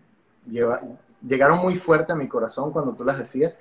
llegaron 1.26 1.58
muy 1.58 1.78
fuerte 1.78 2.12
a 2.12 2.16
mi 2.16 2.28
corazón 2.28 2.72
cuando 2.72 2.94
tú 2.94 3.04
las 3.04 3.18
decías. 3.18 3.54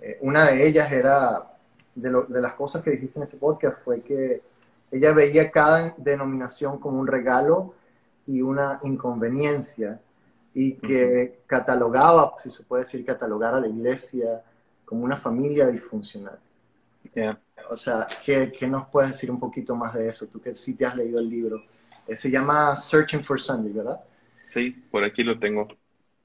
Eh, 0.00 0.16
una 0.22 0.46
de 0.46 0.66
ellas 0.66 0.90
era, 0.90 1.46
de, 1.94 2.24
de, 2.26 2.40
las 2.40 2.54
cosas 2.54 2.82
que 2.82 2.92
dijiste 2.92 3.18
en 3.18 3.24
ese 3.24 3.36
podcast, 3.36 3.84
fue 3.84 4.00
que 4.00 4.40
ella 4.90 5.12
veía 5.12 5.50
cada 5.50 5.94
denominación 5.98 6.78
como 6.78 6.98
un 6.98 7.06
regalo 7.06 7.74
y 8.26 8.40
una 8.40 8.80
inconveniencia 8.82 10.00
y 10.58 10.72
que 10.72 11.40
catalogaba, 11.46 12.32
si 12.38 12.48
se 12.48 12.64
puede 12.64 12.84
decir, 12.84 13.04
catalogar 13.04 13.54
a 13.54 13.60
la 13.60 13.68
iglesia 13.68 14.42
como 14.86 15.04
una 15.04 15.14
familia 15.14 15.66
disfuncional. 15.66 16.38
O 17.68 17.76
sea, 17.76 18.06
¿qué, 18.24 18.50
¿qué, 18.58 18.66
nos 18.66 18.88
puedes 18.88 19.10
decir 19.10 19.30
un 19.30 19.38
poquito 19.38 19.76
más 19.76 19.92
de 19.92 20.08
eso? 20.08 20.26
Tú 20.28 20.40
que 20.40 20.54
sí 20.54 20.72
te 20.72 20.86
has 20.86 20.96
leído 20.96 21.20
el 21.20 21.28
libro. 21.28 21.62
Eh, 22.06 22.16
se 22.16 22.30
llama 22.30 22.74
Searching 22.74 23.22
for 23.22 23.38
Sunday, 23.38 23.70
¿verdad? 23.70 24.00
Sí, 24.46 24.70
por 24.90 25.04
aquí 25.04 25.22
lo 25.22 25.38
tengo. 25.38 25.68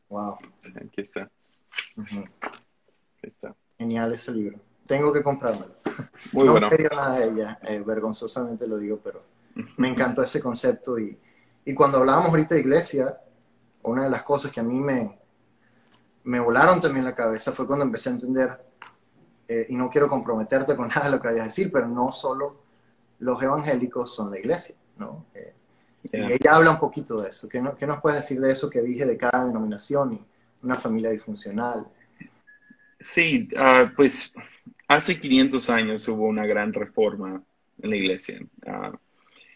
Wow. 0.08 0.38
Aquí 0.78 1.02
está. 1.02 1.30
Aquí 1.98 2.24
está. 3.24 3.54
Genial 3.78 4.14
ese 4.14 4.32
libro. 4.32 4.58
Tengo 4.86 5.12
que 5.12 5.22
comprármelo. 5.22 5.74
Muy 6.32 6.46
no 6.46 6.52
bueno. 6.54 6.70
No 6.70 6.96
nada 6.96 7.20
de 7.20 7.26
ella, 7.28 7.60
eh, 7.64 7.84
vergonzosamente 7.86 8.66
lo 8.66 8.78
digo, 8.78 8.98
pero 9.04 9.24
me 9.76 9.90
encantó 9.90 10.24
ese 10.24 10.40
concepto. 10.40 10.98
Y, 10.98 11.18
y 11.66 11.74
cuando 11.74 11.98
hablábamos 11.98 12.30
ahorita 12.30 12.56
de 12.56 12.62
iglesia, 12.62 13.18
una 13.84 14.04
de 14.04 14.10
las 14.10 14.24
cosas 14.24 14.52
que 14.52 14.60
a 14.60 14.64
mí 14.64 14.80
me, 14.80 15.20
me 16.24 16.40
volaron 16.40 16.80
también 16.80 17.06
la 17.06 17.16
cabeza 17.16 17.52
fue 17.52 17.68
cuando 17.68 17.86
empecé 17.86 18.10
a 18.10 18.14
entender, 18.14 18.66
eh, 19.48 19.66
y 19.70 19.76
no 19.76 19.90
quiero 19.90 20.08
comprometerte 20.08 20.76
con 20.76 20.88
nada 20.90 21.06
de 21.06 21.12
lo 21.12 21.22
que 21.22 21.28
vayas 21.28 21.42
a 21.42 21.46
decir, 21.46 21.72
pero 21.72 21.88
no 21.88 22.12
solo 22.12 22.62
los 23.20 23.42
evangélicos 23.42 24.14
son 24.16 24.32
la 24.32 24.40
iglesia, 24.40 24.76
¿no? 24.98 25.26
Eh, 25.34 25.54
yeah. 26.12 26.30
Y 26.30 26.34
ella 26.34 26.56
habla 26.56 26.72
un 26.72 26.80
poquito 26.80 27.22
de 27.22 27.30
eso. 27.30 27.48
¿Qué, 27.48 27.62
no, 27.62 27.76
¿Qué, 27.76 27.86
nos 27.86 28.02
puedes 28.02 28.22
decir 28.22 28.40
de 28.40 28.52
eso 28.52 28.70
que 28.70 28.82
dije 28.82 29.06
de 29.06 29.18
cada 29.18 29.46
denominación 29.46 30.14
y 30.14 30.22
una 30.64 30.76
familia 30.76 31.12
disfuncional? 31.12 31.88
Sí, 33.00 33.50
uh, 33.54 33.94
pues 33.96 34.36
hace 34.88 35.20
500 35.20 35.70
años 35.70 36.08
hubo 36.08 36.26
una 36.28 36.46
gran 36.46 36.74
reforma 36.74 37.44
en 37.82 37.90
la 37.90 37.96
iglesia. 37.96 38.40
Uh, 38.66 38.96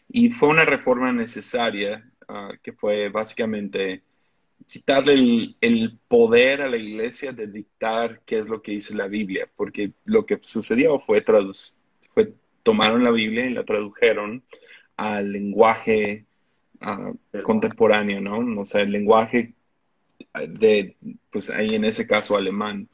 y 0.09 0.29
fue 0.29 0.49
una 0.49 0.65
reforma 0.65 1.11
necesaria 1.11 2.09
uh, 2.27 2.55
que 2.61 2.73
fue 2.73 3.09
básicamente 3.09 4.03
quitarle 4.67 5.13
el, 5.13 5.55
el, 5.61 5.99
poder 6.07 6.61
a 6.61 6.69
la 6.69 6.77
iglesia 6.77 7.31
de 7.31 7.47
dictar 7.47 8.21
qué 8.25 8.39
es 8.39 8.49
lo 8.49 8.61
que 8.61 8.73
dice 8.73 8.95
la 8.95 9.07
Biblia, 9.07 9.49
porque 9.55 9.91
lo 10.05 10.25
que 10.25 10.39
sucedió 10.41 10.99
fue, 10.99 11.23
fue 12.13 12.33
tomaron 12.63 13.03
la 13.03 13.11
Biblia 13.11 13.45
y 13.45 13.53
la 13.53 13.63
tradujeron 13.63 14.43
al 14.97 15.31
lenguaje 15.31 16.25
uh, 16.81 17.41
contemporáneo, 17.43 18.21
¿no? 18.21 18.61
O 18.61 18.65
sea, 18.65 18.81
el 18.81 18.91
lenguaje 18.91 19.53
de, 20.47 20.95
pues 21.31 21.49
ahí 21.49 21.75
en 21.75 21.85
ese 21.85 22.07
caso 22.07 22.35
alemán. 22.35 22.89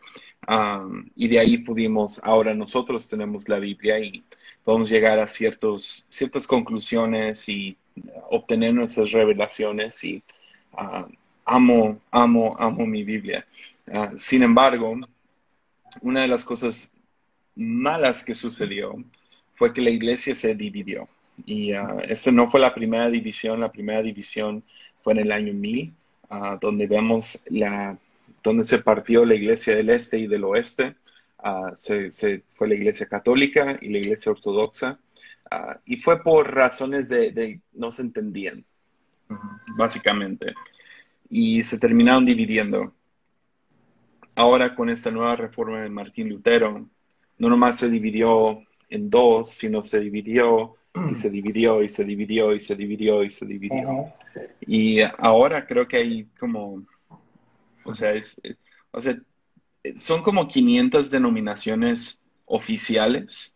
Um, 0.47 1.09
y 1.15 1.27
de 1.27 1.39
ahí 1.39 1.57
pudimos, 1.59 2.19
ahora 2.23 2.53
nosotros 2.53 3.07
tenemos 3.07 3.47
la 3.47 3.59
Biblia 3.59 3.99
y 3.99 4.23
podemos 4.63 4.89
llegar 4.89 5.19
a 5.19 5.27
ciertos, 5.27 6.05
ciertas 6.09 6.47
conclusiones 6.47 7.47
y 7.47 7.77
obtener 8.29 8.73
nuestras 8.73 9.11
revelaciones 9.11 10.03
y 10.03 10.23
uh, 10.73 11.05
amo, 11.51 11.99
amo, 12.11 12.55
amo 12.57 12.85
mi 12.85 13.03
Biblia. 13.03 13.45
Uh, 13.87 14.17
sin 14.17 14.41
embargo, 14.43 14.97
una 16.01 16.21
de 16.21 16.27
las 16.27 16.45
cosas 16.45 16.93
malas 17.55 18.23
que 18.23 18.33
sucedió 18.33 18.95
fue 19.55 19.73
que 19.73 19.81
la 19.81 19.89
iglesia 19.89 20.33
se 20.33 20.55
dividió. 20.55 21.07
Y 21.45 21.73
uh, 21.73 21.99
esta 22.07 22.31
no 22.31 22.49
fue 22.49 22.59
la 22.61 22.73
primera 22.73 23.09
división, 23.09 23.59
la 23.59 23.71
primera 23.71 24.01
división 24.01 24.63
fue 25.03 25.13
en 25.13 25.19
el 25.19 25.31
año 25.31 25.53
1000, 25.53 25.93
uh, 26.29 26.35
donde 26.61 26.87
vemos 26.87 27.43
la, 27.49 27.97
donde 28.43 28.63
se 28.63 28.79
partió 28.79 29.25
la 29.25 29.35
iglesia 29.35 29.75
del 29.75 29.89
este 29.89 30.19
y 30.19 30.27
del 30.27 30.43
oeste. 30.45 30.95
Se, 31.73 32.11
se, 32.11 32.43
fue 32.53 32.67
la 32.67 32.75
iglesia 32.75 33.07
católica 33.07 33.79
y 33.81 33.89
la 33.89 33.97
iglesia 33.97 34.31
ortodoxa. 34.31 34.99
y 35.85 35.97
fue 35.97 36.21
por 36.21 36.53
razones 36.53 37.09
de, 37.09 37.31
de 37.31 37.59
no 37.73 37.89
se 37.89 38.03
entendían, 38.03 38.63
uh 39.27 39.33
-huh. 39.33 39.75
básicamente 39.75 40.53
y 41.31 41.63
se 41.63 41.79
terminaron 41.79 42.25
dividiendo. 42.25 42.93
Ahora 44.35 44.75
con 44.75 44.89
esta 44.89 45.09
nueva 45.09 45.37
reforma 45.37 45.81
de 45.81 45.89
Martín 45.89 46.29
Lutero, 46.29 46.85
no 47.37 47.49
nomás 47.49 47.79
se 47.79 47.89
dividió 47.89 48.61
en 48.89 49.09
dos, 49.09 49.49
sino 49.49 49.81
se 49.81 50.01
dividió 50.01 50.75
y 51.09 51.15
se 51.15 51.29
dividió 51.29 51.81
y 51.81 51.89
se 51.89 52.03
dividió 52.03 52.53
y 52.53 52.59
se 52.59 52.75
dividió 52.75 53.23
y 53.23 53.29
se 53.29 53.45
dividió. 53.45 53.89
Uh 53.89 54.05
-huh. 54.05 54.13
Y 54.67 54.99
ahora 55.17 55.65
creo 55.65 55.87
que 55.87 55.97
hay 55.97 56.25
como, 56.37 56.83
o 57.85 57.91
sea, 57.93 58.11
es, 58.11 58.41
o 58.91 58.99
sea, 58.99 59.17
son 59.95 60.21
como 60.21 60.47
500 60.47 61.09
denominaciones 61.09 62.21
oficiales 62.45 63.55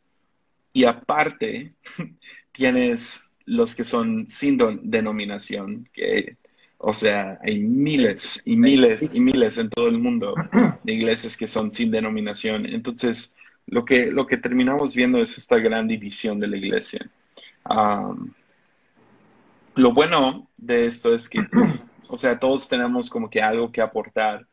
y 0.71 0.85
aparte 0.85 1.73
tienes 2.53 3.29
los 3.45 3.75
que 3.75 3.83
son 3.83 4.27
sin 4.27 4.57
denominación, 4.83 5.89
que 5.93 6.37
o 6.87 6.93
sea, 6.93 7.39
hay 7.41 7.57
miles 7.57 8.43
y 8.45 8.55
miles 8.55 9.15
y 9.15 9.19
miles 9.19 9.57
en 9.57 9.71
todo 9.71 9.87
el 9.87 9.97
mundo 9.97 10.35
de 10.83 10.93
iglesias 10.93 11.35
que 11.35 11.47
son 11.47 11.71
sin 11.71 11.89
denominación. 11.89 12.67
Entonces, 12.67 13.35
lo 13.65 13.83
que, 13.83 14.11
lo 14.11 14.27
que 14.27 14.37
terminamos 14.37 14.93
viendo 14.93 15.19
es 15.19 15.35
esta 15.39 15.57
gran 15.57 15.87
división 15.87 16.39
de 16.39 16.47
la 16.47 16.57
iglesia. 16.57 17.09
Um, 17.67 18.31
lo 19.73 19.93
bueno 19.93 20.47
de 20.57 20.85
esto 20.85 21.15
es 21.15 21.27
que, 21.27 21.41
pues, 21.41 21.91
o 22.07 22.17
sea, 22.17 22.37
todos 22.37 22.69
tenemos 22.69 23.09
como 23.09 23.31
que 23.31 23.41
algo 23.41 23.71
que 23.71 23.81
aportar. 23.81 24.45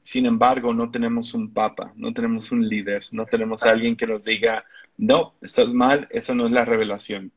Sin 0.00 0.26
embargo, 0.26 0.74
no 0.74 0.90
tenemos 0.90 1.32
un 1.32 1.54
papa, 1.54 1.92
no 1.94 2.12
tenemos 2.12 2.50
un 2.50 2.68
líder, 2.68 3.04
no 3.12 3.24
tenemos 3.24 3.62
a 3.62 3.70
alguien 3.70 3.94
que 3.94 4.08
nos 4.08 4.24
diga, 4.24 4.64
no, 4.96 5.34
estás 5.42 5.72
mal, 5.72 6.08
esa 6.10 6.34
no 6.34 6.46
es 6.46 6.52
la 6.52 6.64
revelación. 6.64 7.30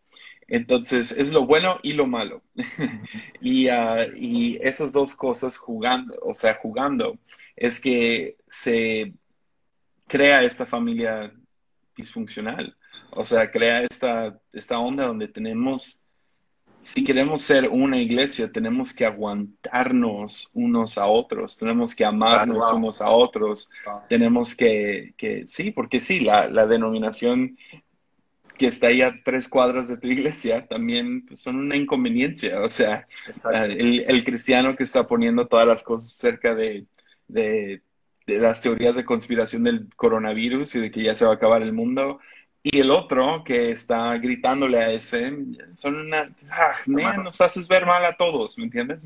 Entonces, 0.51 1.13
es 1.13 1.31
lo 1.31 1.45
bueno 1.45 1.77
y 1.81 1.93
lo 1.93 2.07
malo. 2.07 2.41
y, 3.41 3.69
uh, 3.69 4.11
y, 4.17 4.59
esas 4.61 4.91
dos 4.91 5.15
cosas 5.15 5.55
jugando, 5.55 6.13
o 6.21 6.33
sea, 6.33 6.55
jugando, 6.61 7.17
es 7.55 7.79
que 7.79 8.35
se 8.47 9.13
crea 10.07 10.43
esta 10.43 10.65
familia 10.65 11.33
disfuncional. 11.95 12.75
O 13.11 13.23
sea, 13.23 13.49
crea 13.49 13.83
esta, 13.89 14.37
esta 14.51 14.77
onda 14.77 15.05
donde 15.05 15.29
tenemos, 15.29 16.01
si 16.81 17.05
queremos 17.05 17.43
ser 17.43 17.69
una 17.69 17.97
iglesia, 17.97 18.51
tenemos 18.51 18.93
que 18.93 19.05
aguantarnos 19.05 20.49
unos 20.53 20.97
a 20.97 21.07
otros, 21.07 21.57
tenemos 21.57 21.95
que 21.95 22.03
amarnos 22.03 22.73
unos 22.73 23.01
a 23.01 23.09
otros, 23.09 23.69
tenemos 24.09 24.53
que, 24.53 25.13
que, 25.15 25.47
sí, 25.47 25.71
porque 25.71 26.01
sí, 26.01 26.19
la, 26.19 26.49
la 26.49 26.67
denominación 26.67 27.57
que 28.61 28.67
está 28.67 28.87
ahí 28.89 29.01
a 29.01 29.19
tres 29.23 29.49
cuadras 29.49 29.87
de 29.87 29.97
tu 29.97 30.07
iglesia 30.07 30.67
también 30.67 31.25
pues, 31.25 31.39
son 31.39 31.55
una 31.55 31.75
inconveniencia. 31.75 32.61
O 32.61 32.69
sea, 32.69 33.07
el, 33.51 34.01
el, 34.01 34.23
cristiano 34.23 34.75
que 34.75 34.83
está 34.83 35.07
poniendo 35.07 35.47
todas 35.47 35.65
las 35.65 35.81
cosas 35.81 36.11
cerca 36.11 36.53
de, 36.53 36.85
de, 37.27 37.81
de, 38.27 38.37
las 38.37 38.61
teorías 38.61 38.95
de 38.95 39.03
conspiración 39.03 39.63
del 39.63 39.89
coronavirus 39.95 40.75
y 40.75 40.79
de 40.79 40.91
que 40.91 41.01
ya 41.01 41.15
se 41.15 41.25
va 41.25 41.31
a 41.31 41.35
acabar 41.37 41.63
el 41.63 41.73
mundo. 41.73 42.19
Y 42.61 42.77
el 42.77 42.91
otro 42.91 43.43
que 43.43 43.71
está 43.71 44.15
gritándole 44.19 44.77
a 44.77 44.91
ese, 44.91 45.35
son 45.71 45.95
una... 45.95 46.31
Ah, 46.51 46.75
man, 46.85 47.23
nos 47.23 47.41
haces 47.41 47.67
ver 47.67 47.87
mal 47.87 48.05
a 48.05 48.15
todos, 48.15 48.59
¿me 48.59 48.65
entiendes? 48.65 49.03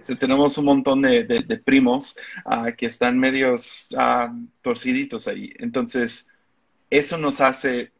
Sí. 0.00 0.16
Tenemos 0.16 0.56
un 0.56 0.64
montón 0.64 1.02
de, 1.02 1.24
de 1.24 1.58
primos 1.58 2.16
uh, 2.46 2.74
que 2.74 2.86
están 2.86 3.18
medios 3.18 3.94
uh, 3.98 4.34
torciditos 4.62 5.28
ahí. 5.28 5.52
Entonces, 5.58 6.30
eso 6.88 7.18
nos 7.18 7.42
hace 7.42 7.92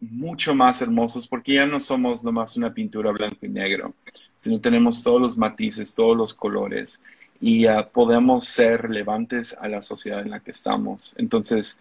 mucho 0.00 0.54
más 0.54 0.82
hermosos 0.82 1.26
porque 1.26 1.54
ya 1.54 1.66
no 1.66 1.80
somos 1.80 2.22
nomás 2.22 2.56
una 2.56 2.72
pintura 2.72 3.10
blanco 3.12 3.46
y 3.46 3.48
negro, 3.48 3.94
sino 4.36 4.60
tenemos 4.60 5.02
todos 5.02 5.20
los 5.20 5.38
matices, 5.38 5.94
todos 5.94 6.16
los 6.16 6.34
colores 6.34 7.02
y 7.40 7.66
uh, 7.66 7.86
podemos 7.92 8.44
ser 8.44 8.82
relevantes 8.82 9.56
a 9.58 9.68
la 9.68 9.82
sociedad 9.82 10.20
en 10.20 10.30
la 10.30 10.40
que 10.40 10.50
estamos. 10.50 11.14
Entonces, 11.18 11.80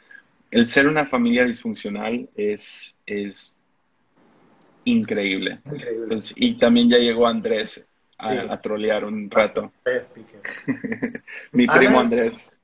el 0.51 0.67
ser 0.67 0.87
una 0.87 1.05
familia 1.05 1.45
disfuncional 1.45 2.29
es, 2.35 2.97
es 3.05 3.55
increíble. 4.85 5.59
Pues, 6.07 6.33
y 6.35 6.55
también 6.55 6.89
ya 6.89 6.97
llegó 6.97 7.27
Andrés 7.27 7.89
a, 8.17 8.59
trolear 8.61 9.05
un 9.05 9.29
rato. 9.29 9.71
Mi 11.51 11.67
primo 11.67 11.99
Andrés. 11.99 12.59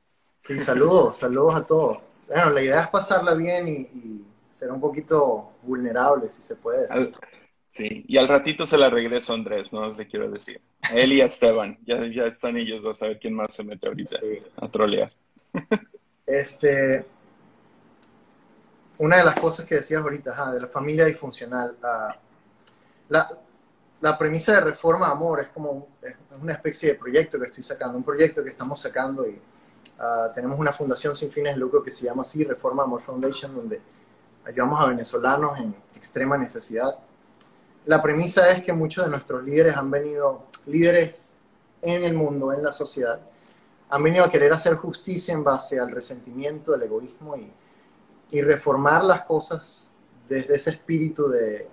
Sí, 0.45 0.59
saludos, 0.59 1.17
saludos 1.17 1.55
a 1.55 1.65
todos. 1.65 1.97
Bueno, 2.27 2.51
la 2.51 2.63
idea 2.63 2.81
es 2.81 2.87
pasarla 2.87 3.33
bien 3.33 3.67
y, 3.67 4.21
ser 4.51 4.71
un 4.71 4.79
poquito 4.79 5.53
vulnerable, 5.63 6.29
si 6.29 6.41
se 6.41 6.55
puede 6.55 6.83
decir. 6.83 7.13
sí, 7.69 8.05
y 8.07 8.17
al 8.17 8.27
ratito 8.27 8.65
se 8.65 8.77
la 8.77 8.89
regreso 8.89 9.33
a 9.33 9.35
Andrés, 9.35 9.73
no 9.73 9.89
le 9.89 10.07
quiero 10.07 10.29
decir. 10.29 10.61
él 10.93 11.13
y 11.13 11.21
a 11.21 11.25
Esteban, 11.25 11.77
ya, 11.85 11.99
ya 12.07 12.25
están 12.25 12.57
ellos 12.57 12.85
a 12.85 12.93
saber 12.93 13.19
quién 13.19 13.33
más 13.33 13.53
se 13.53 13.63
mete 13.63 13.87
ahorita 13.87 14.19
a 14.57 14.67
trolear. 14.69 15.11
Este, 16.25 17.05
una 18.99 19.17
de 19.17 19.23
las 19.23 19.39
cosas 19.39 19.65
que 19.65 19.75
decías 19.75 20.01
ahorita, 20.01 20.53
de 20.53 20.61
la 20.61 20.67
familia 20.67 21.05
disfuncional, 21.05 21.75
la, 23.09 23.37
la, 23.99 24.17
premisa 24.17 24.53
de 24.53 24.61
Reforma 24.61 25.09
Amor 25.09 25.41
es 25.41 25.49
como 25.49 25.89
es 26.01 26.15
una 26.39 26.53
especie 26.53 26.89
de 26.89 26.95
proyecto 26.95 27.39
que 27.39 27.47
estoy 27.47 27.63
sacando, 27.63 27.97
un 27.97 28.03
proyecto 28.03 28.43
que 28.43 28.51
estamos 28.51 28.79
sacando 28.79 29.27
y 29.27 29.31
uh, 29.31 30.31
tenemos 30.33 30.59
una 30.59 30.71
fundación 30.71 31.15
sin 31.15 31.31
fines 31.31 31.55
de 31.55 31.59
lucro 31.59 31.83
que 31.83 31.91
se 31.91 32.05
llama 32.05 32.21
así, 32.21 32.43
Reforma 32.43 32.83
Amor 32.83 33.01
Foundation, 33.01 33.55
donde 33.55 33.81
ayudamos 34.45 34.79
a 34.79 34.85
venezolanos 34.85 35.59
en 35.59 35.75
extrema 35.95 36.37
necesidad. 36.37 36.97
La 37.85 38.01
premisa 38.01 38.51
es 38.51 38.63
que 38.63 38.73
muchos 38.73 39.05
de 39.05 39.11
nuestros 39.11 39.43
líderes 39.43 39.75
han 39.75 39.89
venido, 39.89 40.43
líderes 40.65 41.33
en 41.81 42.03
el 42.03 42.13
mundo, 42.13 42.53
en 42.53 42.63
la 42.63 42.73
sociedad, 42.73 43.19
han 43.89 44.03
venido 44.03 44.23
a 44.23 44.31
querer 44.31 44.53
hacer 44.53 44.75
justicia 44.75 45.33
en 45.33 45.43
base 45.43 45.79
al 45.79 45.91
resentimiento, 45.91 46.73
el 46.75 46.83
egoísmo 46.83 47.35
y 47.35 47.51
y 48.31 48.41
reformar 48.41 49.03
las 49.03 49.23
cosas 49.23 49.91
desde 50.27 50.55
ese 50.55 50.71
espíritu 50.71 51.27
de, 51.27 51.67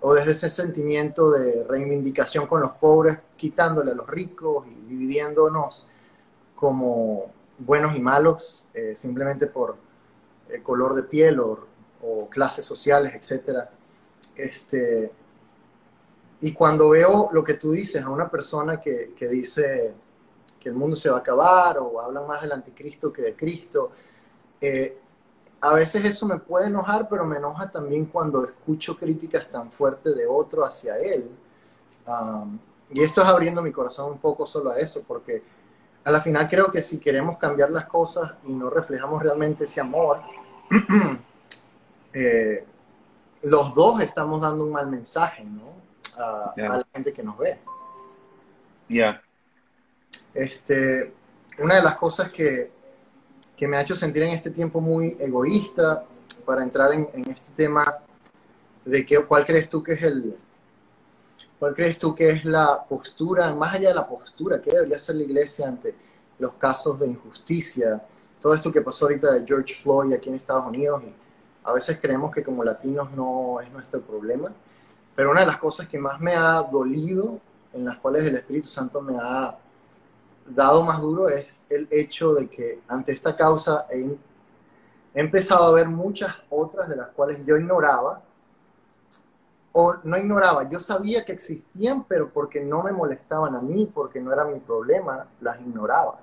o 0.00 0.12
desde 0.12 0.32
ese 0.32 0.50
sentimiento 0.50 1.30
de 1.30 1.64
reivindicación 1.64 2.48
con 2.48 2.60
los 2.60 2.72
pobres, 2.72 3.18
quitándole 3.36 3.92
a 3.92 3.94
los 3.94 4.08
ricos 4.08 4.66
y 4.66 4.88
dividiéndonos 4.88 5.86
como 6.56 7.26
buenos 7.58 7.96
y 7.96 8.00
malos, 8.00 8.66
eh, 8.74 8.94
simplemente 8.96 9.46
por 9.46 9.76
el 10.52 10.62
color 10.62 10.94
de 10.94 11.02
piel 11.04 11.40
o, 11.40 11.68
clases 12.30 12.64
sociales, 12.64 13.14
etc. 13.14 13.68
Este, 14.34 15.12
y 16.40 16.52
cuando 16.52 16.90
veo 16.90 17.30
lo 17.32 17.44
que 17.44 17.54
tú 17.54 17.70
dices 17.70 18.02
a 18.02 18.10
una 18.10 18.28
persona 18.28 18.80
que, 18.80 19.12
que 19.14 19.28
dice 19.28 19.94
que 20.58 20.68
el 20.68 20.74
mundo 20.74 20.96
se 20.96 21.10
va 21.10 21.18
a 21.18 21.20
acabar 21.20 21.78
o 21.78 22.00
habla 22.00 22.22
más 22.22 22.42
del 22.42 22.52
anticristo 22.52 23.12
que 23.12 23.22
de 23.22 23.36
Cristo, 23.36 23.92
eh, 24.60 24.98
a 25.60 25.74
veces 25.74 26.04
eso 26.04 26.26
me 26.26 26.38
puede 26.38 26.66
enojar, 26.66 27.08
pero 27.08 27.24
me 27.24 27.36
enoja 27.36 27.70
también 27.70 28.06
cuando 28.06 28.44
escucho 28.44 28.96
críticas 28.96 29.48
tan 29.48 29.70
fuertes 29.70 30.16
de 30.16 30.26
otro 30.26 30.64
hacia 30.64 30.98
él. 30.98 31.30
y 32.90 33.02
esto 33.02 33.22
es 33.22 33.28
abriendo 33.28 33.62
mi 33.62 33.72
corazón 33.72 34.12
un 34.12 34.18
poco 34.18 34.44
solo 34.44 34.70
a 34.70 34.78
eso, 34.78 35.02
porque 35.06 35.42
a 36.04 36.10
la 36.10 36.20
final 36.20 36.48
creo 36.48 36.70
que 36.70 36.82
si 36.82 36.98
queremos 36.98 37.38
cambiar 37.38 37.70
las 37.70 37.86
cosas 37.86 38.32
y 38.44 38.52
no 38.52 38.70
reflejamos 38.70 39.22
realmente 39.22 39.64
ese 39.64 39.80
amor, 39.80 40.20
eh, 42.14 42.64
los 43.42 43.74
dos 43.74 44.00
estamos 44.00 44.40
dando 44.40 44.64
un 44.64 44.72
mal 44.72 44.90
mensaje, 44.90 45.44
¿no? 45.44 45.72
A, 46.16 46.52
la 46.56 46.86
gente 46.92 47.12
que 47.12 47.22
nos 47.22 47.36
ve. 47.38 47.58
Ya. 48.88 49.22
Este, 50.34 51.12
una 51.58 51.76
de 51.76 51.82
las 51.82 51.96
cosas 51.96 52.30
que, 52.30 52.70
que 53.56 53.68
me 53.68 53.76
ha 53.76 53.82
hecho 53.82 53.94
sentir 53.94 54.22
en 54.22 54.30
este 54.30 54.50
tiempo 54.50 54.80
muy 54.80 55.16
egoísta 55.18 56.04
para 56.44 56.62
entrar 56.62 56.92
en, 56.92 57.08
este 57.30 57.50
tema 57.54 57.98
de 58.84 59.06
que, 59.06 59.24
cuál 59.24 59.46
crees 59.46 59.68
tú 59.68 59.82
que 59.82 59.92
es 59.92 60.02
el, 60.02 60.36
cuál 61.58 61.74
crees 61.74 61.98
tú 61.98 62.14
que 62.14 62.30
es 62.30 62.44
la 62.44 62.84
postura, 62.88 63.54
más 63.54 63.74
allá 63.74 63.90
de 63.90 63.94
la 63.94 64.08
postura, 64.08 64.60
qué 64.60 64.70
debería 64.70 64.98
ser 64.98 65.16
la 65.16 65.22
iglesia 65.22 65.68
ante 65.68 65.94
los 66.38 66.54
casos 66.54 66.98
de 66.98 67.06
injusticia, 67.06 68.02
todo 68.42 68.54
esto 68.54 68.72
que 68.72 68.82
pasó 68.82 69.04
ahorita 69.04 69.32
de 69.32 69.46
George 69.46 69.74
Floyd 69.74 70.12
aquí 70.12 70.28
en 70.28 70.34
Estados 70.34 70.66
Unidos, 70.66 71.00
y 71.04 71.14
a 71.62 71.72
veces 71.72 71.98
creemos 72.02 72.34
que 72.34 72.42
como 72.42 72.64
latinos 72.64 73.12
no 73.12 73.60
es 73.60 73.70
nuestro 73.70 74.00
problema, 74.00 74.52
pero 75.14 75.30
una 75.30 75.42
de 75.42 75.46
las 75.46 75.58
cosas 75.58 75.86
que 75.86 75.96
más 75.96 76.20
me 76.20 76.34
ha 76.34 76.60
dolido, 76.62 77.38
en 77.72 77.84
las 77.84 77.98
cuales 77.98 78.26
el 78.26 78.34
Espíritu 78.34 78.66
Santo 78.66 79.00
me 79.00 79.16
ha 79.16 79.56
dado 80.46 80.82
más 80.82 81.00
duro 81.00 81.28
es 81.28 81.62
el 81.70 81.86
hecho 81.90 82.34
de 82.34 82.48
que 82.48 82.80
ante 82.88 83.12
esta 83.12 83.36
causa 83.36 83.86
he, 83.90 84.18
empezado 85.14 85.64
a 85.64 85.72
ver 85.72 85.88
muchas 85.88 86.34
otras 86.50 86.88
de 86.88 86.96
las 86.96 87.08
cuales 87.08 87.44
yo 87.46 87.56
ignoraba, 87.56 88.22
o 89.70 89.94
no 90.02 90.18
ignoraba, 90.18 90.68
yo 90.68 90.80
sabía 90.80 91.24
que 91.24 91.32
existían, 91.32 92.04
pero 92.04 92.28
porque 92.30 92.60
no 92.60 92.82
me 92.82 92.92
molestaban 92.92 93.54
a 93.54 93.60
mí, 93.60 93.90
porque 93.94 94.20
no 94.20 94.32
era 94.32 94.44
mi 94.44 94.58
problema, 94.58 95.26
las 95.40 95.60
ignoraba. 95.60 96.21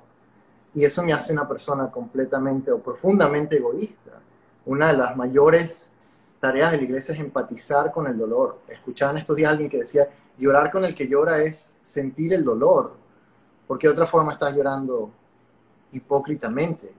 Y 0.73 0.85
eso 0.85 1.03
me 1.03 1.13
hace 1.13 1.33
una 1.33 1.47
persona 1.47 1.89
completamente 1.89 2.71
o 2.71 2.79
profundamente 2.79 3.57
egoísta. 3.57 4.11
Una 4.65 4.87
de 4.87 4.97
las 4.97 5.15
mayores 5.15 5.93
tareas 6.39 6.71
de 6.71 6.77
la 6.77 6.83
iglesia 6.83 7.13
es 7.13 7.19
empatizar 7.19 7.91
con 7.91 8.07
el 8.07 8.17
dolor. 8.17 8.59
Escuchaban 8.67 9.17
estos 9.17 9.35
días 9.35 9.49
a 9.49 9.51
alguien 9.51 9.69
que 9.69 9.79
decía, 9.79 10.07
llorar 10.37 10.71
con 10.71 10.85
el 10.85 10.95
que 10.95 11.07
llora 11.07 11.43
es 11.43 11.77
sentir 11.81 12.33
el 12.33 12.43
dolor, 12.43 12.93
porque 13.67 13.87
de 13.87 13.93
otra 13.93 14.05
forma 14.05 14.33
estás 14.33 14.55
llorando 14.55 15.11
hipócritamente. 15.91 16.93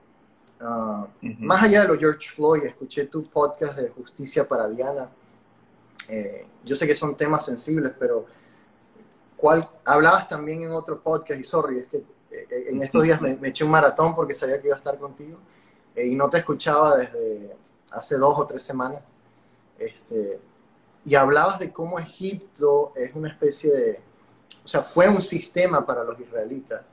Ah, 0.59 1.07
más 1.39 1.63
allá 1.63 1.81
de 1.81 1.87
lo 1.87 1.97
George 1.97 2.29
Floyd, 2.29 2.63
escuché 2.63 3.05
tu 3.05 3.23
podcast 3.23 3.77
de 3.77 3.89
Justicia 3.89 4.47
para 4.47 4.67
Diana. 4.67 5.09
Eh, 6.07 6.45
yo 6.63 6.75
sé 6.75 6.85
que 6.85 6.93
son 6.93 7.15
temas 7.15 7.45
sensibles, 7.45 7.93
pero 7.97 8.25
¿cuál, 9.35 9.67
hablabas 9.85 10.27
también 10.27 10.61
en 10.61 10.71
otro 10.71 10.99
podcast, 11.01 11.39
y 11.39 11.43
sorry, 11.43 11.79
es 11.79 11.87
que 11.87 12.03
en 12.31 12.81
estos 12.81 13.03
días 13.03 13.21
me, 13.21 13.37
eché 13.43 13.63
un 13.63 13.71
maratón 13.71 14.15
porque 14.15 14.33
sabía 14.33 14.59
que 14.61 14.67
iba 14.67 14.75
a 14.75 14.79
estar 14.79 14.97
contigo 14.97 15.37
y 15.95 16.15
no 16.15 16.29
te 16.29 16.37
escuchaba 16.37 16.95
desde 16.95 17.55
hace 17.91 18.17
dos 18.17 18.37
o 18.37 18.45
tres 18.45 18.63
semanas. 18.63 19.01
Este, 19.77 20.39
y 21.05 21.15
hablabas 21.15 21.59
de 21.59 21.71
cómo 21.71 21.99
Egipto 21.99 22.93
es 22.95 23.13
una 23.15 23.29
especie 23.29 23.71
de, 23.71 24.01
o 24.63 24.67
sea, 24.67 24.83
fue 24.83 25.09
un 25.09 25.21
sistema 25.21 25.85
para 25.85 26.03
los 26.03 26.19
israelitas 26.19 26.83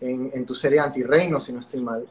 en, 0.00 0.44
tu 0.44 0.54
serie 0.54 0.80
Antirreino, 0.80 1.38
si 1.38 1.52
no 1.52 1.60
estoy 1.60 1.80
mal, 1.80 2.08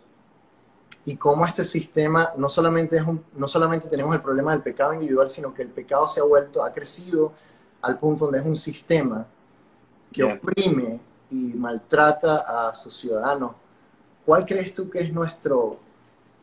y 1.03 1.17
cómo 1.17 1.45
este 1.45 1.65
sistema 1.65 2.31
no 2.37 2.47
solamente, 2.47 2.95
es 2.95 3.03
un, 3.03 3.25
no 3.35 3.47
solamente 3.47 3.89
tenemos 3.89 4.15
el 4.15 4.21
problema 4.21 4.51
del 4.51 4.61
pecado 4.61 4.93
individual, 4.93 5.29
sino 5.29 5.53
que 5.53 5.63
el 5.63 5.69
pecado 5.69 6.07
se 6.07 6.21
ha 6.21 6.23
vuelto, 6.23 6.63
ha 6.63 6.71
crecido 6.71 7.33
al 7.81 7.99
punto 7.99 8.25
donde 8.25 8.39
es 8.39 8.45
un 8.45 8.55
sistema 8.55 9.27
que 10.13 10.23
oprime 10.23 10.99
y 11.31 11.53
maltrata 11.53 12.69
a 12.69 12.73
sus 12.73 12.95
ciudadanos. 12.95 13.53
¿Cuál 14.25 14.45
crees 14.45 14.73
tú 14.73 14.89
que 14.89 14.99
es 14.99 15.11
nuestro 15.11 15.79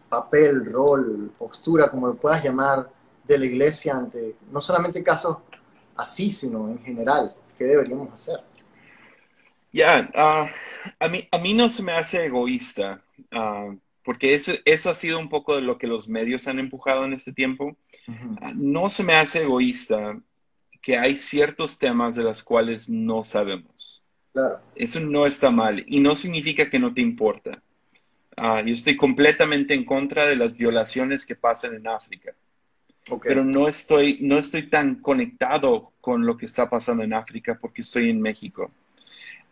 papel, 0.08 0.64
rol, 0.64 1.30
postura, 1.38 1.90
como 1.90 2.08
lo 2.08 2.14
puedas 2.14 2.42
llamar, 2.42 2.90
de 3.24 3.38
la 3.38 3.44
iglesia 3.44 3.94
ante 3.94 4.36
no 4.50 4.60
solamente 4.60 5.02
casos 5.02 5.36
así, 5.96 6.32
sino 6.32 6.68
en 6.68 6.78
general? 6.78 7.34
¿Qué 7.56 7.64
deberíamos 7.64 8.12
hacer? 8.12 8.40
Ya, 9.72 10.10
ah, 10.14 10.46
a, 10.98 11.08
mí, 11.08 11.28
a 11.30 11.38
mí 11.38 11.52
no 11.52 11.68
se 11.68 11.82
me 11.82 11.92
hace 11.92 12.24
egoísta, 12.24 13.02
ah, 13.30 13.74
porque 14.02 14.34
eso, 14.34 14.52
eso 14.64 14.88
ha 14.88 14.94
sido 14.94 15.18
un 15.18 15.28
poco 15.28 15.54
de 15.54 15.60
lo 15.60 15.76
que 15.76 15.86
los 15.86 16.08
medios 16.08 16.48
han 16.48 16.58
empujado 16.58 17.04
en 17.04 17.12
este 17.12 17.32
tiempo. 17.32 17.76
Ah, 18.40 18.52
no 18.54 18.88
se 18.88 19.04
me 19.04 19.14
hace 19.14 19.42
egoísta 19.42 20.18
que 20.80 20.96
hay 20.96 21.16
ciertos 21.16 21.78
temas 21.78 22.16
de 22.16 22.22
los 22.22 22.42
cuales 22.42 22.88
no 22.88 23.22
sabemos. 23.22 24.07
Claro. 24.38 24.60
Eso 24.76 25.00
no 25.00 25.26
está 25.26 25.50
mal 25.50 25.84
y 25.88 25.98
no 25.98 26.14
significa 26.14 26.70
que 26.70 26.78
no 26.78 26.94
te 26.94 27.00
importa. 27.00 27.60
yo 28.36 28.72
estoy 28.72 28.96
completamente 28.96 29.74
en 29.74 29.84
contra 29.84 30.26
de 30.26 30.36
las 30.36 30.56
violaciones 30.56 31.26
que 31.26 31.34
pasan 31.34 31.74
en 31.74 31.88
África. 31.88 32.32
Pero 33.22 33.42
no 33.42 33.66
estoy, 33.66 34.18
no 34.20 34.38
estoy 34.38 34.68
tan 34.68 34.96
conectado 34.96 35.92
con 36.00 36.24
lo 36.24 36.36
que 36.36 36.46
está 36.46 36.70
pasando 36.70 37.02
en 37.02 37.14
África 37.14 37.58
porque 37.60 37.80
estoy 37.80 38.10
en 38.10 38.20
México. 38.20 38.70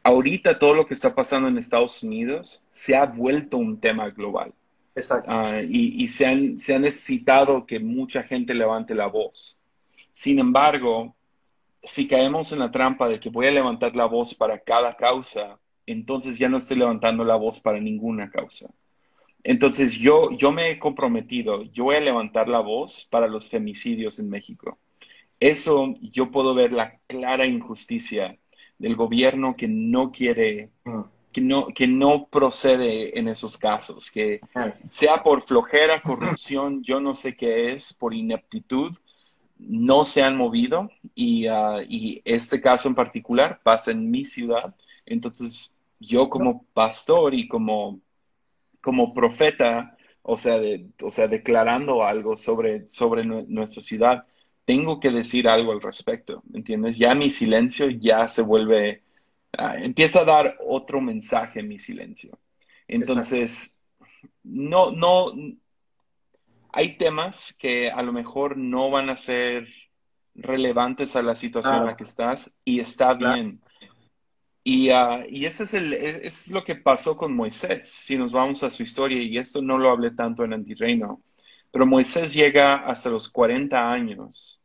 Ahorita 0.04 0.56
todo 0.56 0.74
lo 0.74 0.86
que 0.86 0.94
está 0.94 1.12
pasando 1.14 1.48
en 1.48 1.58
Estados 1.58 2.02
Unidos 2.04 2.62
se 2.70 2.94
ha 2.94 3.06
vuelto 3.06 3.56
un 3.56 3.80
tema 3.80 4.10
global. 4.10 4.52
Exacto. 4.94 5.28
Ah, 5.32 5.62
y, 5.68 6.06
se, 6.06 6.26
han, 6.26 6.58
se 6.60 6.76
ha 6.76 6.78
necesitado 6.78 7.66
que 7.66 7.80
mucha 7.80 8.22
gente 8.22 8.54
levante 8.54 8.94
la 8.94 9.06
voz. 9.06 9.58
Sin 10.12 10.38
embargo, 10.38 11.16
si 11.86 12.08
caemos 12.08 12.52
en 12.52 12.58
la 12.58 12.70
trampa 12.70 13.08
de 13.08 13.20
que 13.20 13.30
voy 13.30 13.46
a 13.46 13.52
levantar 13.52 13.96
la 13.96 14.06
voz 14.06 14.34
para 14.34 14.58
cada 14.58 14.96
causa, 14.96 15.58
entonces 15.86 16.38
ya 16.38 16.48
no 16.48 16.58
estoy 16.58 16.78
levantando 16.78 17.24
la 17.24 17.36
voz 17.36 17.60
para 17.60 17.80
ninguna 17.80 18.30
causa. 18.30 18.68
Entonces 19.44 19.96
yo, 19.98 20.32
yo 20.32 20.50
me 20.50 20.70
he 20.70 20.78
comprometido, 20.78 21.62
yo 21.62 21.84
voy 21.84 21.96
a 21.96 22.00
levantar 22.00 22.48
la 22.48 22.58
voz 22.58 23.06
para 23.08 23.28
los 23.28 23.48
femicidios 23.48 24.18
en 24.18 24.28
México. 24.28 24.78
Eso 25.38 25.94
yo 26.00 26.30
puedo 26.32 26.54
ver 26.54 26.72
la 26.72 26.98
clara 27.06 27.46
injusticia 27.46 28.36
del 28.78 28.96
gobierno 28.96 29.54
que 29.56 29.68
no 29.68 30.10
quiere, 30.10 30.70
mm. 30.84 31.00
que 31.30 31.40
no, 31.40 31.68
que 31.68 31.86
no 31.86 32.26
procede 32.26 33.18
en 33.18 33.28
esos 33.28 33.56
casos, 33.56 34.10
que 34.10 34.40
sea 34.88 35.22
por 35.22 35.42
flojera, 35.42 36.02
corrupción, 36.02 36.82
yo 36.82 37.00
no 37.00 37.14
sé 37.14 37.36
qué 37.36 37.72
es, 37.72 37.94
por 37.94 38.14
ineptitud, 38.14 38.96
no 39.58 40.04
se 40.04 40.22
han 40.22 40.36
movido 40.36 40.90
y, 41.14 41.48
uh, 41.48 41.80
y, 41.88 42.22
este 42.24 42.60
caso 42.60 42.88
en 42.88 42.94
particular 42.94 43.60
pasa 43.62 43.90
en 43.90 44.10
mi 44.10 44.24
ciudad. 44.24 44.74
Entonces, 45.06 45.74
yo 45.98 46.28
como 46.28 46.64
pastor 46.74 47.34
y 47.34 47.48
como, 47.48 48.00
como 48.80 49.14
profeta, 49.14 49.96
o 50.22 50.36
sea, 50.36 50.58
de, 50.58 50.88
o 51.02 51.10
sea, 51.10 51.28
declarando 51.28 52.04
algo 52.04 52.36
sobre, 52.36 52.86
sobre 52.88 53.24
nuestra 53.24 53.82
ciudad, 53.82 54.26
tengo 54.64 55.00
que 55.00 55.10
decir 55.10 55.48
algo 55.48 55.72
al 55.72 55.80
respecto, 55.80 56.42
¿entiendes? 56.52 56.98
Ya 56.98 57.14
mi 57.14 57.30
silencio 57.30 57.88
ya 57.88 58.26
se 58.28 58.42
vuelve, 58.42 59.02
uh, 59.58 59.82
empieza 59.82 60.20
a 60.20 60.24
dar 60.24 60.58
otro 60.66 61.00
mensaje 61.00 61.60
en 61.60 61.68
mi 61.68 61.78
silencio. 61.78 62.38
Entonces, 62.88 63.80
no, 64.42 64.90
no, 64.90 65.26
hay 66.72 66.96
temas 66.96 67.56
que 67.58 67.90
a 67.90 68.02
lo 68.02 68.12
mejor 68.12 68.56
no 68.56 68.90
van 68.90 69.10
a 69.10 69.16
ser 69.16 69.68
relevantes 70.34 71.16
a 71.16 71.22
la 71.22 71.34
situación 71.34 71.76
en 71.76 71.86
la 71.86 71.96
que 71.96 72.04
estás 72.04 72.54
y 72.64 72.80
está 72.80 73.14
bien. 73.14 73.60
Y, 74.62 74.90
uh, 74.90 75.24
y 75.28 75.46
ese 75.46 75.64
es, 75.64 75.74
el, 75.74 75.92
es 75.92 76.50
lo 76.50 76.64
que 76.64 76.74
pasó 76.74 77.16
con 77.16 77.34
Moisés, 77.34 77.88
si 77.88 78.18
nos 78.18 78.32
vamos 78.32 78.62
a 78.64 78.70
su 78.70 78.82
historia, 78.82 79.22
y 79.22 79.38
esto 79.38 79.62
no 79.62 79.78
lo 79.78 79.90
hablé 79.90 80.10
tanto 80.10 80.44
en 80.44 80.52
Antirreino, 80.52 81.22
pero 81.70 81.86
Moisés 81.86 82.34
llega 82.34 82.76
hasta 82.76 83.10
los 83.10 83.28
40 83.28 83.92
años 83.92 84.60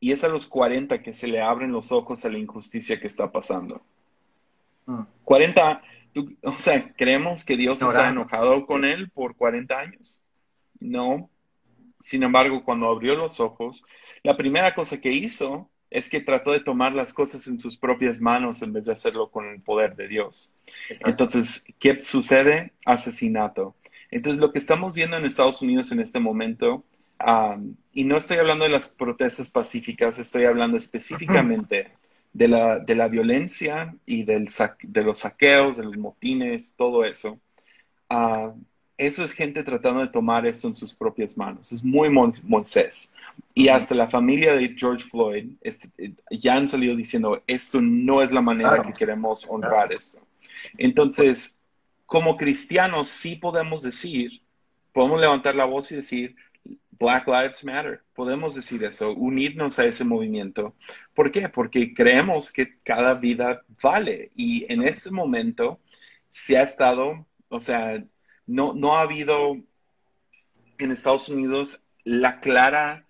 y 0.00 0.12
es 0.12 0.24
a 0.24 0.28
los 0.28 0.46
40 0.46 1.02
que 1.02 1.12
se 1.12 1.26
le 1.26 1.40
abren 1.40 1.72
los 1.72 1.92
ojos 1.92 2.24
a 2.24 2.30
la 2.30 2.38
injusticia 2.38 3.00
que 3.00 3.06
está 3.06 3.30
pasando. 3.30 3.82
40, 5.24 5.82
mm. 6.14 6.20
o 6.44 6.56
sea, 6.56 6.92
¿creemos 6.94 7.44
que 7.44 7.56
Dios 7.56 7.82
está 7.82 8.08
enojado 8.08 8.66
con 8.66 8.84
él 8.84 9.10
por 9.10 9.36
40 9.36 9.78
años? 9.78 10.24
No, 10.80 11.30
sin 12.00 12.22
embargo, 12.22 12.64
cuando 12.64 12.88
abrió 12.88 13.16
los 13.16 13.40
ojos, 13.40 13.84
la 14.22 14.36
primera 14.36 14.74
cosa 14.74 15.00
que 15.00 15.10
hizo 15.10 15.68
es 15.90 16.08
que 16.08 16.20
trató 16.20 16.52
de 16.52 16.60
tomar 16.60 16.92
las 16.92 17.12
cosas 17.12 17.46
en 17.46 17.58
sus 17.58 17.76
propias 17.76 18.20
manos 18.20 18.62
en 18.62 18.72
vez 18.72 18.86
de 18.86 18.92
hacerlo 18.92 19.30
con 19.30 19.46
el 19.46 19.60
poder 19.60 19.96
de 19.96 20.08
Dios. 20.08 20.54
Entonces, 21.04 21.64
¿qué 21.78 22.00
sucede? 22.00 22.72
Asesinato. 22.84 23.74
Entonces, 24.10 24.40
lo 24.40 24.52
que 24.52 24.58
estamos 24.58 24.94
viendo 24.94 25.16
en 25.16 25.24
Estados 25.24 25.62
Unidos 25.62 25.90
en 25.92 26.00
este 26.00 26.20
momento, 26.20 26.84
y 27.92 28.04
no 28.04 28.16
estoy 28.16 28.36
hablando 28.36 28.64
de 28.64 28.70
las 28.70 28.88
protestas 28.88 29.50
pacíficas, 29.50 30.18
estoy 30.18 30.44
hablando 30.44 30.76
específicamente 30.76 31.90
de 32.32 32.48
la, 32.48 32.78
de 32.78 32.94
la 32.94 33.08
violencia 33.08 33.96
y 34.04 34.24
del 34.24 34.46
de 34.82 35.02
los 35.02 35.18
saqueos, 35.18 35.78
de 35.78 35.84
los 35.84 35.96
motines, 35.96 36.74
todo 36.76 37.04
eso. 37.04 37.40
Uh, 38.10 38.52
eso 38.98 39.24
es 39.24 39.32
gente 39.32 39.62
tratando 39.62 40.00
de 40.00 40.08
tomar 40.08 40.46
esto 40.46 40.68
en 40.68 40.76
sus 40.76 40.94
propias 40.94 41.36
manos. 41.36 41.72
Es 41.72 41.84
muy 41.84 42.08
Moisés. 42.08 43.14
Y 43.54 43.68
hasta 43.68 43.94
la 43.94 44.08
familia 44.08 44.54
de 44.54 44.74
George 44.76 45.04
Floyd 45.04 45.50
este, 45.60 45.90
ya 46.30 46.56
han 46.56 46.68
salido 46.68 46.96
diciendo, 46.96 47.42
esto 47.46 47.80
no 47.80 48.22
es 48.22 48.30
la 48.30 48.40
manera 48.40 48.82
que 48.82 48.92
queremos 48.92 49.46
honrar 49.48 49.92
esto. 49.92 50.20
Entonces, 50.78 51.60
como 52.06 52.36
cristianos 52.36 53.08
sí 53.08 53.36
podemos 53.36 53.82
decir, 53.82 54.42
podemos 54.92 55.20
levantar 55.20 55.54
la 55.54 55.66
voz 55.66 55.92
y 55.92 55.96
decir, 55.96 56.34
Black 56.98 57.26
Lives 57.26 57.64
Matter. 57.64 58.02
Podemos 58.14 58.54
decir 58.54 58.82
eso, 58.84 59.12
unirnos 59.12 59.78
a 59.78 59.84
ese 59.84 60.04
movimiento. 60.04 60.74
¿Por 61.14 61.30
qué? 61.30 61.48
Porque 61.48 61.92
creemos 61.94 62.52
que 62.52 62.78
cada 62.82 63.14
vida 63.14 63.62
vale. 63.82 64.30
Y 64.34 64.70
en 64.72 64.82
este 64.82 65.10
momento 65.10 65.80
se 66.30 66.56
ha 66.56 66.62
estado, 66.62 67.26
o 67.48 67.60
sea, 67.60 68.02
no, 68.46 68.72
no 68.74 68.96
ha 68.96 69.02
habido 69.02 69.56
en 70.78 70.92
Estados 70.92 71.28
Unidos 71.28 71.84
la 72.04 72.40
clara, 72.40 73.06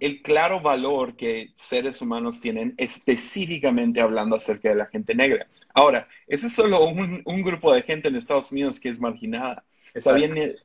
el 0.00 0.22
claro 0.22 0.60
valor 0.60 1.16
que 1.16 1.52
seres 1.54 2.02
humanos 2.02 2.40
tienen 2.40 2.74
específicamente 2.76 4.00
hablando 4.00 4.36
acerca 4.36 4.68
de 4.68 4.74
la 4.74 4.86
gente 4.86 5.14
negra. 5.14 5.48
Ahora, 5.72 6.08
ese 6.26 6.46
es 6.46 6.52
solo 6.52 6.86
un, 6.86 7.22
grupo 7.42 7.72
de 7.72 7.82
gente 7.82 8.08
en 8.08 8.16
Estados 8.16 8.52
Unidos 8.52 8.80
que 8.80 8.88
es 8.88 9.00
marginada. 9.00 9.64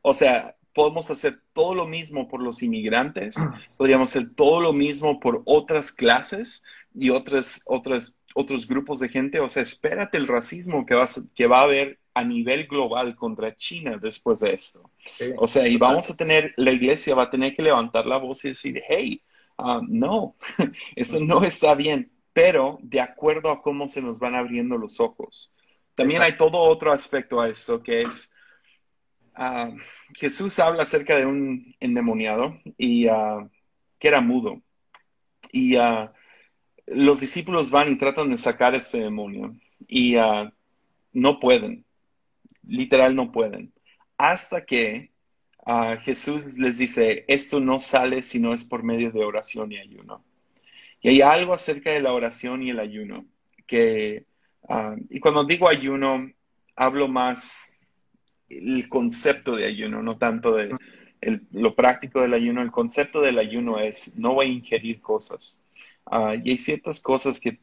o 0.01 0.13
sea, 0.13 0.55
podemos 0.73 1.09
hacer 1.11 1.41
todo 1.53 1.75
lo 1.75 1.87
mismo 1.87 2.27
por 2.27 2.41
los 2.41 2.61
inmigrantes, 2.63 3.35
podríamos 3.77 4.09
hacer 4.09 4.33
todo 4.35 4.61
lo 4.61 4.73
mismo 4.73 5.19
por 5.19 5.41
otras 5.45 5.91
clases 5.91 6.63
y 6.93 7.09
otras, 7.09 7.61
otras, 7.65 8.17
otros 8.35 8.67
grupos 8.67 8.99
de 8.99 9.09
gente. 9.09 9.39
O 9.39 9.49
sea, 9.49 9.63
espérate 9.63 10.17
el 10.17 10.27
racismo 10.27 10.85
que, 10.85 10.95
que 11.35 11.47
va 11.47 11.59
a 11.59 11.63
haber 11.63 12.00
a 12.13 12.23
nivel 12.23 12.67
global 12.67 13.15
contra 13.15 13.55
China 13.55 13.97
después 14.01 14.39
de 14.39 14.53
esto. 14.53 14.89
o 15.37 15.47
sea, 15.47 15.67
y 15.67 15.77
vamos 15.77 16.09
a 16.09 16.15
tener, 16.15 16.53
la 16.57 16.71
iglesia 16.71 17.15
va 17.15 17.23
a 17.23 17.29
tener 17.29 17.55
que 17.55 17.61
levantar 17.61 18.05
la 18.05 18.17
voz 18.17 18.43
y 18.43 18.49
decir, 18.49 18.81
hey, 18.87 19.21
ah, 19.57 19.81
no, 19.87 20.35
eso 20.95 21.19
no 21.19 21.43
está 21.43 21.75
bien, 21.75 22.11
pero 22.33 22.79
de 22.81 23.01
acuerdo 23.01 23.49
a 23.49 23.61
cómo 23.61 23.87
se 23.87 24.01
nos 24.01 24.19
van 24.19 24.35
abriendo 24.35 24.77
los 24.77 24.99
ojos. 24.99 25.53
También 25.95 26.21
hay 26.21 26.35
todo 26.35 26.57
otro 26.57 26.91
aspecto 26.91 27.39
a 27.39 27.49
esto 27.49 27.81
que 27.81 28.01
es, 28.01 28.33
uh, 29.37 29.75
Jesús 30.15 30.57
habla 30.59 30.83
acerca 30.83 31.17
de 31.17 31.25
un 31.25 31.75
endemoniado 31.79 32.57
y 32.77 33.07
uh, 33.07 33.49
que 33.99 34.07
era 34.07 34.21
mudo. 34.21 34.61
Y 35.53 35.75
los 36.85 37.19
discípulos 37.19 37.71
van 37.71 37.91
y 37.91 37.97
tratan 37.97 38.29
de 38.29 38.37
sacar 38.37 38.73
este 38.73 38.99
demonio 38.99 39.53
y 39.85 40.15
no 41.11 41.39
pueden 41.41 41.83
literal 42.71 43.15
no 43.15 43.31
pueden. 43.31 43.73
Hasta 44.17 44.65
que 44.65 45.11
uh, 45.65 45.97
Jesús 46.01 46.57
les 46.57 46.77
dice, 46.77 47.25
esto 47.27 47.59
no 47.59 47.79
sale 47.79 48.23
si 48.23 48.39
no 48.39 48.53
es 48.53 48.63
por 48.63 48.83
medio 48.83 49.11
de 49.11 49.23
oración 49.23 49.71
y 49.71 49.77
ayuno. 49.77 50.23
Y 51.01 51.09
hay 51.09 51.21
algo 51.21 51.53
acerca 51.53 51.91
de 51.91 52.01
la 52.01 52.13
oración 52.13 52.63
y 52.63 52.69
el 52.69 52.79
ayuno 52.79 53.25
que, 53.67 54.25
uh, 54.63 54.95
y 55.09 55.19
cuando 55.19 55.43
digo 55.43 55.67
ayuno, 55.67 56.31
hablo 56.75 57.07
más 57.07 57.73
el 58.49 58.87
concepto 58.89 59.55
de 59.55 59.65
ayuno, 59.65 60.01
no 60.01 60.17
tanto 60.17 60.55
de 60.55 60.75
lo 61.51 61.75
práctico 61.75 62.21
del 62.21 62.33
ayuno. 62.33 62.61
El 62.61 62.71
concepto 62.71 63.21
del 63.21 63.37
ayuno 63.37 63.79
es 63.79 64.15
no 64.15 64.33
voy 64.33 64.47
a 64.47 64.49
ingerir 64.49 65.01
cosas. 65.01 65.63
Uh, 66.05 66.33
y 66.43 66.51
hay 66.51 66.57
ciertas 66.57 66.99
cosas 66.99 67.39
que 67.39 67.59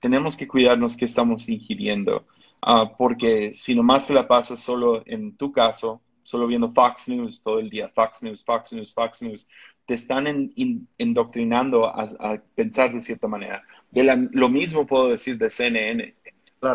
tenemos 0.00 0.36
que 0.36 0.48
cuidarnos 0.48 0.96
que 0.96 1.04
estamos 1.04 1.48
ingiriendo. 1.48 2.26
Ah, 2.62 2.92
porque 2.96 3.52
si 3.54 3.74
nomás 3.74 4.06
te 4.06 4.14
la 4.14 4.28
pasas 4.28 4.60
solo 4.60 5.02
en 5.06 5.36
tu 5.36 5.50
caso, 5.50 6.02
solo 6.22 6.46
viendo 6.46 6.72
Fox 6.72 7.08
News 7.08 7.42
todo 7.42 7.58
el 7.58 7.70
día, 7.70 7.88
Fox 7.88 8.22
News, 8.22 8.44
Fox 8.44 8.72
News, 8.72 8.92
Fox 8.92 9.22
News, 9.22 9.48
te 9.86 9.94
están 9.94 10.26
en, 10.26 10.86
endoctrinando 10.98 11.86
a, 11.86 12.40
pensar 12.54 12.92
de 12.92 13.00
cierta 13.00 13.26
manera. 13.26 13.62
De 13.90 14.04
lo 14.32 14.48
mismo 14.48 14.86
puedo 14.86 15.08
decir 15.08 15.38
de 15.38 15.50
CNN. 15.50 16.14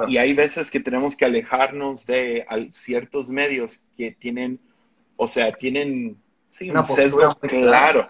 Y 0.10 0.18
hay 0.18 0.34
veces 0.34 0.72
que 0.72 0.80
tenemos 0.80 1.16
que 1.16 1.26
alejarnos 1.26 2.08
de 2.08 2.46
ciertos 2.72 3.30
medios 3.30 3.86
que 3.96 4.12
tienen, 4.12 4.60
o 5.16 5.28
sea, 5.28 5.54
tienen 5.54 6.18
sí, 6.50 6.72
un 6.72 6.84
sesgo 6.84 7.30
claro, 7.42 8.10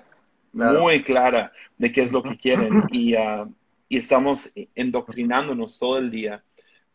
muy 0.54 1.04
clara 1.04 1.52
de 1.78 1.92
qué 1.92 2.02
es 2.02 2.14
lo 2.14 2.24
que 2.24 2.38
quieren. 2.38 2.84
y, 2.92 3.16
uh, 3.16 3.54
y 3.90 3.98
estamos 3.98 4.54
endoctrinándonos 4.74 5.78
todo 5.78 5.98
el 5.98 6.10
día 6.10 6.44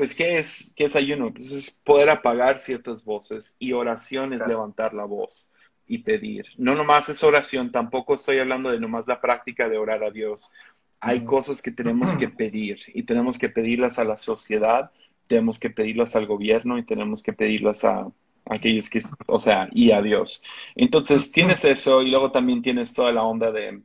pues, 0.01 0.15
¿qué 0.15 0.39
es, 0.39 0.73
qué 0.75 0.85
es 0.85 0.97
ayuno? 0.97 1.31
Pues 1.31 1.53
es 1.53 1.79
poder 1.85 2.09
apagar 2.09 2.59
ciertas 2.59 3.05
voces 3.05 3.55
y 3.59 3.75
oración 3.75 4.33
es 4.33 4.49
levantar 4.49 4.95
la 4.95 5.05
voz 5.05 5.53
y 5.87 5.99
pedir. 5.99 6.47
No 6.57 6.75
nomás 6.75 7.11
es 7.11 7.23
oración, 7.23 7.71
tampoco 7.71 8.15
estoy 8.15 8.39
hablando 8.39 8.71
de 8.71 8.81
nomás 8.81 9.07
la 9.07 9.21
práctica 9.21 9.69
de 9.69 9.77
orar 9.77 10.03
a 10.03 10.11
Dios. 10.11 10.53
Hay 11.01 11.27
cosas 11.27 11.61
que 11.61 11.71
tenemos 11.71 12.17
que 12.17 12.29
pedir 12.41 12.79
y 12.95 13.03
tenemos 13.03 13.37
que 13.37 13.51
pedirlas 13.51 13.99
a 13.99 14.05
la 14.05 14.17
sociedad, 14.17 14.91
tenemos 15.27 15.59
que 15.59 15.69
pedirlas 15.69 16.17
al 16.17 16.27
gobierno 16.27 16.79
y 16.79 16.87
tenemos 16.87 17.23
que 17.23 17.35
pedirlas 17.35 17.85
a, 17.85 18.11
aquellos 18.47 18.89
que, 18.89 19.01
o 19.27 19.39
sea, 19.39 19.69
y 19.71 19.91
a 19.91 20.01
Dios. 20.01 20.43
Entonces 20.77 21.31
tienes 21.31 21.63
eso 21.67 22.01
y 22.01 22.11
luego 22.11 22.33
también 22.33 22.63
tienes 22.63 22.95
toda 22.95 23.13
la 23.13 23.25
onda 23.25 23.53
de, 23.53 23.83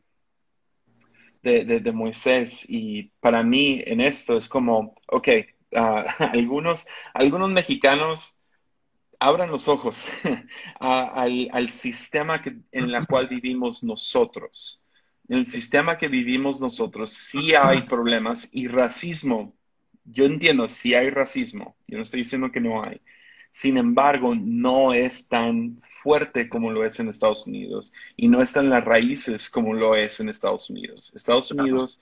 de, 1.44 1.66
de, 1.66 1.82
de 1.82 1.92
Moisés 1.92 2.70
y 2.70 3.12
para 3.20 3.44
mí 3.44 3.84
en 3.86 4.00
esto 4.00 4.38
es 4.38 4.48
como, 4.48 4.96
ok, 5.08 5.28
algunos, 5.72 6.88
algunos 7.14 7.52
mexicanos 7.52 8.40
abran 9.20 9.52
los 9.52 9.68
ojos 9.68 10.10
al, 10.80 11.70
sistema 11.70 12.42
que, 12.42 12.58
en 12.72 12.90
el 12.90 13.08
cual 13.08 13.28
vivimos 13.28 13.84
nosotros. 13.84 14.82
En 15.28 15.40
el 15.40 15.46
sistema 15.46 15.98
que 15.98 16.08
vivimos 16.08 16.62
nosotros 16.62 17.10
sí 17.12 17.56
hay 17.56 17.82
problemas 17.84 18.50
y 18.52 18.68
racismo. 18.68 19.56
Yo 20.04 20.26
entiendo, 20.26 20.68
sí 20.68 20.94
hay 20.94 21.10
racismo. 21.10 21.76
Yo 21.88 21.98
no 21.98 22.04
estoy 22.04 22.20
diciendo 22.22 22.52
que 22.52 22.62
no 22.62 22.84
hay. 22.84 23.02
Sin 23.50 23.78
embargo, 23.78 24.36
no 24.36 24.94
es 24.94 25.28
tan 25.30 25.82
fuerte 26.04 26.50
como 26.50 26.72
lo 26.72 26.86
es 26.86 27.00
en 27.00 27.08
Estados 27.08 27.48
Unidos 27.48 27.94
y 28.16 28.28
no 28.28 28.42
está 28.42 28.60
en 28.60 28.70
las 28.70 28.84
raíces 28.84 29.50
como 29.50 29.74
lo 29.74 29.96
es 29.96 30.20
en 30.20 30.30
Estados 30.30 30.70
Unidos. 30.70 31.12
Estados 31.16 31.52
Unidos 31.52 32.02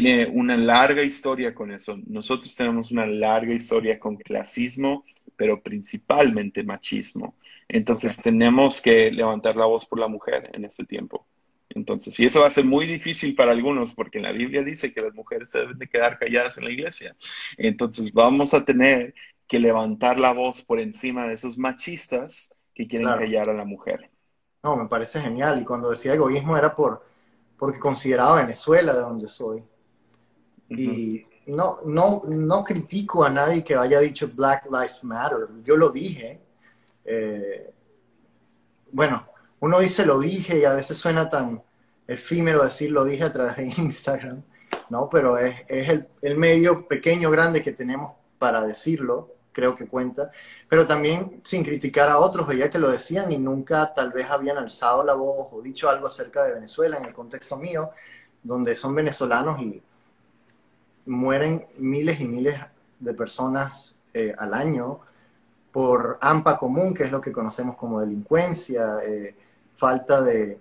tiene 0.00 0.26
una 0.26 0.56
larga 0.56 1.04
historia 1.04 1.54
con 1.54 1.70
eso. 1.70 1.96
Nosotros 2.08 2.52
tenemos 2.56 2.90
una 2.90 3.06
larga 3.06 3.54
historia 3.54 4.00
con 4.00 4.16
clasismo, 4.16 5.04
pero 5.36 5.62
principalmente 5.62 6.64
machismo. 6.64 7.36
Entonces 7.68 8.20
tenemos 8.20 8.82
que 8.82 9.08
levantar 9.12 9.54
la 9.54 9.66
voz 9.66 9.86
por 9.86 10.00
la 10.00 10.08
mujer 10.08 10.50
en 10.52 10.64
este 10.64 10.84
tiempo. 10.84 11.28
Entonces, 11.68 12.18
y 12.18 12.24
eso 12.24 12.40
va 12.40 12.48
a 12.48 12.50
ser 12.50 12.64
muy 12.64 12.86
difícil 12.86 13.36
para 13.36 13.52
algunos 13.52 13.92
porque 13.94 14.18
en 14.18 14.24
la 14.24 14.32
Biblia 14.32 14.64
dice 14.64 14.92
que 14.92 15.00
las 15.00 15.14
mujeres 15.14 15.48
se 15.48 15.60
deben 15.60 15.78
de 15.78 15.86
quedar 15.86 16.18
calladas 16.18 16.58
en 16.58 16.64
la 16.64 16.72
iglesia. 16.72 17.14
Entonces, 17.56 18.12
vamos 18.12 18.52
a 18.52 18.64
tener 18.64 19.14
que 19.46 19.60
levantar 19.60 20.18
la 20.18 20.32
voz 20.32 20.60
por 20.60 20.80
encima 20.80 21.24
de 21.28 21.34
esos 21.34 21.56
machistas 21.56 22.52
que 22.74 22.88
quieren 22.88 23.06
callar 23.06 23.48
a 23.48 23.54
la 23.54 23.64
mujer. 23.64 24.10
No, 24.60 24.74
me 24.74 24.88
parece 24.88 25.20
genial. 25.20 25.62
Y 25.62 25.64
cuando 25.64 25.90
decía 25.90 26.14
egoísmo 26.14 26.56
era 26.56 26.74
por, 26.74 27.06
porque 27.56 27.78
consideraba 27.78 28.42
Venezuela 28.42 28.92
de 28.92 29.00
donde 29.00 29.28
soy. 29.28 29.62
Y 30.68 31.26
no, 31.46 31.80
no, 31.84 32.22
no 32.26 32.64
critico 32.64 33.24
a 33.24 33.30
nadie 33.30 33.64
que 33.64 33.74
haya 33.74 34.00
dicho 34.00 34.30
Black 34.32 34.66
Lives 34.66 35.02
Matter. 35.02 35.48
Yo 35.62 35.76
lo 35.76 35.90
dije. 35.90 36.40
Eh, 37.04 37.70
bueno, 38.92 39.26
uno 39.60 39.78
dice 39.80 40.06
lo 40.06 40.18
dije 40.18 40.58
y 40.58 40.64
a 40.64 40.74
veces 40.74 40.96
suena 40.96 41.28
tan 41.28 41.62
efímero 42.06 42.64
decir 42.64 42.90
lo 42.90 43.04
dije 43.04 43.24
a 43.24 43.32
través 43.32 43.56
de 43.56 43.64
Instagram, 43.78 44.42
¿no? 44.88 45.08
Pero 45.10 45.38
es, 45.38 45.56
el, 45.68 46.08
el, 46.22 46.36
medio 46.36 46.86
pequeño, 46.86 47.30
grande 47.30 47.62
que 47.62 47.72
tenemos 47.72 48.14
para 48.38 48.64
decirlo, 48.64 49.34
creo 49.52 49.74
que 49.74 49.86
cuenta. 49.86 50.30
Pero 50.68 50.86
también 50.86 51.40
sin 51.44 51.64
criticar 51.64 52.08
a 52.08 52.18
otros, 52.18 52.46
veía 52.46 52.70
que 52.70 52.78
lo 52.78 52.90
decían 52.90 53.32
y 53.32 53.38
nunca 53.38 53.92
tal 53.92 54.12
vez 54.12 54.30
habían 54.30 54.58
alzado 54.58 55.04
la 55.04 55.14
voz 55.14 55.48
o 55.52 55.62
dicho 55.62 55.88
algo 55.88 56.06
acerca 56.06 56.44
de 56.44 56.54
Venezuela 56.54 56.98
en 56.98 57.04
el 57.04 57.12
contexto 57.14 57.56
mío, 57.56 57.90
donde 58.42 58.76
son 58.76 58.94
venezolanos 58.94 59.60
y 59.60 59.82
mueren 61.06 61.66
miles 61.78 62.20
y 62.20 62.26
miles 62.26 62.58
de 63.00 63.14
personas 63.14 63.94
eh, 64.12 64.34
al 64.36 64.54
año 64.54 65.00
por 65.72 66.18
AMPA 66.20 66.56
común, 66.56 66.94
que 66.94 67.02
es 67.02 67.10
lo 67.10 67.20
que 67.20 67.32
conocemos 67.32 67.76
como 67.76 68.00
delincuencia, 68.00 68.98
eh, 69.04 69.34
falta 69.74 70.22
de, 70.22 70.60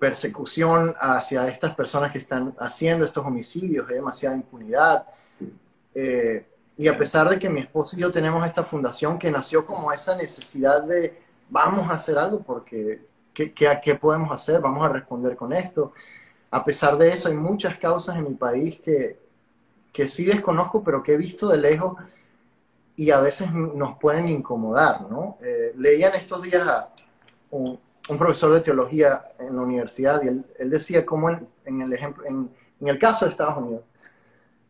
persecución 0.00 0.94
hacia 0.98 1.48
estas 1.48 1.74
personas 1.74 2.12
que 2.12 2.18
están 2.18 2.54
haciendo 2.58 3.04
estos 3.06 3.24
homicidios, 3.24 3.88
hay 3.88 3.96
demasiada 3.96 4.36
impunidad. 4.36 5.06
Eh, 5.94 6.46
y 6.76 6.88
a 6.88 6.98
pesar 6.98 7.28
de 7.28 7.38
que 7.38 7.48
mi 7.48 7.60
esposo 7.60 7.96
y 7.96 8.00
yo 8.00 8.10
tenemos 8.10 8.46
esta 8.46 8.62
fundación 8.62 9.18
que 9.18 9.30
nació 9.30 9.64
como 9.64 9.92
esa 9.92 10.14
necesidad 10.14 10.82
de 10.82 11.18
vamos 11.48 11.88
a 11.90 11.94
hacer 11.94 12.18
algo 12.18 12.42
porque 12.42 13.00
¿qué, 13.32 13.52
qué, 13.52 13.94
podemos 13.94 14.30
hacer? 14.30 14.60
Vamos 14.60 14.84
a 14.84 14.88
responder 14.88 15.36
con 15.36 15.52
esto. 15.52 15.92
A 16.50 16.64
pesar 16.64 16.96
de 16.96 17.08
eso, 17.08 17.28
hay 17.28 17.34
muchas 17.34 17.76
causas 17.78 18.16
en 18.16 18.24
mi 18.24 18.34
país 18.34 18.80
que, 18.80 19.18
que 19.92 20.06
sí 20.06 20.24
desconozco, 20.24 20.84
pero 20.84 21.02
que 21.02 21.14
he 21.14 21.16
visto 21.16 21.48
de 21.48 21.58
lejos 21.58 21.96
y 22.96 23.10
a 23.10 23.20
veces 23.20 23.52
nos 23.52 23.98
pueden 23.98 24.28
incomodar, 24.28 25.02
¿no? 25.10 25.36
Eh, 25.40 25.72
leían 25.76 26.14
estos 26.14 26.42
días 26.42 26.66
a 26.66 26.88
un, 27.50 27.78
profesor 28.18 28.52
de 28.52 28.60
teología 28.60 29.24
en 29.38 29.56
la 29.56 29.62
universidad 29.62 30.22
y 30.22 30.28
él, 30.28 30.44
decía 30.70 31.04
cómo 31.04 31.28
en, 31.30 31.82
el 31.82 31.92
ejemplo, 31.92 32.24
en, 32.24 32.50
el 32.80 32.98
caso 32.98 33.24
de 33.24 33.32
Estados 33.32 33.58
Unidos, 33.58 33.82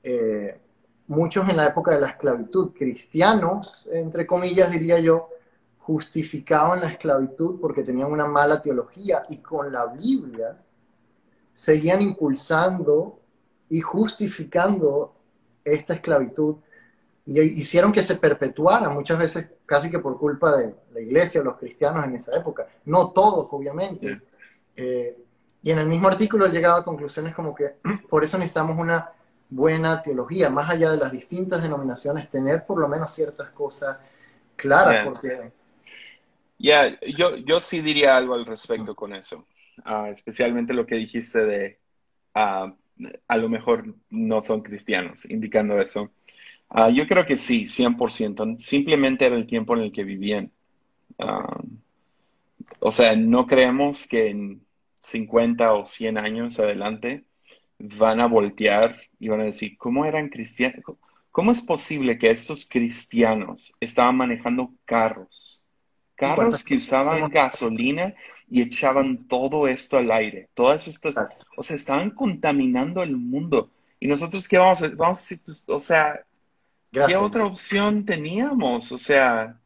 eh, 0.02 0.58
muchos 1.08 1.48
en 1.48 1.56
la 1.56 1.66
época 1.66 1.94
de 1.94 2.00
la 2.00 2.08
esclavitud, 2.08 2.72
cristianos, 2.72 3.86
entre 3.92 4.26
comillas 4.26 4.70
diría 4.70 4.98
yo, 5.00 5.28
justificaban 5.80 6.80
la 6.80 6.88
esclavitud 6.88 7.60
porque 7.60 7.82
tenían 7.82 8.10
una 8.10 8.26
mala 8.26 8.62
teología 8.62 9.24
y 9.28 9.38
con 9.38 9.70
la 9.70 9.86
Biblia 9.86 10.56
seguían 11.56 12.02
impulsando 12.02 13.18
y 13.70 13.80
justificando 13.80 15.14
esta 15.64 15.94
esclavitud 15.94 16.56
y 17.24 17.40
hicieron 17.40 17.92
que 17.92 18.02
se 18.02 18.16
perpetuara 18.16 18.90
muchas 18.90 19.18
veces 19.18 19.46
casi 19.64 19.88
que 19.90 19.98
por 19.98 20.18
culpa 20.18 20.54
de 20.54 20.74
la 20.92 21.00
iglesia 21.00 21.40
o 21.40 21.44
los 21.44 21.56
cristianos 21.56 22.04
en 22.04 22.14
esa 22.14 22.36
época. 22.36 22.68
No 22.84 23.10
todos, 23.10 23.48
obviamente. 23.50 24.20
Eh, 24.76 25.16
y 25.62 25.70
en 25.70 25.78
el 25.78 25.86
mismo 25.86 26.08
artículo 26.08 26.44
he 26.44 26.50
llegado 26.50 26.76
a 26.76 26.84
conclusiones 26.84 27.34
como 27.34 27.54
que 27.54 27.76
por 28.10 28.22
eso 28.22 28.36
necesitamos 28.36 28.78
una 28.78 29.10
buena 29.48 30.02
teología, 30.02 30.50
más 30.50 30.68
allá 30.68 30.90
de 30.90 30.98
las 30.98 31.10
distintas 31.10 31.62
denominaciones, 31.62 32.28
tener 32.28 32.66
por 32.66 32.78
lo 32.78 32.86
menos 32.86 33.14
ciertas 33.14 33.48
cosas 33.48 33.96
claras, 34.56 35.06
porque... 35.06 35.52
Ya, 36.58 37.00
yo, 37.00 37.36
yo 37.36 37.60
sí 37.60 37.80
diría 37.80 38.14
algo 38.14 38.34
al 38.34 38.44
respecto 38.44 38.94
con 38.94 39.14
eso, 39.14 39.46
ah, 39.84 40.10
especialmente 40.10 40.74
lo 40.74 40.86
que 40.86 40.96
dijiste 40.96 41.44
de 41.44 41.78
ah, 42.34 42.74
a 43.28 43.36
lo 43.36 43.48
mejor 43.48 43.94
no 44.10 44.40
son 44.40 44.62
cristianos, 44.62 45.28
indicando 45.30 45.80
eso. 45.80 46.10
Ah, 46.68 46.90
yo 46.90 47.06
creo 47.06 47.26
que 47.26 47.36
sí, 47.36 47.66
100%. 47.66 48.58
Simplemente 48.58 49.26
era 49.26 49.36
el 49.36 49.46
tiempo 49.46 49.76
en 49.76 49.82
el 49.82 49.92
que 49.92 50.04
vivían. 50.04 50.50
O 52.80 52.92
sea, 52.92 53.16
no 53.16 53.46
creemos 53.46 54.06
que 54.06 54.28
en 54.28 54.66
50 55.00 55.74
o 55.74 55.84
100 55.84 56.18
años 56.18 56.58
adelante 56.58 57.24
van 57.78 58.20
a 58.20 58.26
voltear 58.26 59.00
y 59.18 59.28
van 59.28 59.40
a 59.40 59.44
decir, 59.44 59.76
¿cómo 59.78 60.04
eran 60.04 60.28
cristianos? 60.28 60.82
¿Cómo 61.30 61.52
es 61.52 61.60
posible 61.60 62.18
que 62.18 62.30
estos 62.30 62.68
cristianos 62.68 63.74
estaban 63.80 64.16
manejando 64.16 64.72
carros? 64.84 65.62
Carros 66.14 66.64
que 66.64 66.76
usaban 66.76 67.28
gasolina 67.28 68.14
y 68.48 68.62
echaban 68.62 69.26
todo 69.28 69.68
esto 69.68 69.98
al 69.98 70.10
aire. 70.10 70.48
Todas 70.54 70.88
estas, 70.88 71.16
o 71.56 71.62
sea, 71.62 71.76
estaban 71.76 72.10
contaminando 72.10 73.02
el 73.02 73.16
mundo. 73.16 73.70
Y 73.98 74.06
nosotros, 74.06 74.48
¿qué 74.48 74.58
vamos 74.58 74.82
a 74.82 74.86
hacer? 74.86 74.96
Vamos 74.96 75.18
a 75.18 75.22
decir, 75.22 75.40
pues, 75.44 75.64
o 75.68 75.80
sea, 75.80 76.24
¿Qué 76.90 77.16
otra 77.16 77.44
opción 77.44 78.04
teníamos? 78.04 78.90
O 78.92 78.98
sea, 78.98 79.58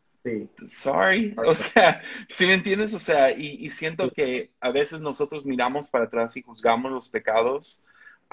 sorry. 0.66 1.34
O 1.46 1.54
sea, 1.54 2.02
si 2.28 2.46
me 2.46 2.54
entiendes? 2.54 2.94
O 2.94 2.98
sea, 2.98 3.30
y, 3.30 3.70
siento 3.70 4.10
que 4.10 4.50
a 4.60 4.70
veces 4.70 5.00
nosotros 5.00 5.44
miramos 5.44 5.88
para 5.88 6.04
atrás 6.04 6.36
y 6.36 6.42
juzgamos 6.42 6.90
los 6.90 7.08
pecados 7.08 7.82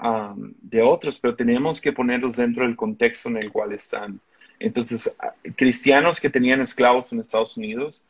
um, 0.02 0.52
de 0.60 0.82
otros, 0.82 1.18
pero 1.18 1.36
tenemos 1.36 1.80
que 1.80 1.92
ponerlos 1.92 2.36
dentro 2.36 2.64
del 2.64 2.76
contexto 2.76 3.28
en 3.28 3.36
el 3.36 3.52
cual 3.52 3.72
están. 3.72 4.20
Entonces, 4.58 5.16
cristianos 5.56 6.20
que 6.20 6.30
tenían 6.30 6.60
esclavos 6.60 7.12
en 7.12 7.20
Estados 7.20 7.56
Unidos, 7.56 8.07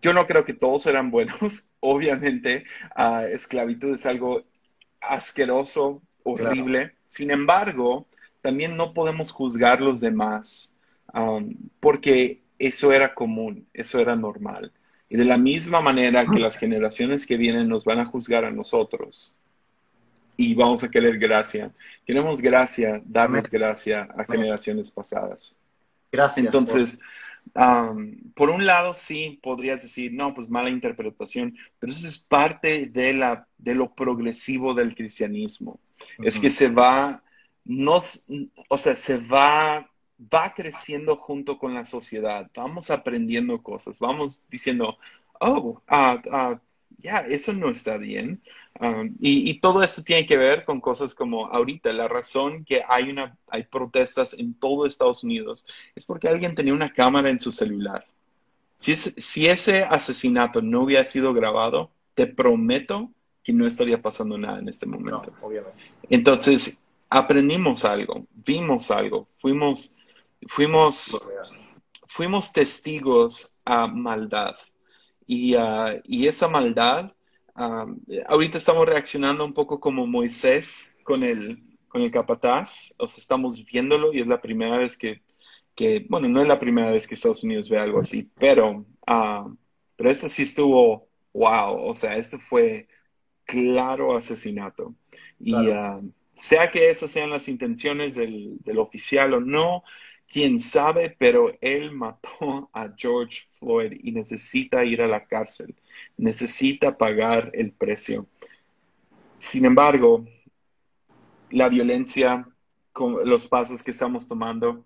yo 0.00 0.12
no 0.12 0.26
creo 0.26 0.44
que 0.44 0.54
todos 0.54 0.86
eran 0.86 1.10
buenos. 1.10 1.70
Obviamente, 1.80 2.64
uh, 2.96 3.26
esclavitud 3.26 3.94
es 3.94 4.06
algo 4.06 4.44
asqueroso, 5.00 6.02
horrible. 6.22 6.94
Sin 7.04 7.30
embargo, 7.30 8.06
también 8.40 8.76
no 8.76 8.92
podemos 8.94 9.30
juzgar 9.30 9.80
los 9.80 10.00
demás 10.00 10.76
um, 11.12 11.54
porque 11.80 12.42
eso 12.58 12.92
era 12.92 13.14
común, 13.14 13.66
eso 13.72 14.00
era 14.00 14.16
normal. 14.16 14.72
Y 15.08 15.16
de 15.16 15.24
la 15.24 15.38
misma 15.38 15.80
manera 15.80 16.26
que 16.26 16.38
las 16.38 16.56
generaciones 16.56 17.26
que 17.26 17.36
vienen 17.36 17.68
nos 17.68 17.84
van 17.84 18.00
a 18.00 18.06
juzgar 18.06 18.44
a 18.44 18.50
nosotros 18.50 19.36
y 20.36 20.54
vamos 20.54 20.82
a 20.82 20.90
querer 20.90 21.18
gracia. 21.18 21.70
Queremos 22.06 22.40
gracia, 22.40 23.00
darles 23.04 23.50
gracia 23.50 24.08
a 24.16 24.24
generaciones 24.24 24.90
pasadas. 24.90 25.58
Gracias. 26.10 26.44
Entonces, 26.44 27.00
um, 27.54 28.32
por 28.34 28.50
un 28.50 28.66
lado, 28.66 28.94
sí, 28.94 29.38
podrías 29.42 29.82
decir, 29.82 30.12
no, 30.14 30.34
pues 30.34 30.50
mala 30.50 30.70
interpretación, 30.70 31.56
pero 31.78 31.92
eso 31.92 32.06
es 32.06 32.18
parte 32.18 32.86
de, 32.86 33.14
la, 33.14 33.46
de 33.58 33.74
lo 33.74 33.94
progresivo 33.94 34.74
del 34.74 34.94
cristianismo. 34.94 35.80
Es 36.18 36.38
que 36.38 36.50
se 36.50 36.68
va 36.68 37.22
nos, 37.64 38.26
o 38.68 38.78
sea, 38.78 38.94
se 38.94 39.18
va, 39.18 39.90
va 40.20 40.54
creciendo 40.54 41.16
junto 41.16 41.58
con 41.58 41.74
la 41.74 41.84
sociedad, 41.84 42.50
vamos 42.54 42.90
aprendiendo 42.90 43.62
cosas, 43.62 43.98
vamos 43.98 44.42
diciendo, 44.50 44.98
oh, 45.40 45.82
uh, 45.90 46.58
ya, 46.98 47.18
eso 47.20 47.52
no 47.52 47.70
está 47.70 47.96
bien. 47.96 48.42
Um, 48.80 49.14
y, 49.20 49.60
todo 49.60 49.84
eso 49.84 50.02
tiene 50.02 50.26
que 50.26 50.36
ver 50.36 50.64
con 50.64 50.80
cosas 50.80 51.14
como 51.14 51.46
ahorita, 51.46 51.92
la 51.92 52.08
razón 52.08 52.64
que 52.64 52.82
hay, 52.88 53.08
una, 53.08 53.36
hay 53.46 53.62
protestas 53.62 54.34
en 54.34 54.54
todo 54.54 54.84
Estados 54.84 55.22
Unidos 55.22 55.64
es 55.94 56.04
porque 56.04 56.26
alguien 56.26 56.56
tenía 56.56 56.74
una 56.74 56.92
cámara 56.92 57.30
en 57.30 57.38
su 57.38 57.52
celular. 57.52 58.04
Si, 58.78 58.96
si 58.96 59.46
ese 59.46 59.84
asesinato 59.84 60.60
no 60.60 60.82
hubiera 60.82 61.04
sido 61.04 61.32
grabado, 61.32 61.90
te 62.14 62.26
prometo 62.26 63.10
que 63.44 63.52
no 63.52 63.66
estaría 63.66 64.02
pasando 64.02 64.36
nada 64.38 64.58
en 64.58 64.68
este 64.68 64.86
momento. 64.86 65.32
obviamente. 65.40 65.78
Entonces, 66.10 66.80
aprendimos 67.08 67.84
algo, 67.84 68.26
vimos 68.44 68.90
algo, 68.90 69.28
fuimos, 69.38 69.94
fuimos, 70.48 71.26
fuimos 72.08 72.52
testigos 72.52 73.54
a 73.64 73.86
maldad. 73.86 74.56
Y, 75.26 75.54
uh, 75.54 76.00
y 76.04 76.26
esa 76.26 76.48
maldad, 76.48 77.12
um, 77.56 78.00
ahorita 78.26 78.58
estamos 78.58 78.86
reaccionando 78.86 79.44
un 79.44 79.54
poco 79.54 79.80
como 79.80 80.06
Moisés 80.06 80.96
con 81.02 81.22
el, 81.22 81.62
con 81.88 82.02
el 82.02 82.10
capataz, 82.10 82.94
o 82.98 83.06
sea, 83.06 83.20
estamos 83.20 83.64
viéndolo 83.64 84.12
y 84.12 84.20
es 84.20 84.26
la 84.26 84.40
primera 84.40 84.78
vez 84.78 84.96
que, 84.96 85.22
que, 85.74 86.06
bueno, 86.08 86.28
no 86.28 86.40
es 86.40 86.48
la 86.48 86.60
primera 86.60 86.90
vez 86.90 87.06
que 87.06 87.14
Estados 87.14 87.44
Unidos 87.44 87.68
ve 87.68 87.78
algo 87.78 88.00
así, 88.00 88.30
pero, 88.38 88.86
uh, 89.08 89.56
pero 89.96 90.10
esto 90.10 90.28
sí 90.28 90.42
estuvo, 90.42 91.08
wow, 91.32 91.88
o 91.88 91.94
sea, 91.94 92.16
esto 92.16 92.38
fue 92.38 92.88
claro 93.44 94.16
asesinato. 94.16 94.94
Y, 95.38 95.54
uh, 95.54 96.12
sea 96.36 96.70
que 96.70 96.90
esas 96.90 97.10
sean 97.10 97.30
las 97.30 97.48
intenciones 97.48 98.14
del, 98.14 98.58
oficial 98.76 99.34
o 99.34 99.40
no, 99.40 99.84
quién 100.34 100.58
sabe, 100.58 101.14
pero 101.16 101.56
él 101.60 101.92
mató 101.92 102.68
a 102.72 102.92
George 102.96 103.46
Floyd 103.56 103.92
y 104.02 104.10
necesita 104.10 104.84
ir 104.84 105.00
a 105.00 105.06
la 105.06 105.24
cárcel, 105.26 105.76
necesita 106.16 106.98
pagar 106.98 107.52
el 107.54 107.70
precio. 107.70 108.26
Sin 109.38 109.64
embargo, 109.64 110.26
la 111.50 111.68
violencia, 111.68 112.48
con 112.92 113.28
los 113.28 113.46
pasos 113.46 113.80
que 113.80 113.92
estamos 113.92 114.26
tomando, 114.26 114.84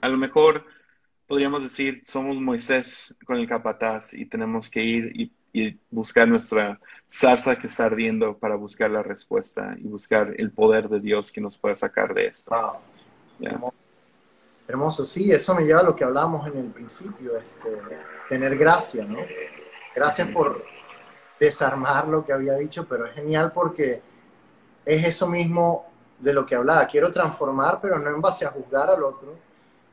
a 0.00 0.08
lo 0.08 0.16
mejor 0.16 0.64
podríamos 1.26 1.62
decir, 1.62 2.00
somos 2.02 2.40
Moisés 2.40 3.18
con 3.26 3.36
el 3.36 3.46
capataz 3.46 4.14
y 4.14 4.24
tenemos 4.24 4.70
que 4.70 4.82
ir 4.82 5.12
y, 5.14 5.32
buscar 5.88 6.26
nuestra 6.26 6.80
zarza 7.08 7.56
que 7.56 7.68
está 7.68 7.84
ardiendo 7.84 8.36
para 8.38 8.56
buscar 8.56 8.90
la 8.90 9.04
respuesta 9.04 9.76
y 9.78 9.86
buscar 9.86 10.34
el 10.36 10.50
poder 10.50 10.88
de 10.88 10.98
Dios 10.98 11.30
que 11.30 11.40
nos 11.40 11.56
pueda 11.56 11.76
sacar 11.76 12.12
de 12.12 12.26
esto. 12.26 12.80
Hermoso, 14.66 15.04
sí, 15.04 15.30
eso 15.30 15.54
me 15.54 15.64
lleva 15.64 15.80
a 15.80 15.84
lo 15.84 15.94
que 15.94 16.04
hablamos 16.04 16.46
en 16.46 16.56
el 16.56 16.66
principio, 16.70 17.36
este, 17.36 17.68
tener 18.28 18.56
gracia, 18.56 19.04
¿no? 19.04 19.18
Gracias 19.94 20.28
por 20.28 20.64
desarmar 21.38 22.08
lo 22.08 22.24
que 22.24 22.32
había 22.32 22.54
dicho, 22.54 22.86
pero 22.88 23.04
es 23.04 23.12
genial 23.12 23.52
porque 23.52 24.00
es 24.84 25.06
eso 25.06 25.26
mismo 25.26 25.86
de 26.18 26.32
lo 26.32 26.46
que 26.46 26.54
hablaba. 26.54 26.86
Quiero 26.86 27.10
transformar, 27.10 27.78
pero 27.82 27.98
no 27.98 28.08
en 28.08 28.20
base 28.22 28.46
a 28.46 28.50
juzgar 28.50 28.88
al 28.88 29.02
otro, 29.02 29.34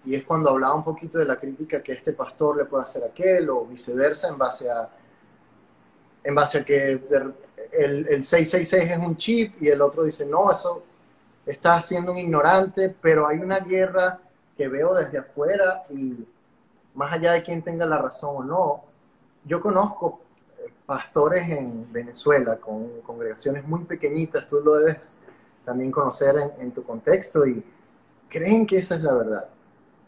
y 0.05 0.15
es 0.15 0.24
cuando 0.24 0.49
hablaba 0.49 0.74
un 0.74 0.84
poquito 0.84 1.17
de 1.17 1.26
la 1.26 1.38
crítica 1.38 1.84
que 1.84 1.91
este 1.91 2.13
pastor 2.13 2.57
le 2.57 2.65
puede 2.65 2.86
hacer 2.86 3.03
a 3.03 3.07
aquel 3.07 3.49
o 3.49 3.65
viceversa 3.65 4.30
en 4.30 4.38
base 4.38 4.69
a 4.69 4.89
en 6.24 6.36
base 6.36 6.59
a 6.59 6.63
que 6.65 6.91
el, 6.91 8.07
el 8.07 8.24
666 8.24 8.91
es 8.91 8.97
un 8.97 9.17
chip 9.17 9.61
y 9.61 9.69
el 9.69 9.82
otro 9.82 10.03
dice, 10.03 10.26
no, 10.26 10.51
eso 10.51 10.84
está 11.45 11.82
siendo 11.82 12.11
un 12.11 12.19
ignorante, 12.19 12.95
pero 13.01 13.28
hay 13.28 13.39
una 13.39 13.59
guerra 13.59 14.19
que 14.62 14.68
veo 14.68 14.93
desde 14.93 15.18
afuera 15.18 15.86
y 15.89 16.24
más 16.93 17.12
allá 17.12 17.32
de 17.32 17.41
quién 17.41 17.64
tenga 17.64 17.88
la 17.88 17.97
razón 17.97 18.36
o 18.38 18.43
no, 18.43 18.84
yo 19.43 19.59
conozco 19.59 20.22
eh, 20.59 20.72
pastores 20.86 21.49
en 21.49 21.91
Venezuela 21.91 22.57
con 22.57 23.01
congregaciones 23.01 23.68
muy 23.68 23.86
pequeñitas, 23.86 24.45
tú 24.45 24.62
lo 24.64 24.76
debes 24.76 25.18
también 25.66 25.91
conocer 25.91 26.36
en, 26.38 26.51
en 26.62 26.72
tu 26.72 26.84
contexto 26.84 27.47
y 27.47 27.66
creen 28.30 28.68
que 28.68 28.78
esa 28.78 28.95
es 28.95 29.01
la 29.01 29.16
verdad 29.16 29.49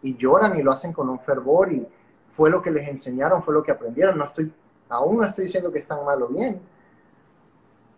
y 0.04 0.16
lloran 0.16 0.56
y 0.60 0.62
lo 0.62 0.72
hacen 0.72 0.94
con 0.94 1.10
un 1.10 1.20
fervor 1.20 1.74
y 1.74 1.88
fue 2.30 2.52
lo 2.52 2.62
que 2.62 2.70
les 2.70 2.88
enseñaron, 2.88 3.42
fue 3.42 3.56
lo 3.56 3.64
que 3.64 3.72
aprendieron. 3.72 4.20
No 4.20 4.26
estoy, 4.26 4.54
aún 4.90 5.18
no 5.18 5.24
estoy 5.24 5.46
diciendo 5.46 5.72
que 5.72 5.80
están 5.80 6.06
mal 6.06 6.22
o 6.22 6.28
bien. 6.28 6.62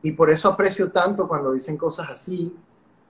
Y 0.04 0.12
por 0.12 0.30
eso 0.30 0.48
aprecio 0.48 0.90
tanto 0.90 1.28
cuando 1.28 1.52
dicen 1.52 1.76
cosas 1.76 2.10
así, 2.10 2.56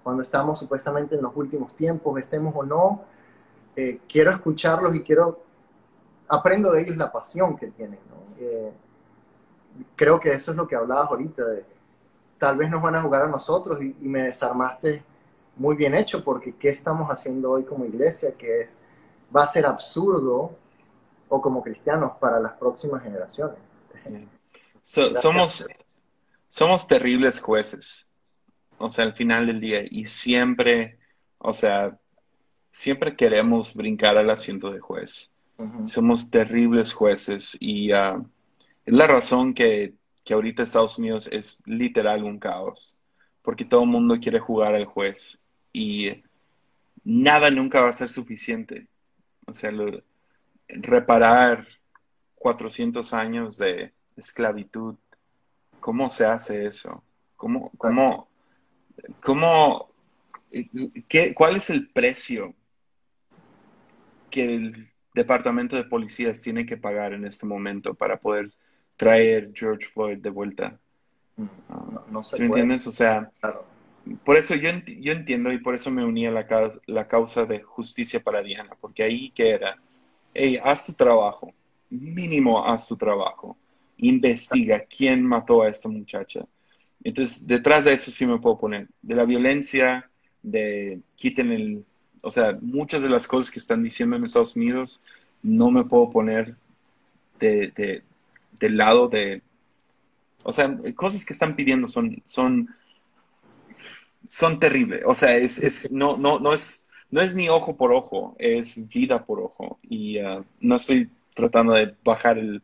cuando 0.02 0.24
estamos 0.24 0.58
supuestamente 0.58 1.16
en 1.16 1.22
los 1.22 1.36
últimos 1.36 1.76
tiempos, 1.76 2.20
estemos 2.20 2.54
o 2.56 2.64
no, 2.64 3.04
eh, 3.76 4.00
quiero 4.08 4.32
escucharlos 4.32 4.96
y 4.96 5.02
quiero, 5.02 5.44
aprendo 6.28 6.72
de 6.72 6.82
ellos 6.82 6.98
la 6.98 7.12
pasión 7.12 7.56
que 7.56 7.68
tienen. 7.68 8.00
Eh, 8.40 8.72
creo 9.96 10.20
que 10.20 10.34
eso 10.34 10.52
es 10.52 10.58
lo 10.58 10.68
que 10.68 10.76
hablabas 10.76 11.10
ahorita, 11.10 11.46
de, 11.46 11.66
tal 12.38 12.58
vez 12.58 12.70
nos 12.70 12.82
van 12.82 12.96
a 12.96 13.02
jugar 13.02 13.24
a 13.24 13.28
nosotros 13.30 13.82
y, 13.82 13.96
y 14.02 14.08
me 14.08 14.24
desarmaste 14.24 15.04
muy 15.58 15.76
bien 15.76 15.96
hecho, 15.96 16.24
porque 16.24 16.56
¿qué 16.56 16.70
estamos 16.70 17.10
haciendo 17.10 17.52
hoy 17.52 17.64
como 17.64 17.86
iglesia? 17.86 18.34
Que 18.38 18.62
es 18.62 18.78
va 19.36 19.44
a 19.44 19.48
ser 19.48 19.66
absurdo 19.66 20.58
o 21.28 21.42
como 21.42 21.62
cristianos 21.64 22.14
para 22.20 22.40
las 22.40 22.54
próximas 22.54 23.04
generaciones. 23.04 23.58
somos, 25.14 25.68
somos 26.50 26.88
terribles 26.88 27.40
jueces, 27.40 28.08
o 28.78 28.90
sea, 28.90 29.06
al 29.06 29.14
final 29.14 29.48
del 29.48 29.60
día, 29.60 29.82
y 29.90 30.08
siempre, 30.08 31.00
o 31.38 31.54
sea, 31.54 31.98
siempre 32.76 33.16
queremos 33.16 33.74
brincar 33.74 34.18
al 34.18 34.30
asiento 34.30 34.70
de 34.70 34.82
juez. 34.82 35.32
Somos 35.88 36.30
terribles 36.30 36.92
jueces 36.92 37.56
y 37.62 37.94
uh, 37.94 38.28
es 38.84 38.94
la 38.94 39.08
razón 39.08 39.54
que, 39.54 39.94
que 40.26 40.34
ahorita 40.34 40.62
Estados 40.62 41.00
Unidos 41.00 41.30
es 41.32 41.64
literal 41.66 42.26
un 42.26 42.38
caos, 42.38 43.00
porque 43.42 43.64
todo 43.64 43.84
el 43.84 43.90
mundo 43.90 44.20
quiere 44.20 44.42
jugar 44.42 44.76
al 44.76 44.84
juez 44.84 45.42
y 45.72 46.22
nada 47.06 47.50
nunca 47.50 47.82
va 47.82 47.90
a 47.90 47.94
ser 47.94 48.10
suficiente. 48.10 48.88
O 49.48 49.54
sea, 49.54 49.72
reparar 50.68 51.66
400 52.36 53.14
años 53.14 53.58
de 53.58 53.94
esclavitud, 54.18 54.96
¿cómo 55.80 56.10
se 56.10 56.26
hace 56.26 56.66
eso? 56.66 57.02
¿Cómo, 57.38 57.72
cómo, 57.78 58.28
cómo, 59.22 59.90
qué, 61.08 61.34
cuál 61.34 61.56
es 61.56 61.70
el 61.70 61.88
precio 61.88 62.54
que 64.36 64.44
el 64.54 64.90
departamento 65.14 65.78
de 65.78 65.86
policías 65.86 66.42
tiene 66.42 66.66
que 66.66 66.76
pagar 66.76 67.14
en 67.14 67.26
este 67.26 67.46
momento 67.46 67.94
para 67.94 68.18
poder 68.18 68.52
traer 68.98 69.52
George 69.56 69.88
Floyd 69.94 70.18
de 70.18 70.30
vuelta? 70.30 70.78
No, 71.38 72.22
¿Me 72.38 72.46
entiendes? 72.46 72.86
O 72.86 72.92
sea, 72.92 73.32
por 74.26 74.36
eso 74.36 74.56
yo, 74.56 74.72
yo 75.00 75.14
entiendo 75.14 75.54
y 75.54 75.60
por 75.60 75.74
eso 75.74 75.90
me 75.90 76.04
uní 76.04 76.28
a 76.28 76.32
la, 76.32 76.74
la 76.86 77.08
causa 77.08 77.46
de 77.46 77.62
justicia 77.62 78.20
para 78.20 78.44
Diana, 78.44 78.72
porque 78.82 79.04
ahí 79.04 79.32
que 79.32 79.52
era, 79.52 79.78
hey, 80.34 80.60
haz 80.62 80.86
tu 80.86 80.92
trabajo, 80.92 81.54
mínimo 81.90 82.66
haz 82.66 82.86
tu 82.86 82.98
trabajo, 82.98 83.58
investiga 83.98 84.82
quién 84.82 85.24
mató 85.24 85.62
a 85.62 85.70
esta 85.70 85.88
muchacha. 85.88 86.46
Entonces, 87.06 87.48
detrás 87.48 87.86
de 87.86 87.94
eso 87.94 88.12
sí 88.12 88.26
me 88.26 88.40
puedo 88.40 88.58
poner, 88.58 88.90
de 89.02 89.16
la 89.16 89.24
violencia, 89.24 90.10
de 90.44 91.00
quiten 91.16 91.52
el, 91.54 91.86
o 92.26 92.32
sea, 92.32 92.58
muchas 92.62 93.04
de 93.04 93.10
las 93.10 93.28
cosas 93.28 93.52
que 93.52 93.60
están 93.60 93.84
diciendo 93.84 94.16
en 94.16 94.26
Estados 94.26 94.56
Unidos, 94.56 95.04
no 95.44 95.72
me 95.72 95.84
puedo 95.84 96.12
poner 96.12 96.56
de, 97.40 97.72
de, 97.76 98.04
del 98.60 98.78
lado 98.78 99.08
de, 99.08 99.42
o 100.44 100.52
sea, 100.52 100.76
cosas 100.96 101.26
que 101.26 101.34
están 101.34 101.56
pidiendo 101.56 101.88
son, 101.88 102.22
son 102.26 102.70
son 104.28 104.60
terribles. 104.60 105.04
O 105.06 105.16
sea, 105.16 105.36
es, 105.38 105.62
es, 105.62 105.92
no, 105.92 106.18
no, 106.18 106.40
no, 106.40 106.54
es, 106.54 106.86
no 107.12 107.22
es 107.22 107.36
ni 107.36 107.50
ojo 107.50 107.76
por 107.76 107.94
ojo, 107.94 108.36
es 108.40 108.88
vida 108.90 109.26
por 109.26 109.40
ojo. 109.40 109.80
Y 109.84 110.20
uh, 110.20 110.44
no 110.60 110.76
estoy 110.76 111.10
tratando 111.34 111.74
de 111.74 111.94
bajar 112.04 112.38
el, 112.38 112.62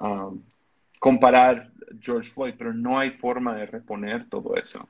um, 0.00 0.40
comparar 0.98 1.70
George 2.00 2.30
Floyd, 2.30 2.54
pero 2.58 2.72
no 2.74 2.98
hay 2.98 3.10
forma 3.10 3.56
de 3.56 3.66
reponer 3.66 4.28
todo 4.28 4.56
eso. 4.56 4.88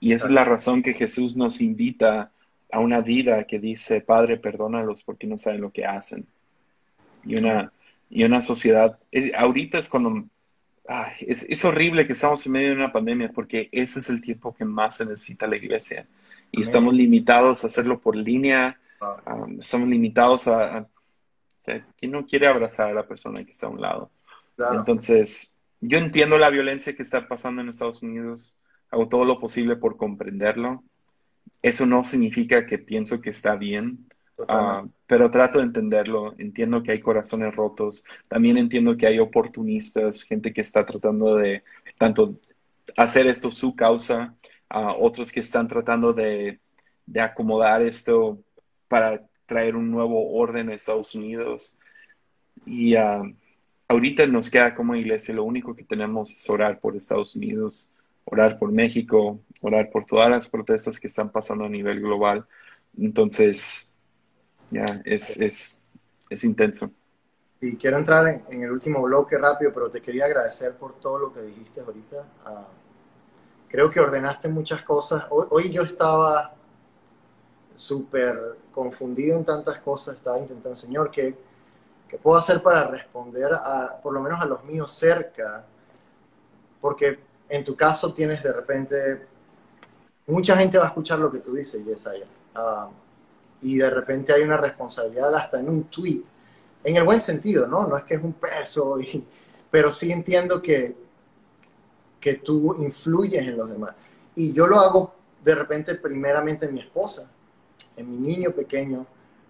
Y 0.00 0.12
esa 0.12 0.26
es 0.26 0.32
la 0.32 0.44
razón 0.44 0.82
que 0.82 0.94
Jesús 0.94 1.36
nos 1.36 1.60
invita 1.60 2.30
a 2.72 2.78
una 2.78 3.00
vida 3.00 3.44
que 3.44 3.58
dice, 3.58 4.00
Padre, 4.00 4.36
perdónalos 4.36 5.02
porque 5.02 5.26
no 5.26 5.38
saben 5.38 5.60
lo 5.60 5.72
que 5.72 5.84
hacen. 5.84 6.26
Y 7.24 7.38
una, 7.38 7.72
y 8.08 8.24
una 8.24 8.40
sociedad, 8.40 8.98
ahorita 9.36 9.78
es 9.78 9.88
cuando 9.88 10.24
es, 11.20 11.64
horrible 11.64 12.06
que 12.06 12.12
estamos 12.12 12.44
en 12.46 12.52
medio 12.52 12.68
de 12.70 12.76
una 12.76 12.92
pandemia 12.92 13.30
porque 13.32 13.68
ese 13.72 14.00
es 14.00 14.10
el 14.10 14.20
tiempo 14.20 14.54
que 14.54 14.64
más 14.64 14.96
se 14.96 15.06
necesita 15.06 15.46
la 15.46 15.56
iglesia. 15.56 16.06
Y 16.52 16.62
estamos 16.62 16.94
limitados 16.94 17.62
a 17.62 17.68
hacerlo 17.68 18.00
por 18.00 18.16
línea, 18.16 18.76
um, 19.00 19.60
estamos 19.60 19.88
limitados 19.88 20.48
a, 20.48 20.80
O 20.80 20.88
sea, 21.58 21.86
¿quién 21.96 22.10
no 22.10 22.26
quiere 22.26 22.48
abrazar 22.48 22.90
a 22.90 22.94
la 22.94 23.06
persona 23.06 23.44
que 23.44 23.52
está 23.52 23.66
a 23.66 23.70
un 23.70 23.80
lado? 23.80 24.10
Entonces, 24.72 25.56
yo 25.80 25.98
entiendo 25.98 26.38
la 26.38 26.50
violencia 26.50 26.94
que 26.96 27.02
está 27.02 27.28
pasando 27.28 27.62
en 27.62 27.68
Estados 27.68 28.02
Unidos, 28.02 28.58
hago 28.90 29.08
todo 29.08 29.24
lo 29.24 29.38
posible 29.38 29.76
por 29.76 29.96
comprenderlo. 29.96 30.82
Eso 31.62 31.86
no 31.86 32.04
significa 32.04 32.66
que 32.66 32.78
pienso 32.78 33.20
que 33.20 33.30
está 33.30 33.56
bien, 33.56 34.10
Ah, 34.48 34.86
pero 35.06 35.30
trato 35.30 35.58
de 35.58 35.64
entenderlo, 35.66 36.34
entiendo 36.38 36.82
que 36.82 36.92
hay 36.92 37.00
corazones 37.00 37.54
rotos, 37.54 38.04
también 38.28 38.56
entiendo 38.56 38.96
que 38.96 39.06
hay 39.06 39.18
oportunistas, 39.18 40.22
gente 40.22 40.52
que 40.52 40.60
está 40.60 40.86
tratando 40.86 41.36
de 41.36 41.62
tanto 41.98 42.34
hacer 42.96 43.26
esto 43.26 43.50
su 43.50 43.74
causa, 43.74 44.34
uh, 44.74 45.04
otros 45.04 45.30
que 45.32 45.40
están 45.40 45.68
tratando 45.68 46.12
de, 46.12 46.58
de, 47.06 47.20
acomodar 47.20 47.82
esto 47.82 48.38
para 48.88 49.22
traer 49.46 49.76
un 49.76 49.90
nuevo 49.90 50.32
orden 50.32 50.70
a 50.70 50.74
Estados 50.74 51.14
Unidos. 51.14 51.78
Y 52.66 52.96
uh, 52.96 53.34
ahorita 53.88 54.26
nos 54.26 54.50
queda 54.50 54.74
como 54.74 54.94
iglesia, 54.94 55.34
lo 55.34 55.44
único 55.44 55.74
que 55.74 55.84
tenemos 55.84 56.30
es 56.32 56.48
orar 56.48 56.80
por 56.80 56.96
Estados 56.96 57.34
Unidos, 57.36 57.90
orar 58.24 58.58
por 58.58 58.72
México, 58.72 59.40
orar 59.60 59.90
por 59.90 60.06
todas 60.06 60.30
las 60.30 60.48
protestas 60.48 60.98
que 60.98 61.06
están 61.06 61.30
pasando 61.30 61.64
a 61.64 61.68
nivel 61.68 62.00
global. 62.00 62.46
Entonces, 62.98 63.92
ya, 64.70 64.84
es, 65.04 65.38
es, 65.40 65.80
es, 66.28 66.44
intenso. 66.44 66.90
Y 67.60 67.76
quiero 67.76 67.98
entrar 67.98 68.42
en, 68.48 68.62
el 68.62 68.70
último 68.70 69.02
bloque 69.02 69.36
rápido, 69.36 69.72
pero 69.72 69.90
te 69.90 70.00
quería 70.00 70.24
agradecer 70.24 70.74
por 70.74 70.94
todo 70.98 71.18
lo 71.18 71.32
que 71.32 71.42
dijiste 71.42 71.80
ahorita. 71.80 72.24
Ah, 72.44 72.66
creo 73.68 73.90
que 73.90 74.00
ordenaste 74.00 74.48
muchas 74.48 74.82
cosas. 74.82 75.26
Hoy, 75.30 75.70
yo 75.70 75.82
estaba 75.82 76.54
súper 77.74 78.56
confundido 78.72 79.38
en 79.38 79.44
tantas 79.44 79.78
cosas, 79.78 80.16
estaba 80.16 80.38
intentando, 80.38 80.74
Señor, 80.74 81.10
¿qué, 81.10 81.34
¿qué, 82.08 82.18
puedo 82.18 82.38
hacer 82.38 82.62
para 82.62 82.86
responder 82.88 83.52
a, 83.54 83.98
por 84.02 84.12
lo 84.12 84.20
menos 84.20 84.40
a 84.40 84.46
los 84.46 84.64
míos 84.64 84.90
cerca? 84.92 85.64
Porque 86.80 87.18
en 87.48 87.64
tu 87.64 87.76
caso 87.76 88.12
tienes 88.12 88.42
de 88.42 88.52
repente, 88.52 89.26
mucha 90.26 90.56
gente 90.56 90.78
va 90.78 90.84
a 90.84 90.88
escuchar 90.88 91.18
lo 91.18 91.30
que 91.30 91.38
tú 91.38 91.54
dices, 91.54 91.84
Yesaya. 91.84 92.26
Uh, 92.54 92.90
y 93.62 93.78
de 93.78 93.90
repente 93.90 94.32
hay 94.32 94.42
una 94.42 94.56
responsabilidad 94.56 95.34
hasta 95.34 95.58
en 95.58 95.68
un 95.68 95.84
tweet, 95.84 96.22
en 96.82 96.96
el 96.96 97.04
buen 97.04 97.20
sentido, 97.20 97.66
¿no? 97.66 97.86
No 97.86 97.96
es 97.96 98.04
que 98.04 98.14
es 98.14 98.22
un 98.22 98.32
peso, 98.32 98.98
pero 99.70 99.92
sí 99.92 100.10
entiendo 100.10 100.62
que, 100.62 100.96
que 102.20 102.34
tú 102.34 102.76
influyes 102.82 103.46
en 103.46 103.56
los 103.56 103.68
demás. 103.70 103.94
Y 104.34 104.52
yo 104.52 104.66
lo 104.66 104.80
hago 104.80 105.14
de 105.42 105.54
repente 105.54 105.94
primeramente 105.94 106.66
en 106.66 106.74
mi 106.74 106.80
esposa, 106.80 107.30
en 107.96 108.10
mi 108.10 108.28
niño 108.28 108.52
pequeño. 108.52 109.06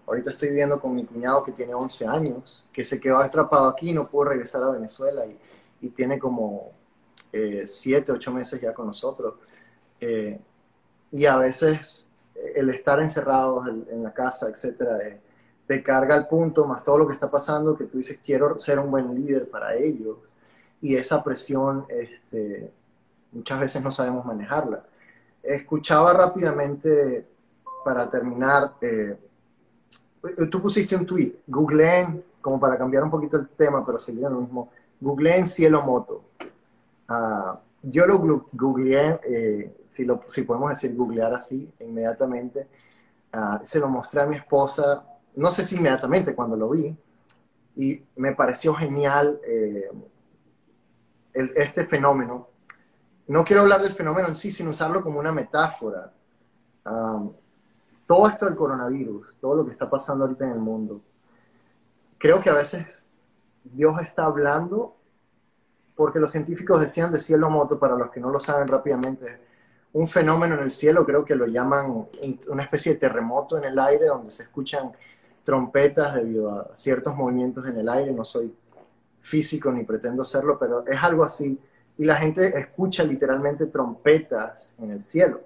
Ahorita 0.07 0.31
estoy 0.31 0.49
viviendo 0.49 0.79
con 0.79 0.93
mi 0.93 1.05
cuñado 1.05 1.43
que 1.43 1.53
tiene 1.53 1.73
11 1.73 2.07
años, 2.07 2.67
que 2.73 2.83
se 2.83 2.99
quedó 2.99 3.19
atrapado 3.19 3.69
aquí 3.69 3.91
y 3.91 3.93
no 3.93 4.09
pudo 4.09 4.25
regresar 4.25 4.63
a 4.63 4.69
Venezuela 4.69 5.25
y, 5.25 5.37
y 5.81 5.89
tiene 5.89 6.19
como 6.19 6.71
7, 7.31 8.11
eh, 8.11 8.13
8 8.13 8.31
meses 8.31 8.59
ya 8.59 8.73
con 8.73 8.87
nosotros. 8.87 9.35
Eh, 9.99 10.39
y 11.11 11.25
a 11.25 11.37
veces 11.37 12.07
el 12.55 12.69
estar 12.69 12.99
encerrados 12.99 13.67
en, 13.67 14.03
la 14.03 14.13
casa, 14.13 14.49
etcétera, 14.49 14.97
te 15.67 15.83
carga 15.83 16.15
al 16.15 16.27
punto, 16.27 16.65
más 16.65 16.83
todo 16.83 16.99
lo 16.99 17.07
que 17.07 17.13
está 17.13 17.29
pasando, 17.29 17.77
que 17.77 17.85
tú 17.85 17.97
dices, 17.97 18.19
quiero 18.23 18.57
ser 18.59 18.79
un 18.79 18.89
buen 18.89 19.13
líder 19.13 19.49
para 19.49 19.75
ellos. 19.75 20.17
Y 20.81 20.95
esa 20.95 21.23
presión, 21.23 21.85
este, 21.89 22.71
muchas 23.31 23.59
veces 23.59 23.83
no 23.83 23.91
sabemos 23.91 24.25
manejarla. 24.25 24.83
Escuchaba 25.43 26.13
rápidamente, 26.13 27.27
para 27.83 28.09
terminar, 28.09 28.73
eh, 28.81 29.17
tú 30.49 30.61
pusiste 30.61 30.95
un 30.95 31.05
tweet, 31.05 31.41
googleen, 31.47 32.23
como 32.41 32.59
para 32.59 32.77
cambiar 32.77 33.03
un 33.03 33.11
poquito 33.11 33.37
el 33.37 33.47
tema, 33.49 33.85
pero 33.85 33.99
seguir 33.99 34.23
lo 34.23 34.41
mismo, 34.41 34.69
googleen 34.99 35.45
cielo 35.45 35.81
moto. 35.81 36.23
Uh, 37.09 37.57
yo 37.83 38.05
lo 38.05 38.47
googleé, 38.51 39.19
eh, 39.23 39.77
si, 39.85 40.05
lo, 40.05 40.21
si 40.27 40.43
podemos 40.43 40.69
decir 40.69 40.95
googlear 40.95 41.33
así, 41.33 41.71
inmediatamente. 41.79 42.67
Uh, 43.33 43.63
se 43.63 43.79
lo 43.79 43.87
mostré 43.87 44.21
a 44.21 44.27
mi 44.27 44.35
esposa, 44.35 45.05
no 45.35 45.49
sé 45.49 45.63
si 45.63 45.75
inmediatamente 45.75 46.35
cuando 46.35 46.55
lo 46.57 46.69
vi, 46.69 46.95
y 47.75 48.03
me 48.17 48.33
pareció 48.33 48.73
genial 48.73 49.39
eh, 49.47 49.89
este 51.33 51.85
fenómeno. 51.85 52.49
No 53.27 53.45
quiero 53.45 53.61
hablar 53.61 53.81
del 53.81 53.93
fenómeno 53.93 54.27
en 54.27 54.35
sí, 54.35 54.51
sino 54.51 54.71
usarlo 54.71 55.01
como 55.01 55.19
una 55.19 55.31
metáfora. 55.31 56.11
Um, 56.85 57.31
todo 58.05 58.27
esto 58.27 58.45
del 58.45 58.55
coronavirus, 58.55 59.37
todo 59.39 59.55
lo 59.55 59.65
que 59.65 59.71
está 59.71 59.89
pasando 59.89 60.25
ahorita 60.25 60.43
en 60.45 60.51
el 60.51 60.59
mundo, 60.59 61.01
creo 62.17 62.41
que 62.41 62.49
a 62.49 62.55
veces 62.55 63.07
Dios 63.63 64.01
está 64.01 64.25
hablando 64.25 64.97
porque 66.01 66.17
los 66.17 66.31
científicos 66.31 66.81
decían 66.81 67.11
de 67.11 67.19
cielo 67.19 67.47
moto, 67.47 67.77
para 67.77 67.95
los 67.95 68.09
que 68.09 68.19
no 68.19 68.31
lo 68.31 68.39
saben 68.39 68.67
rápidamente, 68.67 69.39
un 69.93 70.07
fenómeno 70.07 70.55
en 70.55 70.61
el 70.61 70.71
cielo, 70.71 71.05
creo 71.05 71.23
que 71.23 71.35
lo 71.35 71.45
llaman 71.45 72.07
una 72.49 72.63
especie 72.63 72.93
de 72.93 72.97
terremoto 72.97 73.55
en 73.55 73.65
el 73.65 73.77
aire, 73.77 74.07
donde 74.07 74.31
se 74.31 74.41
escuchan 74.41 74.91
trompetas 75.43 76.15
debido 76.15 76.49
a 76.59 76.75
ciertos 76.75 77.15
movimientos 77.15 77.67
en 77.67 77.77
el 77.77 77.87
aire. 77.87 78.13
No 78.13 78.25
soy 78.25 78.51
físico 79.19 79.71
ni 79.71 79.83
pretendo 79.83 80.25
serlo, 80.25 80.57
pero 80.57 80.87
es 80.87 81.03
algo 81.03 81.23
así. 81.23 81.59
Y 81.99 82.03
la 82.03 82.15
gente 82.15 82.57
escucha 82.57 83.03
literalmente 83.03 83.67
trompetas 83.67 84.73
en 84.79 84.89
el 84.89 85.03
cielo. 85.03 85.41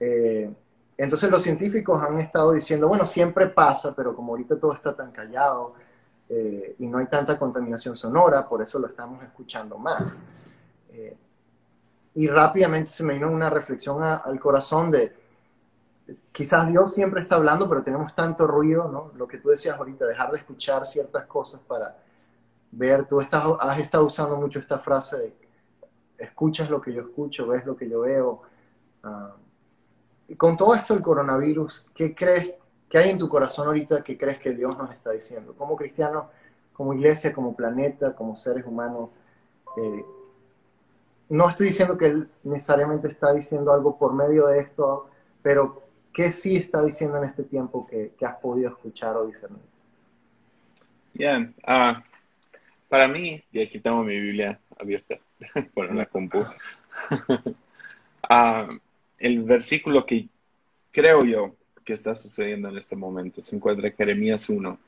Eh, 0.00 0.50
entonces 0.96 1.30
los 1.30 1.42
científicos 1.42 2.02
han 2.02 2.18
estado 2.18 2.52
diciendo, 2.52 2.88
bueno, 2.88 3.04
siempre 3.04 3.48
pasa, 3.48 3.94
pero 3.94 4.16
como 4.16 4.32
ahorita 4.32 4.58
todo 4.58 4.72
está 4.72 4.96
tan 4.96 5.12
callado, 5.12 5.74
eh, 6.28 6.76
y 6.78 6.86
no 6.86 6.98
hay 6.98 7.06
tanta 7.06 7.38
contaminación 7.38 7.94
sonora, 7.94 8.48
por 8.48 8.62
eso 8.62 8.78
lo 8.78 8.88
estamos 8.88 9.22
escuchando 9.22 9.78
más. 9.78 10.22
Eh, 10.90 11.16
y 12.14 12.26
rápidamente 12.28 12.90
se 12.90 13.04
me 13.04 13.14
vino 13.14 13.30
una 13.30 13.50
reflexión 13.50 14.02
al 14.02 14.40
corazón 14.40 14.90
de, 14.90 15.14
quizás 16.32 16.68
Dios 16.68 16.94
siempre 16.94 17.20
está 17.20 17.36
hablando, 17.36 17.68
pero 17.68 17.82
tenemos 17.82 18.14
tanto 18.14 18.46
ruido, 18.46 18.88
¿no? 18.88 19.12
Lo 19.16 19.28
que 19.28 19.38
tú 19.38 19.50
decías 19.50 19.76
ahorita, 19.76 20.06
dejar 20.06 20.30
de 20.30 20.38
escuchar 20.38 20.86
ciertas 20.86 21.26
cosas 21.26 21.60
para 21.60 21.96
ver, 22.70 23.04
tú 23.06 23.20
estás, 23.20 23.44
has 23.60 23.78
estado 23.78 24.04
usando 24.04 24.36
mucho 24.36 24.58
esta 24.58 24.78
frase 24.78 25.16
de, 25.18 25.36
escuchas 26.18 26.70
lo 26.70 26.80
que 26.80 26.92
yo 26.92 27.02
escucho, 27.02 27.46
ves 27.46 27.64
lo 27.66 27.76
que 27.76 27.88
yo 27.88 28.00
veo. 28.00 28.42
Ah, 29.02 29.34
y 30.28 30.34
con 30.34 30.56
todo 30.56 30.74
esto 30.74 30.94
el 30.94 31.02
coronavirus, 31.02 31.86
¿qué 31.94 32.14
crees 32.14 32.54
¿Qué 32.96 33.02
hay 33.02 33.10
en 33.10 33.18
tu 33.18 33.28
corazón 33.28 33.66
ahorita 33.66 34.02
que 34.02 34.16
crees 34.16 34.38
que 34.38 34.54
Dios 34.54 34.78
nos 34.78 34.90
está 34.90 35.12
diciendo? 35.12 35.54
Como 35.54 35.76
cristiano, 35.76 36.30
como 36.72 36.94
iglesia, 36.94 37.30
como 37.30 37.54
planeta, 37.54 38.14
como 38.14 38.34
seres 38.34 38.64
humanos. 38.64 39.10
Eh, 39.76 40.02
no 41.28 41.46
estoy 41.46 41.66
diciendo 41.66 41.98
que 41.98 42.06
Él 42.06 42.30
necesariamente 42.42 43.08
está 43.08 43.34
diciendo 43.34 43.70
algo 43.70 43.98
por 43.98 44.14
medio 44.14 44.46
de 44.46 44.60
esto, 44.60 45.10
pero 45.42 45.82
¿qué 46.10 46.30
sí 46.30 46.56
está 46.56 46.82
diciendo 46.82 47.18
en 47.18 47.24
este 47.24 47.44
tiempo 47.44 47.86
que, 47.86 48.14
has 48.24 48.36
podido 48.36 48.70
escuchar 48.70 49.14
o 49.18 49.26
discernir? 49.26 49.60
Bien, 51.12 51.54
ah, 51.66 52.02
para 52.88 53.08
mí, 53.08 53.44
y 53.52 53.60
aquí 53.60 53.78
tengo 53.78 54.04
mi 54.04 54.18
Biblia 54.18 54.58
abierta, 54.80 55.18
bueno, 55.74 55.92
la 55.92 56.06
compu, 56.06 56.42
ah, 58.22 58.68
el 59.18 59.42
versículo 59.42 60.06
que 60.06 60.30
creo 60.92 61.22
yo 61.26 61.55
que 61.86 61.94
está 61.94 62.14
sucediendo 62.16 62.68
en 62.68 62.76
este 62.76 62.96
momento. 62.96 63.40
Se 63.40 63.56
encuentra 63.56 63.90
Jeremías 63.92 64.50
1 64.50 64.78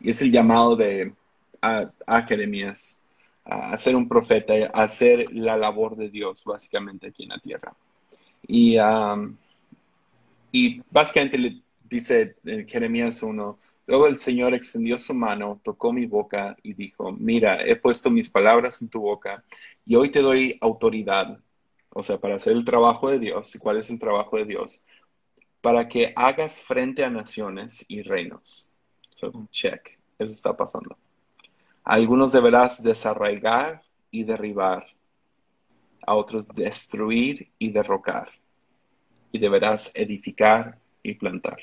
y 0.00 0.10
es 0.10 0.20
el 0.20 0.32
llamado 0.32 0.76
de 0.76 1.14
a, 1.62 2.22
Jeremías 2.22 3.02
a, 3.44 3.78
ser 3.78 3.96
un 3.96 4.08
profeta, 4.08 4.52
a 4.74 4.82
hacer 4.82 5.32
la 5.32 5.56
labor 5.56 5.96
de 5.96 6.10
Dios 6.10 6.44
básicamente 6.44 7.06
aquí 7.06 7.22
en 7.22 7.28
la 7.30 7.38
tierra. 7.38 7.72
Y, 8.46 8.76
y 10.52 10.82
básicamente 10.90 11.38
le 11.38 11.60
dice 11.88 12.34
en 12.44 12.66
Jeremías 12.66 13.22
1, 13.22 13.58
luego 13.86 14.06
el 14.08 14.18
Señor 14.18 14.54
extendió 14.54 14.98
su 14.98 15.14
mano, 15.14 15.60
tocó 15.62 15.92
mi 15.92 16.04
boca 16.04 16.56
y 16.62 16.74
dijo, 16.74 17.12
mira, 17.12 17.64
he 17.64 17.76
puesto 17.76 18.10
mis 18.10 18.28
palabras 18.28 18.82
en 18.82 18.88
tu 18.88 19.00
boca 19.00 19.42
y 19.86 19.94
hoy 19.94 20.10
te 20.10 20.20
doy 20.20 20.58
autoridad, 20.60 21.38
o 21.90 22.02
sea, 22.02 22.18
para 22.18 22.34
hacer 22.34 22.54
el 22.54 22.64
trabajo 22.64 23.08
de 23.08 23.20
Dios. 23.20 23.54
¿Y 23.54 23.58
cuál 23.60 23.78
es 23.78 23.88
el 23.88 24.00
trabajo 24.00 24.36
de 24.36 24.46
Dios? 24.46 24.82
Para 25.64 25.88
que 25.88 26.12
hagas 26.14 26.60
frente 26.60 27.02
a 27.02 27.08
naciones 27.08 27.86
y 27.88 28.02
reinos. 28.02 28.70
So, 29.14 29.32
check, 29.50 29.98
eso 30.18 30.30
está 30.30 30.54
pasando. 30.54 30.94
algunos 31.82 32.32
deberás 32.32 32.82
desarraigar 32.82 33.82
y 34.10 34.24
derribar, 34.24 34.86
a 36.06 36.16
otros 36.16 36.48
destruir 36.48 37.48
y 37.58 37.70
derrocar, 37.70 38.28
y 39.32 39.38
deberás 39.38 39.90
edificar 39.94 40.78
y 41.02 41.14
plantar. 41.14 41.60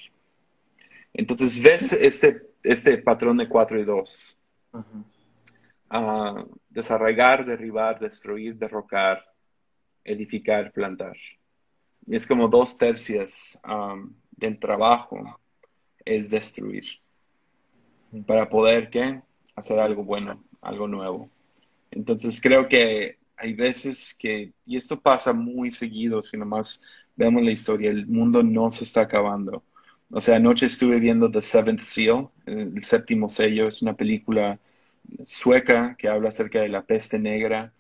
Entonces, 1.14 1.62
ves 1.62 1.94
este, 1.94 2.42
este 2.64 2.98
patrón 2.98 3.38
de 3.38 3.48
4 3.48 3.82
y 3.82 3.84
2. 3.84 4.40
Ah, 5.92 6.44
desarraigar, 6.70 7.46
derribar, 7.46 8.00
destruir, 8.00 8.56
derrocar, 8.56 9.24
edificar, 10.04 10.72
plantar 10.72 11.16
es 12.08 12.28
como 12.28 12.48
dos 12.48 12.78
tercios 12.78 13.60
um, 13.68 14.14
del 14.32 14.60
trabajo 14.60 15.40
es 16.04 16.30
destruir 16.30 16.84
para 18.26 18.50
poder 18.50 18.90
¿qué? 18.90 19.22
hacer 19.56 19.80
algo 19.80 20.04
bueno, 20.04 20.44
algo 20.62 20.88
nuevo. 20.88 21.30
Entonces 21.92 22.42
creo 22.42 22.68
que 22.68 23.18
hay 23.38 23.54
veces 23.54 24.16
que, 24.18 24.54
y 24.66 24.78
esto 24.78 25.00
pasa 25.00 25.34
muy 25.34 25.72
seguido, 25.72 26.22
si 26.22 26.38
nomás 26.38 26.82
vemos 27.16 27.44
la 27.44 27.52
historia, 27.52 27.90
el 27.90 28.08
mundo 28.08 28.44
no 28.44 28.70
se 28.70 28.84
está 28.84 29.02
acabando. 29.02 29.64
O 30.10 30.20
sea, 30.20 30.36
anoche 30.36 30.66
estuve 30.66 31.00
viendo 31.00 31.32
The 31.32 31.42
Seventh 31.42 31.82
Seal, 31.82 32.28
el 32.46 32.84
séptimo 32.84 33.30
sello, 33.30 33.68
es 33.68 33.82
una 33.82 33.96
película 33.96 34.60
sueca 35.26 35.96
que 35.98 36.10
habla 36.10 36.30
acerca 36.30 36.60
de 36.62 36.70
la 36.70 36.84
peste 36.84 37.18
negra 37.18 37.74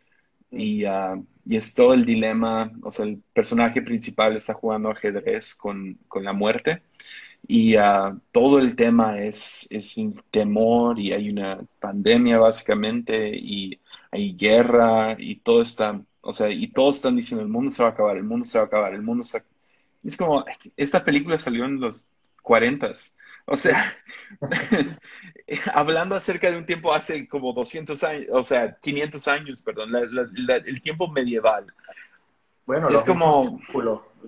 y 0.51 0.85
uh, 0.85 1.25
y 1.45 1.57
es 1.57 1.73
todo 1.73 1.93
el 1.93 2.05
dilema, 2.05 2.71
o 2.83 2.91
sea, 2.91 3.05
el 3.05 3.21
personaje 3.33 3.81
principal 3.81 4.35
está 4.37 4.53
jugando 4.53 4.89
ajedrez 4.89 5.55
con, 5.55 5.97
con 6.07 6.23
la 6.23 6.33
muerte 6.33 6.83
y 7.47 7.75
uh, 7.77 8.19
todo 8.31 8.59
el 8.59 8.75
tema 8.75 9.19
es, 9.21 9.67
es 9.71 9.95
temor 10.29 10.99
y 10.99 11.13
hay 11.13 11.29
una 11.29 11.59
pandemia 11.79 12.37
básicamente 12.37 13.35
y 13.35 13.79
hay 14.11 14.35
guerra 14.35 15.15
y 15.19 15.37
todo 15.37 15.61
está, 15.61 16.01
o 16.21 16.33
sea, 16.33 16.49
y 16.49 16.67
todos 16.67 16.97
están 16.97 17.15
diciendo 17.15 17.43
el 17.43 17.49
mundo 17.51 17.71
se 17.71 17.83
va 17.83 17.89
a 17.89 17.91
acabar, 17.93 18.17
el 18.17 18.23
mundo 18.23 18.45
se 18.45 18.57
va 18.57 18.65
a 18.65 18.67
acabar, 18.67 18.93
el 18.93 19.01
mundo 19.01 19.23
se 19.23 19.39
va 19.39 19.45
a... 19.45 19.47
Es 20.03 20.17
como, 20.17 20.45
esta 20.77 21.03
película 21.03 21.37
salió 21.37 21.65
en 21.65 21.79
los 21.79 22.11
40 22.41 22.91
o 23.45 23.55
sea, 23.55 23.95
hablando 25.73 26.15
acerca 26.15 26.51
de 26.51 26.57
un 26.57 26.65
tiempo 26.65 26.93
hace 26.93 27.27
como 27.27 27.53
200 27.53 28.03
años, 28.03 28.27
o 28.31 28.43
sea, 28.43 28.77
500 28.81 29.27
años, 29.27 29.61
perdón, 29.61 29.91
el 29.95 30.81
tiempo 30.81 31.07
medieval. 31.07 31.67
Bueno, 32.65 32.89
es 32.89 33.03
como... 33.03 33.41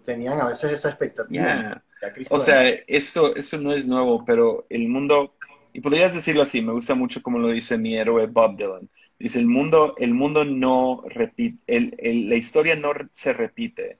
Tenían 0.03 0.41
a 0.41 0.47
veces 0.47 0.71
esa 0.71 0.89
expectativa. 0.89 1.81
O 2.29 2.39
sea, 2.39 2.67
eso, 2.87 3.35
eso 3.35 3.57
no 3.59 3.73
es 3.73 3.87
nuevo, 3.87 4.25
pero 4.25 4.65
el 4.69 4.89
mundo, 4.89 5.35
y 5.71 5.81
podrías 5.81 6.13
decirlo 6.13 6.41
así, 6.41 6.61
me 6.61 6.73
gusta 6.73 6.95
mucho 6.95 7.21
como 7.21 7.39
lo 7.39 7.49
dice 7.49 7.77
mi 7.77 7.95
héroe 7.95 8.25
Bob 8.27 8.57
Dylan. 8.57 8.89
Dice, 9.19 9.39
el 9.39 9.47
mundo, 9.47 9.95
el 9.99 10.13
mundo 10.13 10.43
no 10.43 11.03
repite, 11.07 11.57
el, 11.67 12.27
la 12.27 12.35
historia 12.35 12.75
no 12.75 12.91
se 13.11 13.31
repite, 13.31 13.99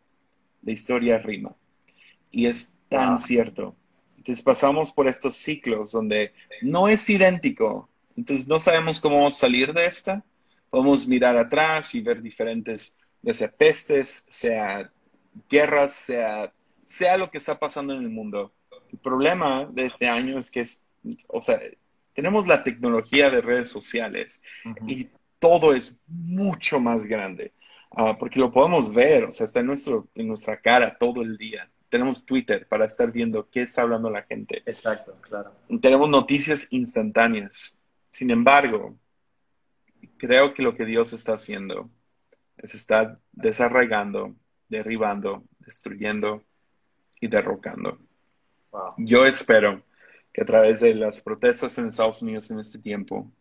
la 0.64 0.72
historia 0.74 1.20
rima. 1.20 1.56
Y 2.32 2.48
es 2.48 2.76
tan 2.90 3.20
cierto 3.20 3.76
Entonces 4.24 4.42
pasamos 4.42 4.90
por 4.90 5.10
estos 5.10 5.36
ciclos 5.36 5.92
donde 5.92 6.32
no 6.62 6.88
es 6.88 7.10
idéntico. 7.10 7.90
Entonces 8.16 8.48
no 8.48 8.58
sabemos 8.58 9.02
cómo 9.02 9.30
salir 9.30 9.74
de 9.74 9.86
esta. 9.86 10.24
Podemos 10.70 11.06
mirar 11.06 11.36
atrás 11.36 11.94
y 11.94 12.00
ver 12.00 12.22
diferentes, 12.22 12.98
ya 13.22 13.34
sea 13.34 13.52
pestes, 13.52 14.24
sea 14.30 14.90
guerras, 15.50 15.92
sea, 15.92 16.54
sea 16.86 17.18
lo 17.18 17.30
que 17.30 17.38
está 17.38 17.60
pasando 17.60 17.94
en 17.94 18.00
el 18.02 18.10
mundo. 18.10 18.54
El 18.94 19.00
problema 19.00 19.66
de 19.66 19.88
este 19.88 20.08
año 20.08 20.40
es 20.40 20.50
que 20.50 20.62
es, 20.62 20.86
o 21.28 21.42
sea, 21.42 21.60
tenemos 22.14 22.48
la 22.48 22.64
tecnología 22.64 23.30
de 23.30 23.42
redes 23.42 23.68
sociales 23.68 24.42
y 24.88 25.10
todo 25.38 25.74
es 25.74 26.00
mucho 26.08 26.80
más 26.80 27.06
grande. 27.06 27.52
Ah, 27.92 28.18
porque 28.18 28.40
lo 28.40 28.54
podemos 28.54 28.94
ver, 28.94 29.26
o 29.26 29.32
sea, 29.32 29.44
está 29.44 29.60
en, 29.60 29.66
nuestro, 29.66 30.08
en 30.16 30.30
nuestra 30.30 30.62
cara 30.62 30.98
todo 30.98 31.22
el 31.22 31.38
día. 31.38 31.70
Tenemos 31.94 32.26
Twitter 32.26 32.66
para 32.68 32.86
estar 32.86 33.12
viendo 33.12 33.48
qué 33.52 33.62
está 33.62 33.84
hablando 33.84 34.10
la 34.10 34.24
gente. 34.24 34.64
Exacto, 34.66 35.16
claro. 35.22 35.54
Tenemos 35.80 36.10
noticias 36.10 36.74
instantáneas. 36.74 37.80
Sin 38.12 38.32
embargo, 38.32 38.98
creo 40.18 40.56
que 40.56 40.64
lo 40.64 40.76
que 40.76 40.86
Dios 40.86 41.14
está 41.14 41.36
haciendo 41.36 41.92
es 42.58 42.74
estar 42.74 43.20
desarraigando, 43.32 44.34
derribando, 44.70 45.44
destruyendo 45.60 46.42
y 47.22 47.28
derrocando. 47.28 48.00
Yo 48.98 49.28
espero 49.28 49.84
que 50.34 50.42
a 50.42 50.46
través 50.46 50.80
de 50.80 50.96
las 50.96 51.22
protestas 51.22 51.78
en 51.78 51.90
Estados 51.90 52.24
Unidos 52.24 52.50
en 52.50 52.60
este 52.60 52.80
tiempo 52.80 53.32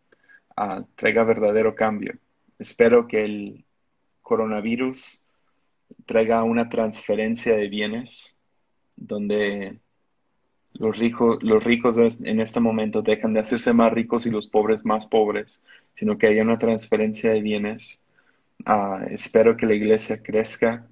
uh, 0.57 0.83
traiga 0.93 1.23
verdadero 1.23 1.73
cambio. 1.73 2.19
Espero 2.59 3.07
que 3.07 3.25
el 3.25 3.65
coronavirus 4.21 5.25
traiga 6.05 6.43
una 6.43 6.69
transferencia 6.69 7.55
de 7.55 7.67
bienes 7.67 8.39
donde 8.95 9.79
los 10.73 10.97
ricos, 10.97 11.41
los 11.43 11.63
ricos 11.63 11.97
en 11.97 12.39
este 12.39 12.59
momento 12.59 13.01
dejan 13.01 13.33
de 13.33 13.39
hacerse 13.39 13.73
más 13.73 13.93
ricos 13.93 14.25
y 14.25 14.31
los 14.31 14.47
pobres 14.47 14.85
más 14.85 15.05
pobres, 15.05 15.63
sino 15.95 16.17
que 16.17 16.27
haya 16.27 16.41
una 16.41 16.57
transferencia 16.57 17.31
de 17.31 17.41
bienes. 17.41 18.03
Uh, 18.65 19.05
espero 19.11 19.55
que 19.55 19.65
la 19.65 19.75
iglesia 19.75 20.21
crezca. 20.21 20.87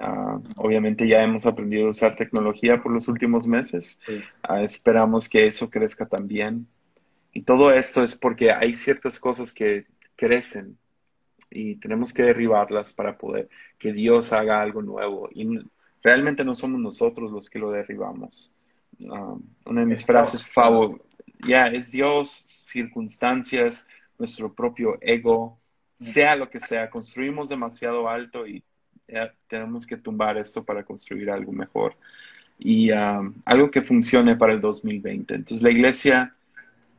Uh, 0.00 0.42
obviamente 0.56 1.06
ya 1.06 1.22
hemos 1.22 1.46
aprendido 1.46 1.86
a 1.86 1.90
usar 1.90 2.16
tecnología 2.16 2.82
por 2.82 2.92
los 2.92 3.08
últimos 3.08 3.46
meses. 3.46 4.00
Uh, 4.48 4.54
esperamos 4.56 5.28
que 5.28 5.46
eso 5.46 5.70
crezca 5.70 6.06
también. 6.06 6.66
Y 7.32 7.42
todo 7.42 7.72
esto 7.72 8.02
es 8.02 8.16
porque 8.16 8.50
hay 8.50 8.74
ciertas 8.74 9.20
cosas 9.20 9.52
que 9.52 9.86
crecen 10.16 10.76
y 11.50 11.76
tenemos 11.76 12.12
que 12.12 12.24
derribarlas 12.24 12.92
para 12.92 13.16
poder 13.16 13.48
que 13.78 13.92
Dios 13.92 14.32
haga 14.32 14.60
algo 14.60 14.82
nuevo. 14.82 15.28
Y 15.32 15.46
realmente 16.02 16.44
no 16.44 16.54
somos 16.54 16.80
nosotros 16.80 17.30
los 17.30 17.50
que 17.50 17.58
lo 17.58 17.70
derribamos. 17.70 18.52
Um, 18.98 19.42
una 19.64 19.80
de 19.80 19.86
mis 19.86 20.04
frases 20.04 20.46
favoritas, 20.46 21.06
ya, 21.46 21.66
es 21.66 21.90
Dios, 21.90 22.28
circunstancias, 22.28 23.86
nuestro 24.18 24.52
propio 24.52 24.98
ego, 25.00 25.58
sea 25.94 26.36
lo 26.36 26.50
que 26.50 26.60
sea, 26.60 26.90
construimos 26.90 27.48
demasiado 27.48 28.08
alto 28.08 28.46
y 28.46 28.62
tenemos 29.48 29.86
que 29.86 29.96
tumbar 29.96 30.38
esto 30.38 30.64
para 30.64 30.84
construir 30.84 31.30
algo 31.30 31.52
mejor 31.52 31.96
y 32.58 32.92
um, 32.92 33.34
algo 33.44 33.70
que 33.70 33.82
funcione 33.82 34.36
para 34.36 34.52
el 34.52 34.60
2020. 34.60 35.34
Entonces 35.34 35.62
la 35.62 35.70
iglesia 35.70 36.34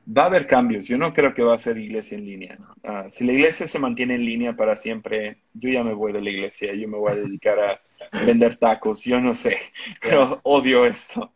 va 0.06 0.24
a 0.24 0.26
haber 0.26 0.48
cambios. 0.48 0.88
Yo 0.88 0.98
no 0.98 1.14
creo 1.14 1.34
que 1.34 1.44
va 1.44 1.56
a 1.56 1.60
ser 1.60 1.78
iglesia 1.78 2.18
en 2.18 2.26
línea. 2.26 2.58
Ah, 2.84 3.06
si 3.10 3.26
la 3.26 3.34
iglesia 3.34 3.68
se 3.68 3.80
mantiene 3.80 4.16
en 4.16 4.26
línea 4.26 4.56
para 4.56 4.76
siempre, 4.76 5.38
yo 5.54 5.70
ya 5.70 5.84
me 5.84 5.94
voy 5.94 6.12
de 6.12 6.22
la 6.22 6.30
iglesia. 6.30 6.74
Yo 6.74 6.88
me 6.88 6.98
voy 6.98 7.12
a 7.12 7.16
dedicar 7.16 7.60
a 7.60 7.82
vender 8.26 8.56
tacos. 8.56 9.04
Yo 9.04 9.20
no 9.20 9.34
sé, 9.34 9.58
pero 10.02 10.40
odio 10.44 10.86
esto. 10.86 11.32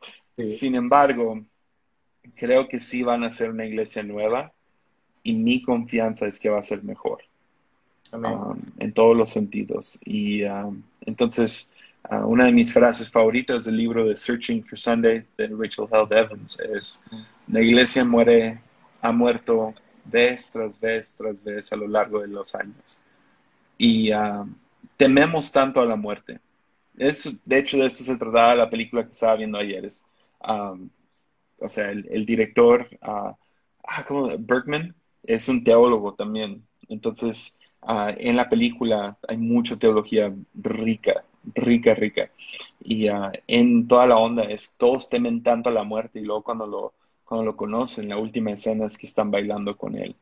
Sin 0.50 0.76
embargo, 0.76 1.42
creo 2.36 2.68
que 2.68 2.80
sí 2.80 3.04
van 3.04 3.24
a 3.24 3.32
ser 3.32 3.52
una 3.52 3.66
iglesia 3.66 4.04
nueva 4.04 4.52
y 5.24 5.34
mi 5.36 5.62
confianza 5.62 6.28
es 6.28 6.40
que 6.40 6.50
va 6.50 6.60
a 6.60 6.64
ser 6.64 6.84
mejor. 6.84 7.24
Um, 8.12 8.62
en 8.80 8.94
todos 8.94 9.16
los 9.16 9.30
sentidos. 9.30 10.00
Y 10.06 10.44
um, 10.44 10.82
entonces, 11.02 11.74
uh, 12.10 12.26
una 12.26 12.46
de 12.46 12.52
mis 12.52 12.72
frases 12.72 13.12
favoritas 13.12 13.66
del 13.66 13.78
libro 13.78 14.06
de 14.06 14.16
Searching 14.16 14.64
for 14.64 14.80
Sunday 14.80 15.26
de 15.38 15.48
Rachel 15.48 15.88
Held 15.92 16.14
Evans 16.14 16.60
es, 16.60 17.04
la 17.48 17.62
iglesia 17.62 18.06
muere 18.06 18.60
ha 19.02 19.12
muerto 19.12 19.74
vez 20.06 20.52
tras 20.52 20.80
vez 20.80 21.16
tras 21.16 21.44
vez 21.44 21.72
a 21.74 21.76
lo 21.76 21.88
largo 21.88 22.22
de 22.22 22.28
los 22.28 22.56
años. 22.56 23.02
Y 23.78 24.12
ah, 24.12 24.46
tememos 24.98 25.52
tanto 25.52 25.82
a 25.82 25.86
la 25.86 25.96
muerte. 25.96 26.40
De 26.96 27.10
hecho, 27.60 27.78
de 27.78 27.86
esto 27.86 28.04
se 28.04 28.18
trataba 28.18 28.56
la 28.56 28.70
película 28.70 29.04
que 29.04 29.12
estaba 29.12 29.36
viendo 29.36 29.58
ayer. 29.58 29.86
Es, 29.86 30.06
o 30.40 31.68
sea, 31.68 31.92
el, 31.92 32.26
director, 32.26 32.88
uh, 33.02 34.38
Bergman, 34.40 34.96
es 35.24 35.48
un 35.50 35.64
teólogo 35.64 36.14
también. 36.14 36.66
Entonces, 36.88 37.60
ah, 37.82 38.14
en 38.18 38.36
la 38.36 38.50
película 38.50 39.18
hay 39.28 39.38
mucha 39.38 39.78
teología 39.78 40.34
rica, 40.54 41.24
rica, 41.54 41.94
rica. 41.96 42.30
Y 42.82 43.08
en 43.48 43.88
toda 43.88 44.06
la 44.08 44.18
onda 44.18 44.44
es, 44.44 44.78
todos 44.78 45.10
temen 45.10 45.44
tanto 45.44 45.70
a 45.70 45.74
la 45.74 45.84
muerte 45.84 46.20
y 46.20 46.24
luego 46.24 46.44
cuando 46.44 46.68
lo 46.68 46.94
cuando 47.26 47.46
lo 47.46 47.58
conocen, 47.58 48.08
la 48.08 48.18
última 48.18 48.52
escena 48.52 48.86
es 48.86 48.98
que 48.98 49.08
están 49.08 49.32
bailando 49.32 49.76
con 49.76 49.96
él. 49.96 50.16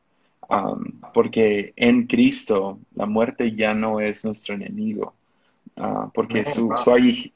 porque 1.13 1.73
en 1.75 2.07
Cristo 2.07 2.79
la 2.95 3.05
muerte 3.05 3.55
ya 3.55 3.73
no 3.73 3.99
es 3.99 4.25
nuestro 4.25 4.55
enemigo, 4.55 5.13
ah, 5.77 6.09
porque 6.13 6.45
su, 6.45 6.73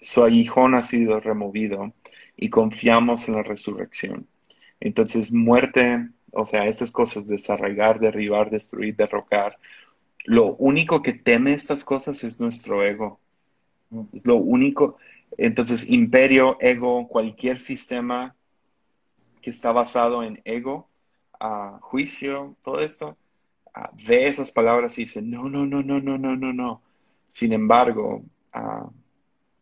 su, 0.01 0.23
aguijón 0.23 0.75
ha 0.75 0.83
sido 0.83 1.19
removido 1.19 1.93
y 2.35 2.49
confiamos 2.49 3.27
en 3.27 3.35
la 3.35 3.43
resurrección. 3.43 4.27
Entonces, 4.79 5.31
muerte, 5.31 6.09
o 6.31 6.45
sea, 6.45 6.67
estas 6.67 6.91
cosas, 6.91 7.27
desarraigar, 7.27 7.99
derribar, 7.99 8.49
destruir, 8.49 8.95
derrocar, 8.95 9.57
lo 10.27 10.55
único 10.55 11.01
que 11.01 11.13
teme 11.13 11.53
estas 11.53 11.85
cosas 11.85 12.23
es 12.23 12.39
nuestro 12.39 12.83
ego. 12.85 13.19
Es 14.13 14.27
lo 14.27 14.35
único. 14.35 14.97
Entonces, 15.37 15.89
imperio, 15.89 16.57
ego, 16.59 17.07
cualquier 17.07 17.57
sistema 17.59 18.35
que 19.41 19.49
está 19.49 19.71
basado 19.71 20.23
en 20.23 20.41
ego, 20.43 20.89
juicio, 21.79 22.57
todo 22.61 22.81
esto, 22.81 23.17
ve 24.05 24.27
esas 24.27 24.51
palabras 24.51 24.97
y 24.97 25.03
dice, 25.03 25.21
no, 25.21 25.49
no, 25.49 25.65
no, 25.65 25.81
no, 25.81 25.99
no, 26.01 26.17
no, 26.17 26.35
no, 26.35 26.53
no. 26.53 26.81
Sin 27.27 27.53
embargo, 27.53 28.23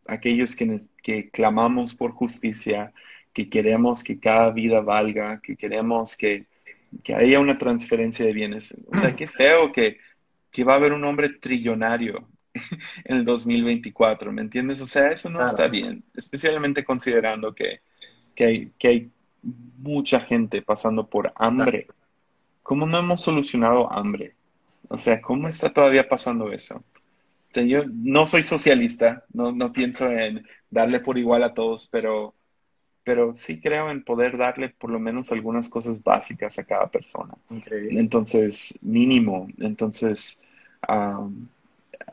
aquellos 0.08 0.56
que, 0.56 0.76
que 1.02 1.30
clamamos 1.30 1.94
por 1.94 2.12
justicia, 2.12 2.94
que 3.34 3.50
queremos 3.50 4.04
que 4.04 4.20
cada 4.20 4.52
vida 4.52 4.82
valga, 4.82 5.42
que 5.42 5.56
queremos 5.56 6.16
que, 6.16 6.46
que 7.04 7.14
haya 7.14 7.40
una 7.40 7.58
transferencia 7.58 8.26
de 8.26 8.34
bienes. 8.34 8.78
O 8.88 8.96
sea, 8.96 9.16
qué 9.16 9.28
feo 9.28 9.72
que, 9.72 9.98
que 10.52 10.64
va 10.64 10.74
a 10.74 10.78
haber 10.78 10.94
un 10.94 11.04
hombre 11.04 11.30
trillonario 11.30 12.28
en 13.04 13.18
el 13.18 13.26
2024, 13.26 14.32
¿me 14.32 14.42
entiendes? 14.42 14.82
O 14.82 14.88
sea, 14.88 15.12
eso 15.12 15.30
no 15.30 15.44
está 15.44 15.68
bien, 15.68 16.04
especialmente 16.16 16.86
considerando 16.86 17.54
que, 17.54 17.82
que, 18.34 18.46
hay, 18.46 18.72
que 18.78 18.88
hay 18.88 19.12
mucha 19.78 20.22
gente 20.22 20.62
pasando 20.62 21.08
por 21.08 21.34
hambre. 21.36 21.88
¿Cómo 22.64 22.88
no 22.88 23.00
hemos 23.00 23.22
solucionado 23.22 23.92
hambre? 23.92 24.34
O 24.88 24.98
sea, 24.98 25.22
¿cómo 25.22 25.48
está 25.48 25.72
todavía 25.72 26.08
pasando 26.08 26.52
eso? 26.52 26.84
Yo 27.64 27.84
no 27.88 28.26
soy 28.26 28.44
socialista, 28.44 29.24
no, 29.34 29.52
no 29.52 29.72
pienso 29.72 30.10
en 30.10 30.46
darle 30.70 31.00
por 31.00 31.18
igual 31.18 31.44
a 31.44 31.54
todos, 31.54 31.88
pero, 31.92 32.34
pero 33.04 33.34
sí 33.34 33.62
creo 33.62 33.90
en 33.92 34.04
poder 34.04 34.38
darle 34.38 34.70
por 34.70 34.90
lo 34.90 35.00
menos 35.00 35.32
algunas 35.32 35.70
cosas 35.70 36.04
básicas 36.04 36.58
a 36.60 36.64
cada 36.64 36.88
persona. 36.88 37.34
Entonces, 37.50 38.80
mínimo. 38.82 39.48
Entonces, 39.60 40.42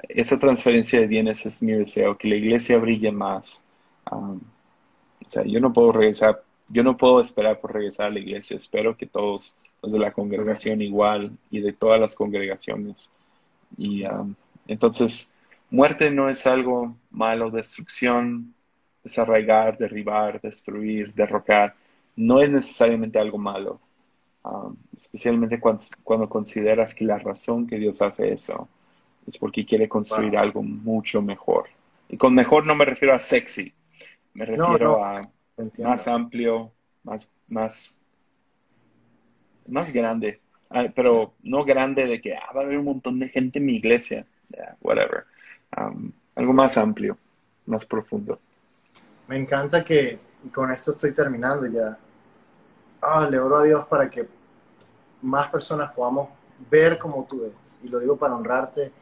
esa 0.08 0.38
transferencia 0.38 1.00
de 1.00 1.06
bienes 1.06 1.44
es 1.46 1.62
mi 1.62 1.72
deseo, 1.72 2.16
que 2.16 2.28
la 2.28 2.36
iglesia 2.36 2.78
brille 2.78 3.12
más. 3.12 3.64
o 4.10 4.38
sea, 5.26 5.44
yo 5.44 5.60
no 5.60 5.72
puedo 5.72 5.92
regresar 5.92 6.42
yo 6.72 6.82
no 6.82 6.96
puedo 6.96 7.20
esperar 7.20 7.60
por 7.60 7.74
regresar 7.74 8.06
a 8.06 8.10
la 8.10 8.18
iglesia. 8.18 8.56
Espero 8.56 8.96
que 8.96 9.06
todos 9.06 9.58
los 9.82 9.92
de 9.92 9.98
la 9.98 10.12
congregación 10.12 10.80
igual 10.80 11.36
y 11.50 11.60
de 11.60 11.74
todas 11.74 12.00
las 12.00 12.14
congregaciones. 12.14 13.12
Y 13.76 14.04
um, 14.04 14.34
entonces, 14.66 15.34
muerte 15.70 16.10
no 16.10 16.28
es 16.28 16.46
algo 16.46 16.96
malo, 17.10 17.50
destrucción, 17.50 18.54
desarraigar, 19.02 19.78
derribar, 19.78 20.40
destruir, 20.40 21.12
derrocar, 21.14 21.74
no 22.16 22.40
es 22.40 22.50
necesariamente 22.50 23.18
algo 23.18 23.38
malo. 23.38 23.80
Um, 24.44 24.76
especialmente 24.96 25.60
cuando, 25.60 25.84
cuando, 26.02 26.28
consideras 26.28 26.94
que 26.94 27.04
la 27.04 27.18
razón 27.18 27.66
que 27.66 27.78
Dios 27.78 28.02
hace 28.02 28.32
eso 28.32 28.68
es 29.24 29.38
porque 29.38 29.64
quiere 29.64 29.88
construir 29.88 30.36
algo 30.36 30.62
mucho 30.62 31.22
mejor. 31.22 31.68
Y 32.08 32.16
con 32.16 32.34
mejor 32.34 32.66
no 32.66 32.74
me 32.74 32.84
refiero 32.84 33.14
a 33.14 33.20
sexy, 33.20 33.72
me 34.34 34.44
refiero 34.44 35.04
a 35.04 35.30
más 35.78 36.08
amplio, 36.08 36.72
más, 37.04 37.32
más, 37.48 38.02
más 39.68 39.92
grande. 39.92 40.40
pero 40.94 41.34
no 41.42 41.64
grande 41.64 42.06
de 42.06 42.20
que 42.20 42.34
ah, 42.34 42.50
va 42.54 42.62
a 42.62 42.64
haber 42.64 42.78
un 42.78 42.86
montón 42.86 43.20
de 43.20 43.28
gente 43.28 43.58
en 43.60 43.66
mi 43.66 43.76
iglesia. 43.76 44.26
Whatever. 44.80 45.24
Um, 45.76 46.12
algo 46.34 46.52
más 46.52 46.76
amplio, 46.76 47.16
más 47.66 47.84
profundo. 47.86 48.38
Me 49.28 49.36
encanta 49.36 49.82
que 49.84 50.18
y 50.44 50.48
con 50.48 50.70
esto 50.72 50.92
estoy 50.92 51.12
terminando 51.12 51.66
ya. 51.66 51.96
Ah, 53.00 53.28
le 53.28 53.38
oro 53.38 53.58
a 53.58 53.62
Dios 53.64 53.86
para 53.86 54.10
que 54.10 54.26
más 55.22 55.48
personas 55.48 55.92
podamos 55.92 56.28
ver 56.70 56.98
como 56.98 57.24
tú 57.24 57.42
ves. 57.42 57.78
Y 57.82 57.88
lo 57.88 57.98
digo 57.98 58.16
para 58.16 58.34
honrarte 58.34 58.92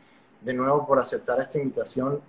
de 0.40 0.55
nuevo 0.55 0.86
por 0.86 0.98
aceptar 0.98 1.40
esta 1.40 1.59
invitación. 1.59 2.20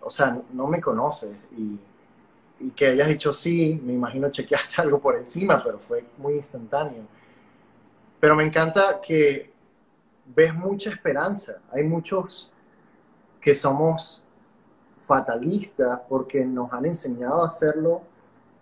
O 0.00 0.10
sea, 0.10 0.38
no 0.52 0.66
me 0.66 0.80
conoces 0.80 1.36
y, 1.56 1.78
y 2.60 2.70
que 2.70 2.88
hayas 2.88 3.08
dicho 3.08 3.32
sí, 3.32 3.80
me 3.82 3.92
imagino 3.92 4.30
chequeaste 4.30 4.80
algo 4.82 4.98
por 4.98 5.16
encima, 5.16 5.62
pero 5.62 5.78
fue 5.78 6.04
muy 6.18 6.36
instantáneo. 6.36 7.02
Pero 8.18 8.36
me 8.36 8.44
encanta 8.44 9.00
que 9.00 9.49
ves 10.34 10.54
mucha 10.54 10.90
esperanza. 10.90 11.60
Hay 11.72 11.84
muchos 11.84 12.52
que 13.40 13.54
somos 13.54 14.26
fatalistas 15.00 16.00
porque 16.08 16.44
nos 16.44 16.72
han 16.72 16.86
enseñado 16.86 17.42
a 17.42 17.46
hacerlo 17.46 18.02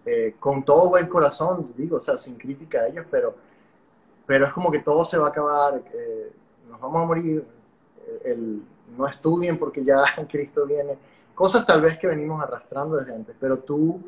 eh, 0.06 0.36
con 0.38 0.64
todo 0.64 0.88
buen 0.88 1.06
corazón, 1.06 1.66
digo, 1.76 1.96
o 1.98 2.00
sea, 2.00 2.16
sin 2.16 2.36
crítica 2.36 2.80
a 2.80 2.86
ellos, 2.86 3.04
pero, 3.10 3.34
pero 4.24 4.46
es 4.46 4.52
como 4.52 4.70
que 4.70 4.78
todo 4.78 5.04
se 5.04 5.18
va 5.18 5.26
a 5.26 5.30
acabar, 5.30 5.82
eh, 5.92 6.32
nos 6.70 6.80
vamos 6.80 7.02
a 7.02 7.06
morir, 7.06 7.46
eh, 8.06 8.20
el, 8.24 8.62
no 8.96 9.06
estudien 9.06 9.58
porque 9.58 9.84
ya 9.84 10.04
Cristo 10.30 10.64
viene, 10.64 10.96
cosas 11.34 11.66
tal 11.66 11.82
vez 11.82 11.98
que 11.98 12.06
venimos 12.06 12.42
arrastrando 12.42 12.96
desde 12.96 13.14
antes, 13.14 13.36
pero 13.38 13.58
tú 13.58 14.00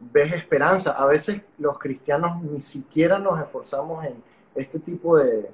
ves 0.00 0.34
esperanza. 0.34 0.92
A 0.92 1.06
veces 1.06 1.42
los 1.58 1.78
cristianos 1.78 2.42
ni 2.42 2.60
siquiera 2.60 3.18
nos 3.18 3.40
esforzamos 3.40 4.04
en 4.04 4.22
este 4.54 4.78
tipo 4.78 5.16
de 5.16 5.50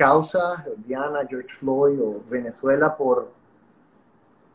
causas, 0.00 0.64
Diana, 0.86 1.26
George 1.28 1.54
Floyd 1.54 2.00
o 2.00 2.22
Venezuela, 2.26 2.96
por 2.96 3.30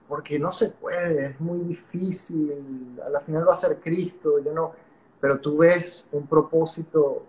porque 0.08 0.40
no 0.40 0.52
se 0.52 0.70
puede, 0.70 1.26
es 1.26 1.40
muy 1.40 1.60
difícil, 1.60 3.00
a 3.06 3.10
la 3.10 3.20
final 3.20 3.48
va 3.48 3.54
a 3.54 3.56
ser 3.56 3.80
Cristo, 3.80 4.40
yo 4.40 4.54
no, 4.54 4.72
pero 5.20 5.40
tú 5.40 5.58
ves 5.58 6.08
un 6.12 6.26
propósito 6.26 7.24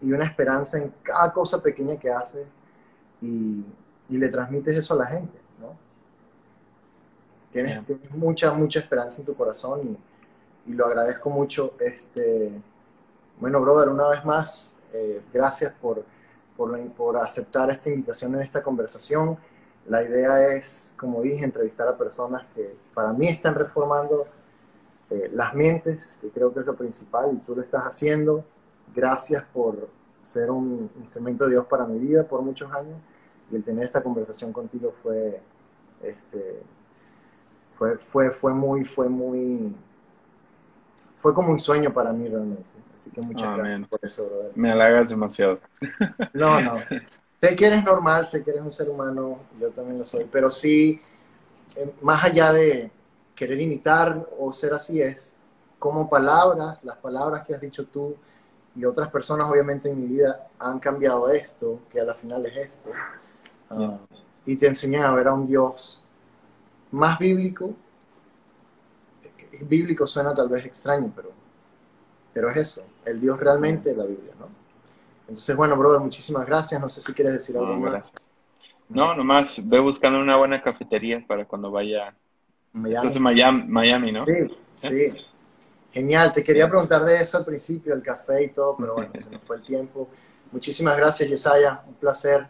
y 0.00 0.12
una 0.12 0.24
esperanza 0.24 0.78
en 0.78 0.94
cada 1.02 1.30
cosa 1.30 1.62
pequeña 1.62 1.98
que 1.98 2.10
haces 2.10 2.46
y, 3.20 3.64
y 4.08 4.16
le 4.16 4.28
transmites 4.28 4.74
eso 4.76 4.94
a 4.94 4.98
la 4.98 5.06
gente, 5.06 5.38
¿no? 5.60 5.76
Tienes, 7.50 7.82
mucha, 8.10 8.52
mucha 8.52 8.80
esperanza 8.80 9.20
en 9.20 9.26
tu 9.26 9.34
corazón 9.34 9.98
y, 10.66 10.70
y, 10.70 10.74
lo 10.74 10.86
agradezco 10.86 11.28
mucho. 11.28 11.74
Este, 11.78 12.50
bueno, 13.38 13.60
brother, 13.60 13.90
una 13.90 14.08
vez 14.08 14.24
más, 14.24 14.74
eh, 14.92 15.20
gracias 15.32 15.72
por, 15.80 16.04
por, 16.62 16.92
por 16.92 17.16
aceptar 17.16 17.70
esta 17.70 17.90
invitación 17.90 18.34
en 18.36 18.42
esta 18.42 18.62
conversación 18.62 19.36
la 19.86 20.02
idea 20.04 20.54
es, 20.54 20.94
como 20.96 21.22
dije, 21.22 21.44
entrevistar 21.44 21.88
a 21.88 21.96
personas 21.96 22.46
que 22.54 22.76
para 22.94 23.12
mí 23.12 23.26
están 23.26 23.54
reformando 23.54 24.26
eh, 25.10 25.28
las 25.34 25.54
mentes, 25.54 26.18
que 26.20 26.30
creo 26.30 26.54
que 26.54 26.60
es 26.60 26.66
lo 26.66 26.76
principal, 26.76 27.32
y 27.32 27.36
tú 27.38 27.56
lo 27.56 27.62
estás 27.62 27.84
haciendo. 27.84 28.44
Gracias 28.94 29.42
por 29.52 29.88
ser 30.22 30.50
un 30.50 30.88
instrumento 31.00 31.44
de 31.44 31.52
Dios 31.52 31.66
para 31.66 31.84
mi 31.84 31.98
vida 31.98 32.22
por 32.22 32.42
muchos 32.42 32.72
años, 32.72 32.96
y 33.50 33.56
el 33.56 33.64
tener 33.64 33.84
esta 33.84 34.02
conversación 34.02 34.52
contigo 34.52 34.92
fue, 35.02 35.40
este, 36.02 36.62
fue, 37.74 37.98
fue, 37.98 38.30
fue 38.30 38.54
muy, 38.54 38.84
fue 38.84 39.08
muy, 39.08 39.74
fue 41.16 41.34
como 41.34 41.50
un 41.50 41.58
sueño 41.58 41.92
para 41.92 42.12
mí 42.12 42.28
realmente. 42.28 42.71
Así 42.92 43.10
que 43.10 43.20
muchas 43.22 43.56
gracias 43.56 43.88
por 43.88 44.00
eso, 44.02 44.26
brother. 44.26 44.52
Me 44.54 44.70
halagas 44.70 45.08
demasiado. 45.08 45.60
No, 46.32 46.60
no. 46.60 46.78
sé 47.40 47.56
que 47.56 47.66
eres 47.66 47.84
normal, 47.84 48.26
sé 48.26 48.42
que 48.42 48.50
eres 48.50 48.62
un 48.62 48.72
ser 48.72 48.88
humano, 48.88 49.40
yo 49.60 49.70
también 49.70 49.98
lo 49.98 50.04
soy, 50.04 50.26
pero 50.30 50.50
sí, 50.50 51.00
eh, 51.76 51.92
más 52.02 52.22
allá 52.24 52.52
de 52.52 52.90
querer 53.34 53.60
imitar 53.60 54.26
o 54.38 54.52
ser 54.52 54.72
así 54.72 55.00
es, 55.00 55.34
como 55.78 56.08
palabras, 56.08 56.84
las 56.84 56.96
palabras 56.98 57.44
que 57.44 57.54
has 57.54 57.60
dicho 57.60 57.86
tú 57.86 58.14
y 58.76 58.84
otras 58.84 59.08
personas 59.08 59.48
obviamente 59.48 59.88
en 59.88 60.00
mi 60.00 60.06
vida 60.06 60.48
han 60.58 60.78
cambiado 60.78 61.28
esto, 61.28 61.80
que 61.90 62.00
a 62.00 62.04
la 62.04 62.14
final 62.14 62.46
es 62.46 62.56
esto, 62.56 62.90
ah, 63.70 63.98
y 64.46 64.56
te 64.56 64.68
enseñan 64.68 65.04
a 65.04 65.14
ver 65.14 65.28
a 65.28 65.34
un 65.34 65.46
Dios 65.46 66.02
más 66.92 67.18
bíblico. 67.18 67.74
Bíblico 69.62 70.06
suena 70.06 70.32
tal 70.32 70.48
vez 70.48 70.64
extraño, 70.64 71.12
pero, 71.14 71.30
pero 72.32 72.50
es 72.50 72.56
eso, 72.56 72.84
el 73.04 73.20
Dios 73.20 73.38
realmente 73.38 73.90
de 73.90 73.96
la 73.96 74.04
Biblia, 74.04 74.32
¿no? 74.38 74.48
Entonces, 75.32 75.56
bueno, 75.56 75.76
brother, 75.76 76.00
muchísimas 76.00 76.46
gracias. 76.46 76.80
No 76.80 76.88
sé 76.88 77.00
si 77.00 77.12
quieres 77.12 77.32
decir 77.32 77.56
algo 77.56 77.74
más. 77.76 77.90
Gracias. 77.90 78.30
No, 78.88 79.14
nomás 79.14 79.66
ve 79.66 79.78
buscando 79.78 80.20
una 80.20 80.36
buena 80.36 80.60
cafetería 80.60 81.24
para 81.26 81.46
cuando 81.46 81.70
vaya. 81.70 82.14
Miami. 82.72 82.96
Estás 82.96 83.16
en 83.16 83.22
Miami, 83.22 83.64
Miami, 83.64 84.12
¿no? 84.12 84.26
Sí, 84.26 84.54
sí. 84.70 85.14
Genial. 85.90 86.32
Te 86.32 86.42
quería 86.42 86.68
preguntar 86.68 87.04
de 87.04 87.20
eso 87.20 87.38
al 87.38 87.44
principio, 87.44 87.94
el 87.94 88.02
café 88.02 88.44
y 88.44 88.48
todo, 88.48 88.76
pero 88.76 88.94
bueno, 88.94 89.10
se 89.14 89.30
nos 89.30 89.42
fue 89.42 89.56
el 89.56 89.62
tiempo. 89.62 90.08
Muchísimas 90.50 90.96
gracias, 90.96 91.28
Yesaya. 91.28 91.82
Un 91.86 91.94
placer. 91.94 92.46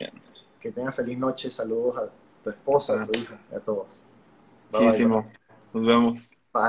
Que 0.59 0.73
tengas 0.73 0.95
feliz 0.95 1.19
noche. 1.19 1.51
Saludos 1.51 1.99
a 1.99 2.09
tu 2.43 2.51
esposa, 2.51 3.01
a 3.01 3.07
tu 3.07 3.19
hija, 3.19 3.39
a 3.55 3.61
todos. 3.61 4.03
Muchísimo. 4.73 5.31
Nos 5.73 5.87
vemos. 5.87 6.37